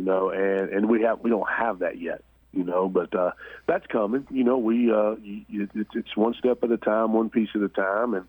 you 0.00 0.06
know, 0.06 0.30
and 0.30 0.70
and 0.70 0.88
we 0.88 1.02
have 1.02 1.20
we 1.20 1.28
don't 1.28 1.48
have 1.48 1.80
that 1.80 2.00
yet, 2.00 2.22
you 2.52 2.64
know, 2.64 2.88
but 2.88 3.14
uh, 3.14 3.32
that's 3.66 3.86
coming. 3.86 4.26
You 4.30 4.44
know, 4.44 4.56
we 4.56 4.90
uh, 4.90 5.16
it's, 5.20 5.90
it's 5.94 6.16
one 6.16 6.32
step 6.38 6.64
at 6.64 6.70
a 6.70 6.78
time, 6.78 7.12
one 7.12 7.28
piece 7.28 7.50
at 7.54 7.60
a 7.60 7.68
time, 7.68 8.14
and 8.14 8.26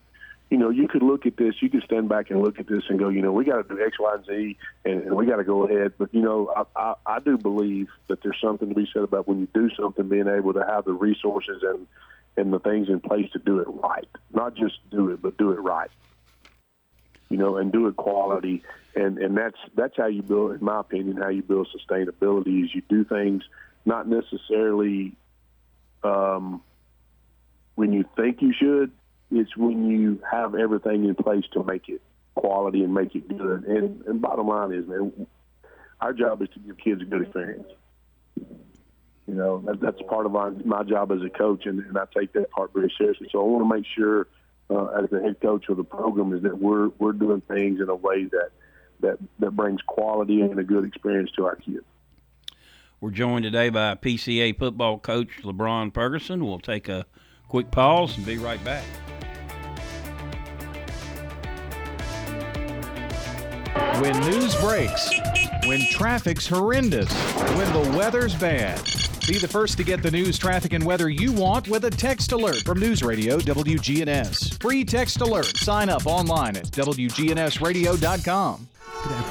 you 0.49 0.57
know, 0.57 0.69
you 0.69 0.89
could 0.89 1.01
look 1.01 1.26
at 1.26 1.38
this, 1.38 1.55
you 1.61 1.69
could 1.69 1.84
stand 1.84 2.09
back 2.09 2.30
and 2.30 2.41
look 2.41 2.59
at 2.59 2.67
this 2.67 2.84
and 2.89 2.99
go, 2.99 3.07
you 3.07 3.22
know, 3.22 3.32
we 3.32 3.45
got 3.45 3.65
to 3.65 3.74
do 3.74 3.82
X, 3.82 3.97
Y, 3.97 4.13
and 4.13 4.26
Z, 4.26 4.57
and, 4.84 5.03
and 5.03 5.15
we 5.15 5.26
got 5.26 5.38
to 5.38 5.45
go 5.45 5.65
ahead. 5.65 5.93
But 5.97 6.13
you 6.13 6.22
know, 6.22 6.53
I, 6.53 6.63
I, 6.76 6.93
I 7.05 7.19
do 7.19 7.38
believe 7.38 7.88
that 8.09 8.22
there's 8.22 8.41
something 8.43 8.67
to 8.67 8.76
be 8.76 8.89
said 8.91 9.03
about 9.03 9.30
when 9.30 9.39
you 9.39 9.47
do 9.53 9.69
something, 9.80 10.09
being 10.09 10.28
able 10.28 10.51
to 10.51 10.65
have 10.65 10.84
the 10.84 10.93
resources 10.93 11.63
and 11.63 11.88
and 12.36 12.51
the 12.51 12.59
things 12.59 12.89
in 12.89 12.99
place 12.99 13.32
to 13.32 13.39
do 13.39 13.59
it 13.59 13.67
right, 13.69 14.09
not 14.34 14.55
just 14.55 14.76
do 14.89 15.09
it, 15.11 15.22
but 15.22 15.38
do 15.38 15.51
it 15.51 15.59
right. 15.61 15.91
You 17.30 17.38
know, 17.38 17.55
and 17.55 17.72
do 17.72 17.88
it 17.88 17.95
quality, 17.95 18.61
and 18.96 19.18
and 19.18 19.38
that's 19.38 19.58
that's 19.76 19.96
how 19.98 20.08
you 20.08 20.22
build, 20.22 20.52
in 20.52 20.64
my 20.64 20.80
opinion, 20.80 21.18
how 21.18 21.30
you 21.30 21.42
build 21.42 21.68
sustainability 21.76 22.66
is 22.66 22.76
you 22.76 22.82
do 22.89 23.04
things 23.04 23.44
not 23.86 24.08
necessarily 24.08 25.16
um, 26.04 26.62
when 27.76 27.94
you 27.94 28.06
think 28.16 28.42
you 28.42 28.54
should, 28.54 28.92
it's 29.32 29.56
when 29.56 29.89
you 29.89 30.22
have 30.30 30.56
everything 30.56 31.06
in 31.06 31.16
place 31.16 31.46
to 31.54 31.64
make 31.64 31.88
it 31.89 32.02
quality 32.36 32.84
and 32.84 32.94
make 32.94 33.16
it 33.16 33.28
good. 33.28 33.66
And, 33.66 34.06
and 34.06 34.22
bottom 34.22 34.48
line 34.48 34.74
is, 34.74 34.88
man, 34.88 35.28
our 36.00 36.14
job 36.14 36.42
is 36.42 36.50
to 36.54 36.60
give 36.60 36.78
kids 36.78 37.02
a 37.02 37.06
good 37.06 37.24
experience. 37.24 37.68
You 38.36 39.38
know, 39.38 39.60
that, 39.66 39.80
that's 39.80 40.02
part 40.10 40.26
of 40.26 40.36
our, 40.36 40.52
my 40.52 40.84
job 40.84 41.12
as 41.12 41.22
a 41.22 41.30
coach, 41.30 41.66
and, 41.66 41.80
and 41.80 41.98
I 41.98 42.06
take 42.16 42.34
that 42.34 42.52
part 42.52 42.74
very 42.74 42.92
seriously. 42.98 43.30
So 43.32 43.39
I 43.39 43.44
want 43.46 43.64
to 43.64 43.76
make 43.78 43.86
sure, 43.96 44.28
uh, 44.70 45.04
as 45.04 45.10
the 45.10 45.22
head 45.22 45.39
coach 45.42 45.70
of 45.70 45.78
the 45.78 45.84
program, 45.84 46.34
is 46.34 46.44
that 46.44 46.58
we're 46.58 46.89
we're 47.00 47.14
doing 47.14 47.42
things 47.42 47.80
in 47.80 47.88
a 47.88 47.96
way 47.96 48.26
that 48.26 48.50
that 49.02 49.18
that 49.39 49.52
brings 49.52 49.82
quality 49.82 50.41
and 50.41 50.60
a 50.60 50.64
good 50.64 50.86
experience 50.86 51.32
to 51.38 51.45
our 51.45 51.56
kids. 51.56 51.86
We're 52.99 53.12
joined 53.12 53.43
today 53.43 53.70
by 53.70 53.95
PCA 53.95 54.58
football 54.58 54.99
coach 54.99 55.30
LeBron 55.41 55.93
Ferguson. 55.93 56.45
We'll 56.45 56.60
take 56.60 56.88
a 56.88 57.06
quick 57.47 57.72
pause 57.72 58.16
and 58.16 58.26
be 58.26 58.38
right 58.38 58.64
back. 58.64 58.86
When 63.99 64.20
news 64.22 64.56
breaks, 64.56 65.12
when 65.66 65.82
traffic's 65.89 66.47
horrendous, 66.47 67.12
when 67.56 67.74
the 67.74 67.97
weather's 67.97 68.36
bad. 68.36 68.80
Be 69.32 69.38
the 69.38 69.47
first 69.47 69.77
to 69.77 69.86
get 69.86 70.03
the 70.03 70.11
news, 70.11 70.38
traffic, 70.38 70.73
and 70.73 70.86
weather 70.86 71.07
you 71.07 71.32
want 71.32 71.69
with 71.69 71.86
a 71.86 71.89
text 71.89 72.34
alert 72.34 72.63
from 72.65 72.82
News 72.82 73.01
Radio 73.01 73.38
WGNS. 73.38 74.61
Free 74.61 74.84
text 74.84 75.21
alert. 75.21 75.55
Sign 75.55 75.88
up 75.88 76.05
online 76.05 76.57
at 76.57 76.65
WGNSradio.com. 76.65 78.67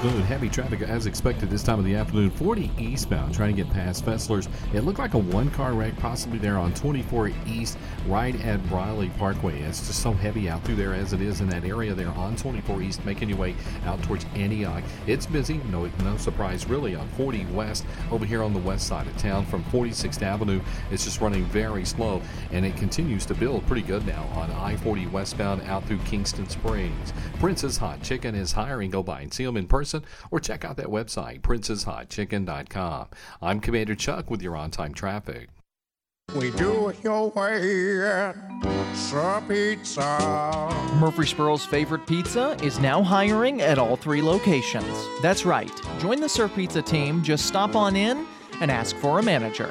Heavy 0.01 0.49
traffic 0.49 0.81
as 0.81 1.05
expected 1.05 1.51
this 1.51 1.63
time 1.63 1.79
of 1.79 1.85
the 1.85 1.95
afternoon. 1.95 2.31
40 2.31 2.71
eastbound, 2.79 3.35
trying 3.35 3.55
to 3.55 3.63
get 3.63 3.71
past 3.71 4.03
Fesslers. 4.07 4.49
It 4.73 4.81
looked 4.81 4.99
like 4.99 5.13
a 5.13 5.19
one 5.19 5.51
car 5.51 5.75
wreck, 5.75 5.95
possibly 5.99 6.39
there 6.39 6.57
on 6.57 6.73
24 6.73 7.31
East, 7.47 7.77
right 8.07 8.35
at 8.43 8.67
Briley 8.71 9.11
Parkway. 9.19 9.61
It's 9.61 9.87
just 9.87 10.03
so 10.03 10.13
heavy 10.13 10.49
out 10.49 10.65
through 10.65 10.77
there 10.77 10.95
as 10.95 11.13
it 11.13 11.21
is 11.21 11.43
in 11.43 11.51
that 11.51 11.67
area 11.67 11.93
there 11.93 12.09
on 12.09 12.35
24 12.35 12.81
East, 12.81 13.05
making 13.05 13.29
your 13.29 13.37
way 13.37 13.55
out 13.85 14.03
towards 14.03 14.25
Antioch. 14.35 14.83
It's 15.07 15.27
busy, 15.27 15.61
no, 15.71 15.91
no 16.03 16.17
surprise 16.17 16.67
really, 16.67 16.95
on 16.95 17.07
40 17.11 17.45
West 17.47 17.85
over 18.11 18.25
here 18.25 18.43
on 18.43 18.55
the 18.55 18.61
west 18.61 18.87
side 18.87 19.07
of 19.07 19.17
town 19.19 19.45
from 19.45 19.63
46th 19.65 20.23
Avenue. 20.23 20.63
It's 20.91 21.05
just 21.05 21.21
running 21.21 21.45
very 21.45 21.85
slow, 21.85 22.23
and 22.53 22.65
it 22.65 22.75
continues 22.77 23.27
to 23.27 23.35
build 23.35 23.67
pretty 23.67 23.83
good 23.83 24.07
now 24.07 24.23
on 24.33 24.51
I 24.53 24.77
40 24.77 25.09
westbound 25.09 25.61
out 25.65 25.85
through 25.85 25.99
Kingston 26.07 26.49
Springs. 26.49 27.13
Prince's 27.39 27.77
Hot 27.77 28.03
Chicken 28.03 28.35
is 28.35 28.53
hiring. 28.53 28.91
Go 28.91 29.03
by 29.03 29.21
and 29.21 29.35
see 29.35 29.45
them 29.45 29.59
in 29.59 29.67
person 29.67 29.90
or 30.31 30.41
check 30.41 30.65
out 30.65 30.77
that 30.77 30.87
website, 30.87 31.41
princeshotchicken.com. 31.43 33.09
I'm 33.43 33.61
Commander 33.61 33.95
Chuck 33.95 34.31
with 34.31 34.43
your 34.43 34.57
on 34.57 34.71
time 34.71 34.95
traffic. 34.95 35.49
We 36.37 36.53
do 36.53 36.91
it 36.91 37.03
your 37.03 37.31
way 37.31 38.01
at 38.03 38.37
Sir 38.95 39.43
Pizza. 39.49 40.71
Murfreesboro's 41.01 41.65
favorite 41.65 42.07
pizza 42.07 42.57
is 42.63 42.79
now 42.79 43.03
hiring 43.03 43.61
at 43.63 43.79
all 43.79 43.97
three 43.97 44.23
locations. 44.23 44.87
That's 45.23 45.45
right. 45.45 45.73
Join 45.99 46.21
the 46.21 46.29
Sir 46.29 46.49
Pizza 46.49 46.83
team, 46.83 47.25
just 47.25 47.47
stop 47.47 47.75
on 47.75 47.97
in 47.97 48.27
and 48.61 48.71
ask 48.71 48.95
for 48.97 49.19
a 49.19 49.23
manager. 49.23 49.71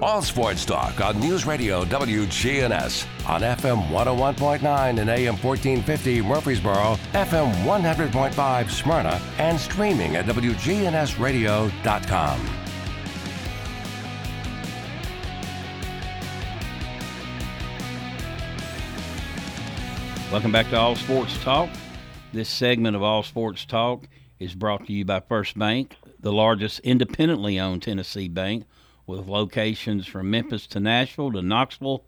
All 0.00 0.22
Sports 0.22 0.64
Talk 0.64 1.00
on 1.00 1.18
News 1.20 1.44
Radio 1.46 1.84
WGNS 1.84 3.06
on 3.28 3.42
FM 3.42 3.86
101.9 3.88 4.98
and 4.98 5.10
AM 5.10 5.36
1450 5.36 6.22
Murfreesboro, 6.22 6.96
FM 7.12 7.52
100.5 7.64 8.70
Smyrna, 8.70 9.20
and 9.38 9.60
streaming 9.60 10.16
at 10.16 10.24
WGNSradio.com. 10.26 12.40
Welcome 20.32 20.52
back 20.52 20.70
to 20.70 20.78
All 20.78 20.96
Sports 20.96 21.36
Talk. 21.42 21.68
This 22.32 22.48
segment 22.48 22.96
of 22.96 23.02
All 23.02 23.22
Sports 23.22 23.64
Talk 23.64 24.08
is 24.38 24.54
brought 24.54 24.86
to 24.86 24.92
you 24.92 25.04
by 25.04 25.20
First 25.20 25.58
Bank, 25.58 25.96
the 26.18 26.32
largest 26.32 26.80
independently 26.80 27.60
owned 27.60 27.82
Tennessee 27.82 28.28
bank 28.28 28.64
with 29.10 29.28
locations 29.28 30.06
from 30.06 30.30
Memphis 30.30 30.66
to 30.68 30.80
Nashville 30.80 31.32
to 31.32 31.42
Knoxville 31.42 32.04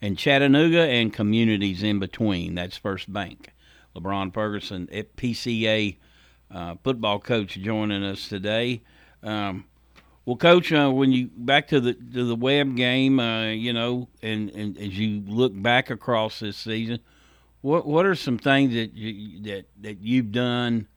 and 0.00 0.18
Chattanooga 0.18 0.82
and 0.82 1.12
communities 1.12 1.82
in 1.82 1.98
between. 1.98 2.54
That's 2.54 2.76
First 2.76 3.12
Bank. 3.12 3.52
LeBron 3.96 4.32
Ferguson, 4.34 4.88
PCA 5.16 5.96
uh, 6.50 6.74
football 6.84 7.18
coach, 7.18 7.54
joining 7.54 8.04
us 8.04 8.28
today. 8.28 8.82
Um, 9.22 9.64
well, 10.26 10.36
Coach, 10.36 10.72
uh, 10.72 10.90
when 10.90 11.12
you 11.12 11.30
back 11.36 11.68
to 11.68 11.80
the 11.80 11.94
to 11.94 12.24
the 12.24 12.34
Webb 12.34 12.76
game, 12.76 13.20
uh, 13.20 13.48
you 13.50 13.72
know, 13.72 14.08
and, 14.22 14.50
and 14.50 14.78
as 14.78 14.98
you 14.98 15.22
look 15.26 15.52
back 15.54 15.90
across 15.90 16.40
this 16.40 16.56
season, 16.56 16.98
what 17.60 17.86
what 17.86 18.06
are 18.06 18.14
some 18.14 18.38
things 18.38 18.72
that 18.74 18.94
you, 18.94 19.42
that 19.42 19.66
that 19.82 20.00
you've 20.00 20.32
done 20.32 20.88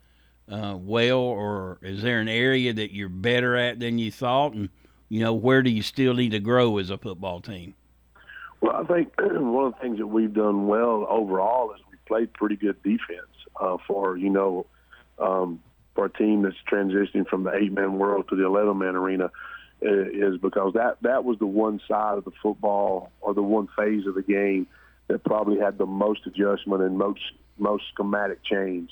uh, 0.50 0.78
well, 0.80 1.20
or 1.20 1.78
is 1.82 2.02
there 2.02 2.20
an 2.20 2.30
area 2.30 2.74
that 2.74 2.94
you're 2.94 3.10
better 3.10 3.56
at 3.58 3.80
than 3.80 3.98
you 4.00 4.12
thought, 4.12 4.54
and 4.54 4.70
you 5.10 5.22
know, 5.22 5.34
where 5.34 5.62
do 5.62 5.70
you 5.70 5.82
still 5.82 6.14
need 6.14 6.32
to 6.32 6.40
grow 6.40 6.78
as 6.78 6.90
a 6.90 6.98
football 6.98 7.42
team? 7.42 7.74
Well, 8.62 8.76
I 8.76 8.84
think 8.84 9.14
one 9.20 9.68
of 9.68 9.74
the 9.74 9.80
things 9.82 9.98
that 10.00 10.08
we've 10.08 10.34
done 10.34 10.68
well 10.68 11.06
overall 11.10 11.74
is 11.74 11.82
we 11.90 11.98
played 12.08 12.34
pretty 12.34 12.56
good 12.56 12.82
defense 12.84 13.28
uh, 13.60 13.78
for 13.88 14.18
you 14.18 14.30
know 14.30 14.66
um, 15.20 15.62
for 15.96 16.06
a 16.06 16.10
team 16.10 16.44
that's 16.44 16.56
transitioning 16.72 17.28
from 17.28 17.44
the 17.44 17.54
eight 17.54 17.72
man 17.72 17.98
world 17.98 18.28
to 18.30 18.36
the 18.36 18.46
eleven 18.46 18.78
man 18.78 18.96
arena 18.96 19.32
is 19.80 20.38
because 20.38 20.74
that 20.74 20.98
that 21.02 21.24
was 21.24 21.38
the 21.38 21.46
one 21.46 21.80
side 21.88 22.18
of 22.18 22.26
the 22.26 22.32
football 22.42 23.12
or 23.22 23.34
the 23.34 23.44
one 23.44 23.68
phase 23.78 24.08
of 24.08 24.16
the 24.16 24.24
game 24.24 24.66
that 25.08 25.24
probably 25.24 25.60
had 25.60 25.78
the 25.78 25.86
most 25.86 26.22
adjustment 26.26 26.82
and 26.82 26.98
most 26.98 27.22
most 27.60 27.84
schematic 27.94 28.44
change 28.44 28.90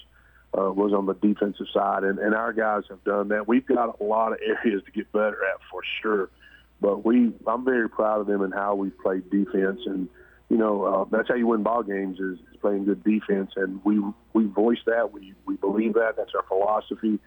uh, 0.57 0.71
was 0.71 0.93
on 0.93 1.05
the 1.05 1.13
defensive 1.13 1.67
side, 1.73 2.03
and, 2.03 2.19
and 2.19 2.33
our 2.33 2.53
guys 2.53 2.83
have 2.89 3.03
done 3.03 3.29
that. 3.29 3.47
We've 3.47 3.65
got 3.65 3.99
a 3.99 4.03
lot 4.03 4.31
of 4.31 4.39
areas 4.45 4.81
to 4.85 4.91
get 4.91 5.11
better 5.11 5.37
at 5.53 5.59
for 5.69 5.81
sure, 6.01 6.29
but 6.81 7.05
we 7.05 7.33
I'm 7.47 7.65
very 7.65 7.89
proud 7.89 8.21
of 8.21 8.27
them 8.27 8.41
and 8.41 8.53
how 8.53 8.75
we 8.75 8.89
played 8.89 9.29
defense, 9.29 9.81
and 9.85 10.07
you 10.49 10.57
know 10.57 10.83
uh, 10.83 11.05
that's 11.11 11.27
how 11.27 11.35
you 11.35 11.47
win 11.47 11.63
ball 11.63 11.83
games 11.83 12.19
is, 12.19 12.39
is 12.39 12.57
playing 12.61 12.85
good 12.85 13.03
defense, 13.03 13.51
and 13.55 13.83
we 13.83 14.01
we 14.33 14.45
voice 14.45 14.79
that. 14.85 15.11
We 15.11 15.33
we 15.45 15.55
believe 15.55 15.95
that. 15.95 16.15
That's 16.17 16.31
our 16.35 16.43
philosophy. 16.43 17.19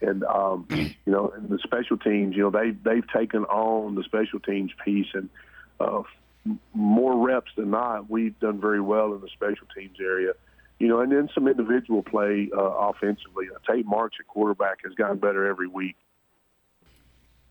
And 0.00 0.24
um, 0.24 0.66
you 0.70 1.12
know, 1.12 1.32
and 1.36 1.48
the 1.48 1.58
special 1.62 1.98
teams, 1.98 2.34
you 2.34 2.42
know, 2.42 2.50
they 2.50 2.70
they've 2.70 3.08
taken 3.08 3.44
on 3.44 3.94
the 3.94 4.02
special 4.02 4.40
teams 4.40 4.72
piece, 4.84 5.08
and 5.14 5.28
uh, 5.78 6.02
more 6.74 7.24
reps 7.24 7.52
than 7.56 7.70
not, 7.70 8.10
we've 8.10 8.38
done 8.40 8.60
very 8.60 8.80
well 8.80 9.14
in 9.14 9.20
the 9.20 9.28
special 9.28 9.68
teams 9.76 9.98
area 10.00 10.32
you 10.78 10.88
know, 10.88 11.00
and 11.00 11.12
then 11.12 11.28
some 11.34 11.46
individual 11.46 12.02
play 12.02 12.50
uh, 12.56 12.60
offensively. 12.60 13.46
Uh, 13.54 13.72
Tate 13.72 13.86
Marks 13.86 14.16
at 14.18 14.26
quarterback 14.26 14.78
has 14.84 14.94
gotten 14.94 15.18
better 15.18 15.46
every 15.46 15.68
week. 15.68 15.96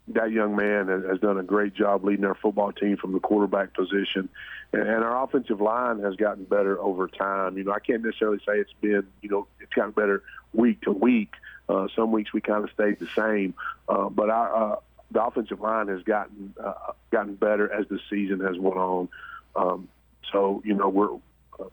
That 0.09 0.31
young 0.31 0.55
man 0.55 0.87
has, 0.89 1.03
has 1.05 1.19
done 1.19 1.37
a 1.37 1.43
great 1.43 1.73
job 1.73 2.03
leading 2.03 2.25
our 2.25 2.35
football 2.35 2.73
team 2.73 2.97
from 2.97 3.13
the 3.13 3.19
quarterback 3.19 3.73
position, 3.73 4.27
and, 4.73 4.81
and 4.81 5.03
our 5.03 5.23
offensive 5.23 5.61
line 5.61 5.99
has 5.99 6.15
gotten 6.15 6.43
better 6.43 6.79
over 6.79 7.07
time. 7.07 7.57
You 7.57 7.63
know, 7.63 7.71
I 7.71 7.79
can't 7.79 8.03
necessarily 8.03 8.39
say 8.39 8.59
it's 8.59 8.73
been, 8.81 9.07
you 9.21 9.29
know, 9.29 9.47
it's 9.61 9.73
gotten 9.73 9.91
better 9.91 10.23
week 10.53 10.81
to 10.81 10.91
week. 10.91 11.33
Uh, 11.69 11.87
some 11.95 12.11
weeks 12.11 12.33
we 12.33 12.41
kind 12.41 12.63
of 12.63 12.71
stayed 12.71 12.99
the 12.99 13.07
same, 13.15 13.53
uh, 13.87 14.09
but 14.09 14.29
our 14.29 14.73
uh, 14.73 14.75
the 15.11 15.23
offensive 15.23 15.61
line 15.61 15.87
has 15.87 16.01
gotten 16.03 16.53
uh, 16.61 16.73
gotten 17.11 17.35
better 17.35 17.71
as 17.71 17.87
the 17.87 17.99
season 18.09 18.39
has 18.41 18.57
went 18.57 18.77
on. 18.77 19.09
Um, 19.55 19.87
so 20.31 20.61
you 20.65 20.73
know 20.73 20.89
we're 20.89 21.13
uh, 21.59 21.69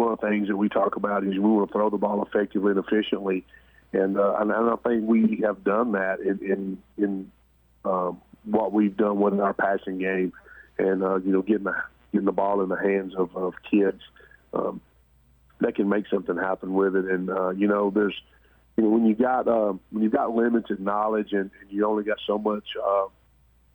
one 0.00 0.12
of 0.12 0.20
the 0.20 0.28
things 0.28 0.48
that 0.48 0.56
we 0.56 0.68
talk 0.68 0.96
about 0.96 1.24
is 1.24 1.34
we 1.34 1.38
want 1.40 1.68
to 1.68 1.72
throw 1.72 1.90
the 1.90 1.98
ball 1.98 2.22
effectively 2.22 2.72
and 2.72 2.80
efficiently, 2.80 3.44
and 3.92 4.18
uh, 4.18 4.36
and, 4.38 4.50
I 4.50 4.76
think 4.76 5.06
we 5.06 5.42
have 5.44 5.62
done 5.62 5.92
that 5.92 6.20
in 6.20 6.38
in, 6.42 6.82
in 6.96 7.32
um, 7.84 8.20
what 8.44 8.72
we've 8.72 8.96
done 8.96 9.20
with 9.20 9.38
our 9.38 9.52
passing 9.52 9.98
game, 9.98 10.32
and 10.78 11.02
uh, 11.02 11.16
you 11.16 11.32
know 11.32 11.42
getting 11.42 11.64
the 11.64 11.76
getting 12.12 12.24
the 12.24 12.32
ball 12.32 12.62
in 12.62 12.70
the 12.70 12.76
hands 12.76 13.14
of, 13.14 13.36
of 13.36 13.54
kids 13.70 14.00
um, 14.54 14.80
that 15.60 15.74
can 15.74 15.88
make 15.88 16.06
something 16.08 16.36
happen 16.36 16.72
with 16.72 16.96
it, 16.96 17.04
and 17.04 17.28
uh, 17.28 17.50
you 17.50 17.68
know 17.68 17.90
there's 17.90 18.18
you 18.76 18.84
know 18.84 18.90
when 18.90 19.04
you 19.04 19.14
got 19.14 19.46
um, 19.48 19.80
when 19.90 20.02
you've 20.02 20.12
got 20.12 20.34
limited 20.34 20.80
knowledge 20.80 21.32
and, 21.32 21.50
and 21.60 21.70
you 21.70 21.86
only 21.86 22.04
got 22.04 22.18
so 22.26 22.38
much. 22.38 22.64
Uh, 22.82 23.06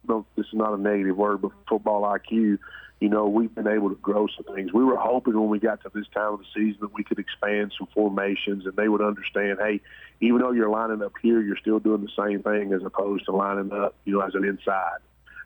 no, 0.07 0.25
this 0.35 0.45
is 0.47 0.53
not 0.53 0.73
a 0.73 0.77
negative 0.77 1.17
word, 1.17 1.41
but 1.41 1.51
football 1.67 2.03
IQ 2.03 2.59
you 2.99 3.09
know, 3.09 3.27
we've 3.27 3.53
been 3.53 3.67
able 3.67 3.89
to 3.89 3.95
grow 3.95 4.27
some 4.27 4.55
things. 4.55 4.71
We 4.71 4.83
were 4.83 4.97
hoping 4.97 5.37
when 5.37 5.49
we 5.49 5.59
got 5.59 5.81
to 5.83 5.91
this 5.93 6.07
time 6.13 6.33
of 6.33 6.39
the 6.39 6.45
season 6.55 6.77
that 6.81 6.93
we 6.93 7.03
could 7.03 7.19
expand 7.19 7.73
some 7.77 7.87
formations 7.93 8.65
and 8.65 8.75
they 8.75 8.87
would 8.87 9.01
understand, 9.01 9.59
hey, 9.61 9.81
even 10.21 10.39
though 10.39 10.51
you're 10.51 10.69
lining 10.69 11.03
up 11.03 11.13
here, 11.21 11.41
you're 11.41 11.57
still 11.57 11.79
doing 11.79 12.01
the 12.01 12.25
same 12.25 12.41
thing 12.41 12.71
as 12.71 12.83
opposed 12.83 13.25
to 13.25 13.31
lining 13.31 13.71
up, 13.73 13.95
you 14.05 14.13
know, 14.13 14.21
as 14.21 14.33
an 14.33 14.45
inside 14.45 14.99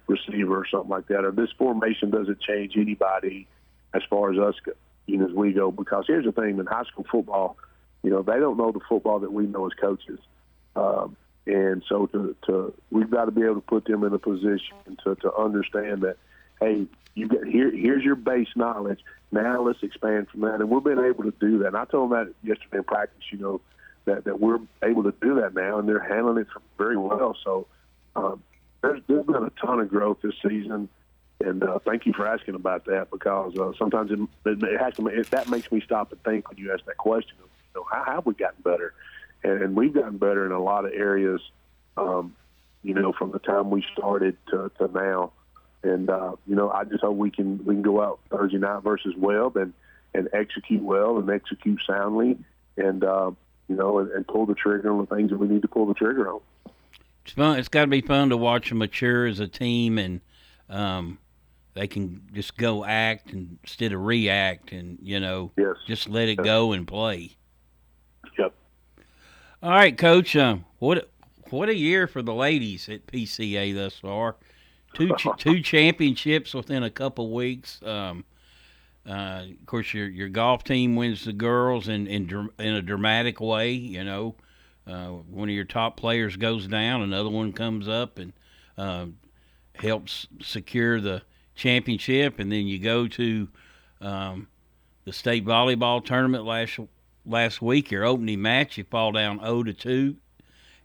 receiver 0.07 0.59
or 0.59 0.67
something 0.67 0.89
like 0.89 1.07
that. 1.07 1.25
Or 1.25 1.31
this 1.31 1.49
formation 1.57 2.11
doesn't 2.11 2.39
change 2.39 2.77
anybody 2.77 3.47
as 3.95 4.03
far 4.09 4.31
as 4.31 4.37
us, 4.37 4.55
you 5.07 5.17
know, 5.17 5.25
as 5.25 5.33
we 5.33 5.51
go. 5.51 5.71
Because 5.71 6.05
here's 6.05 6.25
the 6.25 6.31
thing: 6.31 6.59
in 6.59 6.65
high 6.67 6.83
school 6.83 7.05
football, 7.11 7.57
you 8.03 8.11
know, 8.11 8.21
they 8.21 8.39
don't 8.39 8.57
know 8.57 8.71
the 8.71 8.79
football 8.87 9.19
that 9.19 9.33
we 9.33 9.47
know 9.47 9.65
as 9.65 9.73
coaches. 9.73 10.19
Um, 10.75 11.17
and 11.49 11.83
so 11.89 12.05
to, 12.07 12.35
to 12.45 12.73
we've 12.91 13.09
got 13.09 13.25
to 13.25 13.31
be 13.31 13.41
able 13.41 13.55
to 13.55 13.61
put 13.61 13.85
them 13.85 14.03
in 14.03 14.13
a 14.13 14.19
position 14.19 14.77
to, 15.03 15.15
to 15.15 15.33
understand 15.33 16.01
that, 16.03 16.17
hey, 16.59 16.85
you 17.15 17.27
get 17.27 17.43
here. 17.45 17.71
Here's 17.71 18.03
your 18.03 18.15
base 18.15 18.49
knowledge. 18.55 18.99
Now 19.31 19.61
let's 19.61 19.81
expand 19.81 20.29
from 20.29 20.41
that, 20.41 20.55
and 20.55 20.69
we've 20.69 20.83
been 20.83 21.03
able 21.03 21.23
to 21.23 21.33
do 21.39 21.59
that. 21.59 21.69
And 21.69 21.77
I 21.77 21.85
told 21.85 22.11
them 22.11 22.19
that 22.19 22.47
yesterday 22.47 22.77
in 22.77 22.83
practice. 22.83 23.23
You 23.31 23.39
know 23.39 23.61
that 24.05 24.25
that 24.25 24.39
we're 24.39 24.59
able 24.83 25.03
to 25.03 25.13
do 25.21 25.35
that 25.41 25.55
now, 25.55 25.79
and 25.79 25.89
they're 25.89 25.99
handling 25.99 26.37
it 26.37 26.47
very 26.77 26.97
well. 26.97 27.35
So 27.43 27.67
um, 28.15 28.43
there's, 28.81 29.01
there's 29.07 29.25
been 29.25 29.43
a 29.43 29.51
ton 29.65 29.79
of 29.79 29.89
growth 29.89 30.19
this 30.21 30.35
season, 30.47 30.87
and 31.41 31.63
uh, 31.63 31.79
thank 31.79 32.05
you 32.05 32.13
for 32.13 32.27
asking 32.27 32.55
about 32.55 32.85
that 32.85 33.09
because 33.09 33.57
uh, 33.57 33.71
sometimes 33.77 34.11
it, 34.11 34.19
it 34.45 34.79
has 34.79 34.93
to. 34.95 35.07
It, 35.07 35.31
that 35.31 35.49
makes 35.49 35.71
me 35.71 35.81
stop 35.81 36.11
and 36.11 36.23
think 36.23 36.47
when 36.49 36.59
you 36.59 36.71
ask 36.71 36.85
that 36.85 36.97
question. 36.97 37.35
You 37.39 37.81
know, 37.81 37.87
how 37.91 38.03
have 38.05 38.25
we 38.25 38.35
gotten 38.35 38.61
better? 38.61 38.93
And, 39.43 39.61
and 39.61 39.75
we've 39.75 39.93
gotten 39.93 40.17
better 40.17 40.45
in 40.45 40.51
a 40.51 40.61
lot 40.61 40.85
of 40.85 40.91
areas. 40.93 41.41
Um, 41.97 42.35
you 42.83 42.93
know, 42.93 43.11
from 43.11 43.31
the 43.31 43.39
time 43.39 43.69
we 43.69 43.83
started 43.93 44.37
to, 44.49 44.71
to 44.77 44.87
now. 44.93 45.31
And 45.83 46.09
uh, 46.09 46.35
you 46.45 46.55
know, 46.55 46.69
I 46.69 46.83
just 46.83 47.01
hope 47.01 47.15
we 47.15 47.31
can 47.31 47.63
we 47.65 47.75
can 47.75 47.81
go 47.81 48.01
out 48.01 48.19
Thursday 48.29 48.57
night 48.57 48.83
versus 48.83 49.15
Webb 49.17 49.55
and 49.55 49.73
and 50.13 50.27
execute 50.33 50.81
well 50.81 51.17
and 51.17 51.29
execute 51.29 51.79
soundly, 51.87 52.37
and 52.77 53.03
uh, 53.03 53.31
you 53.69 53.75
know, 53.75 53.99
and, 53.99 54.11
and 54.11 54.27
pull 54.27 54.45
the 54.45 54.55
trigger 54.55 54.91
on 54.91 54.99
the 54.99 55.15
things 55.15 55.29
that 55.29 55.37
we 55.37 55.47
need 55.47 55.61
to 55.61 55.67
pull 55.67 55.85
the 55.85 55.93
trigger 55.93 56.33
on. 56.33 56.41
It's 57.23 57.33
fun. 57.33 57.59
It's 57.59 57.69
got 57.69 57.81
to 57.81 57.87
be 57.87 58.01
fun 58.01 58.29
to 58.29 58.37
watch 58.37 58.69
them 58.69 58.79
mature 58.79 59.25
as 59.25 59.39
a 59.39 59.47
team 59.47 59.97
and 59.97 60.19
um, 60.69 61.17
they 61.73 61.87
can 61.87 62.23
just 62.33 62.57
go 62.57 62.83
act 62.83 63.31
instead 63.31 63.93
of 63.93 64.01
react, 64.01 64.71
and 64.71 64.97
you 65.01 65.19
know, 65.19 65.51
yes. 65.57 65.75
just 65.87 66.09
let 66.09 66.27
it 66.27 66.35
go 66.35 66.73
and 66.73 66.87
play. 66.87 67.37
All 69.61 69.71
right, 69.71 69.97
Coach. 69.97 70.37
Uh, 70.37 70.57
what 70.77 71.09
what 71.49 71.67
a 71.67 71.75
year 71.75 72.07
for 72.07 72.21
the 72.21 72.33
ladies 72.33 72.87
at 72.87 73.05
PCA 73.07 73.75
thus 73.75 73.95
far. 73.99 74.37
Two 74.93 75.13
ch- 75.17 75.27
two 75.37 75.61
championships 75.63 76.53
within 76.53 76.83
a 76.83 76.89
couple 76.89 77.33
weeks. 77.33 77.81
Um, 77.83 78.23
uh, 79.05 79.43
of 79.49 79.65
course, 79.65 79.93
your 79.93 80.07
your 80.07 80.29
golf 80.29 80.63
team 80.63 80.95
wins 80.95 81.25
the 81.25 81.33
girls 81.33 81.89
in 81.89 82.07
in, 82.07 82.25
dr- 82.25 82.53
in 82.57 82.73
a 82.73 82.81
dramatic 82.81 83.41
way. 83.41 83.73
You 83.73 84.05
know, 84.05 84.35
uh, 84.87 85.07
one 85.07 85.49
of 85.49 85.55
your 85.55 85.65
top 85.65 85.97
players 85.97 86.37
goes 86.37 86.65
down, 86.65 87.01
another 87.01 87.29
one 87.29 87.51
comes 87.51 87.89
up 87.89 88.17
and 88.17 88.31
uh, 88.77 89.07
helps 89.75 90.25
secure 90.41 91.01
the 91.01 91.21
championship, 91.55 92.39
and 92.39 92.49
then 92.49 92.65
you 92.65 92.79
go 92.79 93.09
to 93.09 93.49
um, 93.99 94.47
the 95.03 95.11
state 95.11 95.45
volleyball 95.45 96.03
tournament 96.03 96.45
last 96.45 96.79
last 97.25 97.61
week. 97.61 97.91
Your 97.91 98.05
opening 98.05 98.41
match, 98.41 98.77
you 98.77 98.83
fall 98.83 99.11
down 99.11 99.39
0 99.39 99.63
to 99.63 99.73
two, 99.73 100.15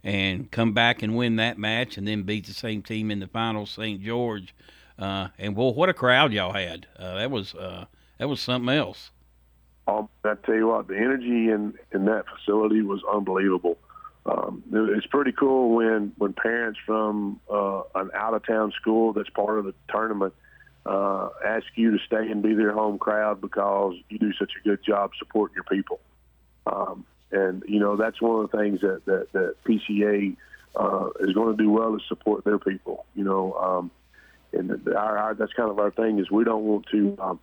and 0.03 0.51
come 0.51 0.73
back 0.73 1.03
and 1.03 1.17
win 1.17 1.37
that 1.37 1.59
match, 1.59 1.97
and 1.97 2.07
then 2.07 2.23
beat 2.23 2.47
the 2.47 2.55
same 2.55 2.83
team 2.83 3.11
in 3.11 3.21
the 3.21 3.27
final, 3.27 3.67
St. 3.67 4.01
George. 4.03 4.55
Uh, 4.99 5.29
and 5.39 5.57
well, 5.57 5.75
what 5.75 5.89
a 5.89 5.95
crowd 5.95 6.33
y'all 6.33 6.53
had! 6.53 6.87
Uh, 6.99 7.17
that 7.17 7.31
was 7.31 7.55
uh, 7.55 7.87
that 8.19 8.29
was 8.29 8.41
something 8.41 8.75
else. 8.75 9.11
Um, 9.87 10.09
I 10.25 10.35
tell 10.47 10.55
you 10.55 10.69
what, 10.69 10.89
the 10.89 10.97
energy 10.97 11.51
in 11.51 11.75
in 11.93 12.05
that 12.07 12.25
facility 12.29 12.83
was 12.83 13.01
unbelievable. 13.13 13.79
Um, 14.27 14.63
it's 14.73 15.07
pretty 15.07 15.33
cool 15.33 15.75
when 15.75 16.13
when 16.17 16.33
parents 16.33 16.79
from 16.87 17.41
uh, 17.53 17.83
an 17.95 18.11
out 18.15 18.35
of 18.35 18.47
town 18.47 18.73
school 18.81 19.13
that's 19.13 19.29
part 19.31 19.59
of 19.59 19.65
the 19.65 19.75
tournament 19.91 20.33
uh, 20.87 21.29
ask 21.45 21.67
you 21.75 21.91
to 21.91 21.99
stay 22.05 22.31
and 22.31 22.43
be 22.43 22.55
their 22.55 22.73
home 22.73 22.99
crowd 22.99 23.41
because 23.41 23.95
you 24.09 24.19
do 24.19 24.33
such 24.35 24.53
a 24.59 24.69
good 24.69 24.83
job 24.85 25.11
supporting 25.19 25.55
your 25.55 25.65
people. 25.65 26.01
Um, 26.67 27.05
and 27.31 27.63
you 27.67 27.81
know 27.81 27.97
that's 27.97 28.21
one 28.21 28.45
of 28.45 28.51
the 28.51 28.59
things 28.59 28.81
that 28.81 29.05
that, 29.07 29.33
that 29.33 29.55
PCA 29.65 30.37
uh, 30.77 31.09
is 31.21 31.33
going 31.35 31.57
to 31.57 31.63
do 31.63 31.71
well 31.71 31.95
is 31.97 32.03
support 32.09 32.45
their 32.45 32.59
people. 32.59 33.07
You 33.15 33.25
know, 33.25 33.53
um, 33.55 33.91
and 34.53 34.89
our, 34.89 35.19
our 35.19 35.35
that's 35.35 35.53
kind 35.53 35.71
of 35.71 35.79
our 35.79 35.91
thing 35.91 36.19
is 36.19 36.31
we 36.31 36.45
don't 36.45 36.65
want 36.65 36.87
to. 36.93 37.17
Um, 37.21 37.41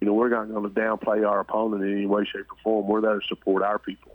you 0.00 0.08
know, 0.08 0.14
we're 0.14 0.28
not 0.28 0.50
going 0.50 0.62
to 0.62 0.80
downplay 0.80 1.26
our 1.26 1.40
opponent 1.40 1.82
in 1.82 1.92
any 1.92 2.04
way, 2.04 2.24
shape, 2.24 2.50
or 2.50 2.56
form. 2.62 2.86
We're 2.86 3.00
there 3.00 3.20
to 3.20 3.26
support 3.26 3.62
our 3.62 3.78
people. 3.78 4.14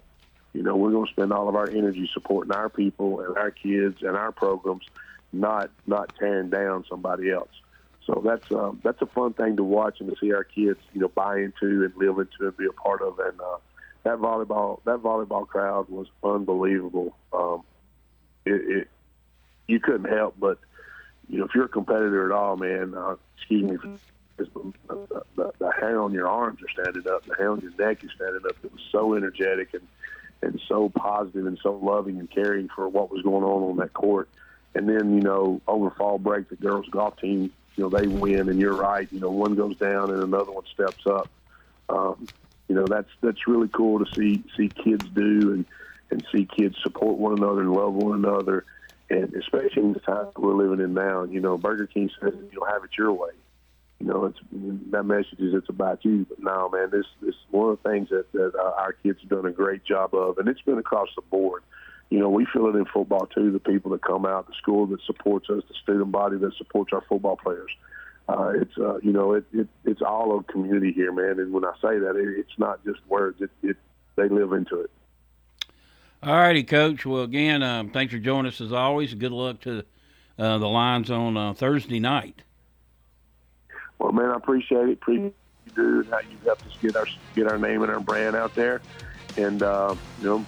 You 0.53 0.62
know, 0.62 0.76
we're 0.76 0.91
going 0.91 1.07
to 1.07 1.12
spend 1.12 1.32
all 1.32 1.47
of 1.47 1.55
our 1.55 1.70
energy 1.70 2.07
supporting 2.14 2.51
our 2.51 2.70
people 2.70 3.22
and 3.22 3.38
our 3.38 3.49
kids 3.51 3.97
and 4.01 4.16
our 4.16 4.32
programs, 4.32 4.86
not 5.32 5.72
not 5.88 6.14
tearing 6.20 6.49
down 6.49 6.86
somebody 6.89 7.32
else. 7.32 7.49
So 8.05 8.22
that's 8.26 8.51
um, 8.51 8.82
that's 8.84 9.01
a 9.01 9.05
fun 9.05 9.34
thing 9.34 9.55
to 9.57 9.64
watch 9.64 9.99
and 9.99 10.10
to 10.10 10.16
see 10.20 10.34
our 10.34 10.43
kids, 10.43 10.80
you 10.93 11.01
know, 11.01 11.07
buy 11.07 11.39
into 11.39 11.84
and 11.86 11.93
live 11.95 12.18
into 12.18 12.47
and 12.47 12.57
be 12.57 12.66
a 12.66 12.74
part 12.74 13.01
of. 13.01 13.20
And 13.20 13.39
uh, 13.39 13.57
that 14.10 14.20
volleyball 14.20 14.82
that 14.86 14.99
volleyball 14.99 15.47
crowd 15.47 15.89
was 15.89 16.07
unbelievable. 16.24 17.16
Um, 17.32 17.64
it, 18.45 18.78
it 18.78 18.88
you 19.68 19.80
couldn't 19.80 20.10
help 20.12 20.36
but 20.39 20.60
you 21.28 21.39
know 21.39 21.45
if 21.45 21.51
you're 21.53 21.66
a 21.66 21.70
competitor 21.70 22.26
at 22.26 22.32
all, 22.32 22.57
man. 22.57 22.93
Uh, 22.95 23.16
excuse 23.38 23.72
me. 23.72 23.78
The, 24.38 24.74
the, 25.36 25.51
the 25.60 25.72
hair 25.74 26.01
on 26.01 26.14
your 26.14 26.30
arms 26.30 26.62
are 26.62 26.70
standing 26.70 27.12
up. 27.12 27.26
The 27.26 27.36
hair 27.36 27.51
on 27.51 27.60
your 27.60 27.74
neck 27.78 28.05
is 28.05 28.12
standing 28.16 28.41
up. 28.47 28.55
It 28.64 28.72
was 28.72 28.82
so 28.89 29.14
energetic 29.14 29.74
and 29.74 29.86
and 30.41 30.62
so 30.68 30.89
positive 30.89 31.45
and 31.45 31.60
so 31.62 31.74
loving 31.74 32.20
and 32.20 32.30
caring 32.30 32.70
for 32.70 32.88
what 32.88 33.12
was 33.12 33.22
going 33.22 33.43
on 33.43 33.72
on 33.72 33.78
that 33.78 33.93
court. 33.93 34.30
And 34.76 34.88
then, 34.88 35.16
you 35.16 35.22
know, 35.22 35.62
over 35.68 35.89
fall 35.89 36.18
break, 36.20 36.49
the 36.49 36.55
girls 36.55 36.88
golf 36.89 37.20
team, 37.20 37.51
you 37.76 37.84
know, 37.84 37.89
they 37.89 38.07
win. 38.07 38.49
And 38.49 38.60
you're 38.60 38.76
right, 38.76 39.12
you 39.12 39.20
know, 39.20 39.32
one 39.32 39.55
goes 39.55 39.78
down 39.78 40.12
and 40.12 40.24
another 40.24 40.51
one 40.51 40.64
steps 40.74 41.05
up. 41.05 41.30
Um, 41.89 42.28
you 42.70 42.76
know, 42.76 42.86
that's 42.86 43.09
that's 43.22 43.47
really 43.47 43.67
cool 43.67 44.05
to 44.05 44.13
see 44.13 44.43
see 44.55 44.70
kids 44.70 45.05
do 45.13 45.51
and 45.53 45.65
and 46.11 46.26
see 46.32 46.45
kids 46.45 46.78
support 46.82 47.17
one 47.17 47.38
another 47.38 47.61
and 47.61 47.74
love 47.74 47.93
one 47.93 48.13
another. 48.13 48.63
And 49.09 49.34
especially 49.34 49.84
in 49.84 49.93
the 49.93 49.99
time 49.99 50.28
we're 50.38 50.53
living 50.53 50.80
in 50.84 50.93
now, 50.93 51.24
you 51.24 51.41
know, 51.41 51.57
Burger 51.57 51.88
King 51.88 52.09
says 52.22 52.34
you'll 52.51 52.65
have 52.65 52.84
it 52.84 52.91
your 52.97 53.11
way 53.11 53.32
you 53.99 54.07
know, 54.07 54.26
it's 54.26 54.39
that 54.91 55.03
message 55.03 55.39
is 55.39 55.53
it's 55.53 55.70
about 55.70 56.05
you. 56.05 56.26
But 56.28 56.39
now, 56.39 56.70
man, 56.72 56.89
this 56.89 57.05
this 57.22 57.36
is 57.36 57.41
one 57.51 57.72
of 57.72 57.80
the 57.84 57.89
things 57.89 58.09
that 58.09 58.32
that 58.32 58.53
our 58.57 58.93
kids 58.93 59.20
have 59.22 59.30
done 59.30 59.45
a 59.45 59.51
great 59.51 59.84
job 59.84 60.15
of, 60.15 60.38
and 60.38 60.47
it's 60.47 60.61
been 60.61 60.78
across 60.78 61.09
the 61.15 61.22
board. 61.22 61.63
You 62.09 62.20
know, 62.20 62.30
we 62.30 62.45
feel 62.45 62.67
it 62.67 62.76
in 62.76 62.86
football 62.86 63.28
too. 63.28 63.51
The 63.51 63.59
people 63.59 63.91
that 63.91 64.01
come 64.01 64.26
out, 64.26 64.47
the 64.47 64.53
school 64.53 64.86
that 64.88 65.01
supports 65.05 65.49
us, 65.49 65.63
the 65.67 65.76
student 65.84 66.11
body 66.11 66.38
that 66.38 66.53
supports 66.57 66.93
our 66.93 67.03
football 67.09 67.36
players. 67.36 67.72
Uh, 68.30 68.53
it's 68.61 68.77
uh, 68.77 68.97
you 68.99 69.11
know, 69.11 69.34
it, 69.34 69.43
it 69.51 69.67
it's 69.86 70.01
all 70.03 70.38
a 70.38 70.43
community 70.43 70.91
here, 70.91 71.11
man. 71.11 71.39
And 71.39 71.51
when 71.51 71.65
I 71.65 71.73
say 71.82 71.97
that, 71.97 72.15
it, 72.15 72.39
it's 72.39 72.59
not 72.59 72.84
just 72.86 72.99
words. 73.07 73.41
It, 73.41 73.49
it 73.63 73.77
they 74.15 74.30
live 74.30 74.53
into 74.53 74.82
it. 74.82 74.91
All 76.21 76.36
righty, 76.36 76.63
Coach. 76.63 77.05
Well, 77.05 77.23
again, 77.23 77.63
um, 77.63 77.89
thanks 77.89 78.13
for 78.13 78.19
joining 78.19 78.51
us 78.51 78.61
as 78.61 78.71
always. 78.71 79.13
Good 79.15 79.32
luck 79.32 79.61
to 79.61 79.84
uh, 80.38 80.57
the 80.59 80.67
Lions 80.67 81.09
on 81.09 81.38
uh, 81.38 81.53
Thursday 81.53 81.99
night. 81.99 82.43
Well, 83.97 84.11
man, 84.11 84.30
I 84.30 84.36
appreciate 84.36 84.89
it. 84.89 84.93
Appreciate 84.93 85.34
you 85.65 85.71
do 86.03 86.07
how 86.11 86.19
you 86.19 86.38
helped 86.45 86.67
us 86.67 86.77
get 86.82 86.95
our 86.95 87.07
get 87.36 87.47
our 87.47 87.57
name 87.57 87.82
and 87.82 87.91
our 87.91 87.99
brand 87.99 88.36
out 88.36 88.53
there, 88.53 88.80
and 89.38 89.63
uh, 89.63 89.95
you 90.21 90.25
know, 90.25 90.45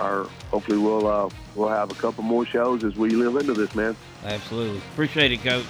our 0.00 0.24
hopefully 0.50 0.78
we'll 0.78 1.06
uh, 1.06 1.28
we'll 1.54 1.68
have 1.68 1.92
a 1.92 1.94
couple 1.94 2.24
more 2.24 2.44
shows 2.44 2.82
as 2.82 2.96
we 2.96 3.10
live 3.10 3.36
into 3.36 3.54
this, 3.54 3.72
man. 3.76 3.94
Absolutely, 4.24 4.78
appreciate 4.92 5.30
it, 5.30 5.42
Coach. 5.44 5.66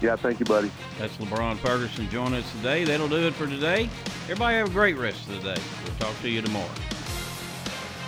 Yeah, 0.00 0.16
thank 0.16 0.38
you, 0.40 0.46
buddy. 0.46 0.70
That's 0.98 1.16
LeBron 1.16 1.56
Ferguson 1.58 2.08
joining 2.10 2.34
us 2.34 2.52
today. 2.52 2.84
That'll 2.84 3.08
do 3.08 3.26
it 3.26 3.34
for 3.34 3.46
today. 3.46 3.88
Everybody 4.24 4.56
have 4.56 4.68
a 4.68 4.72
great 4.72 4.96
rest 4.96 5.26
of 5.28 5.42
the 5.42 5.54
day. 5.54 5.62
We'll 5.84 5.96
talk 5.96 6.20
to 6.20 6.28
you 6.28 6.42
tomorrow. 6.42 6.68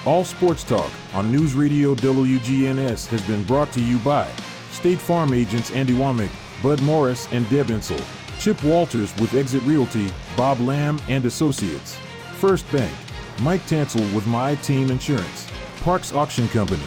All 0.04 0.24
Sports 0.24 0.64
Talk 0.64 0.90
on 1.14 1.32
News 1.32 1.54
Radio 1.54 1.94
WGNS 1.94 3.06
has 3.08 3.22
been 3.26 3.42
brought 3.44 3.72
to 3.72 3.80
you 3.80 3.98
by 3.98 4.30
State 4.70 4.98
Farm 4.98 5.32
agents 5.32 5.70
Andy 5.70 5.94
Womack, 5.94 6.30
Bud 6.62 6.80
Morris, 6.82 7.26
and 7.32 7.48
Deb 7.50 7.66
Insell. 7.66 8.02
Chip 8.38 8.62
Walters 8.62 9.14
with 9.16 9.34
Exit 9.34 9.62
Realty, 9.64 10.08
Bob 10.36 10.60
Lamb 10.60 11.00
and 11.08 11.24
Associates. 11.24 11.96
First 12.34 12.70
Bank, 12.70 12.92
Mike 13.40 13.62
Tansel 13.62 14.14
with 14.14 14.26
My 14.26 14.54
Team 14.56 14.90
Insurance. 14.90 15.48
Parks 15.80 16.12
Auction 16.12 16.48
Company, 16.48 16.82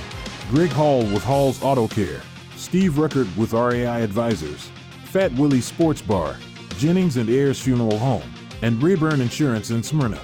Greg 0.49 0.69
Hall 0.69 0.99
with 0.99 1.23
Hall's 1.23 1.61
Auto 1.63 1.87
Care. 1.87 2.21
Steve 2.55 2.93
Ruckert 2.93 3.35
with 3.35 3.53
RAI 3.53 4.01
Advisors. 4.01 4.71
Fat 5.11 5.33
Willie 5.33 5.59
Sports 5.59 6.01
Bar, 6.01 6.37
Jennings 6.77 7.17
and 7.17 7.29
Ayers 7.29 7.59
Funeral 7.59 7.97
Home, 7.97 8.23
and 8.61 8.81
Rayburn 8.81 9.19
Insurance 9.19 9.69
in 9.69 9.83
Smyrna. 9.83 10.21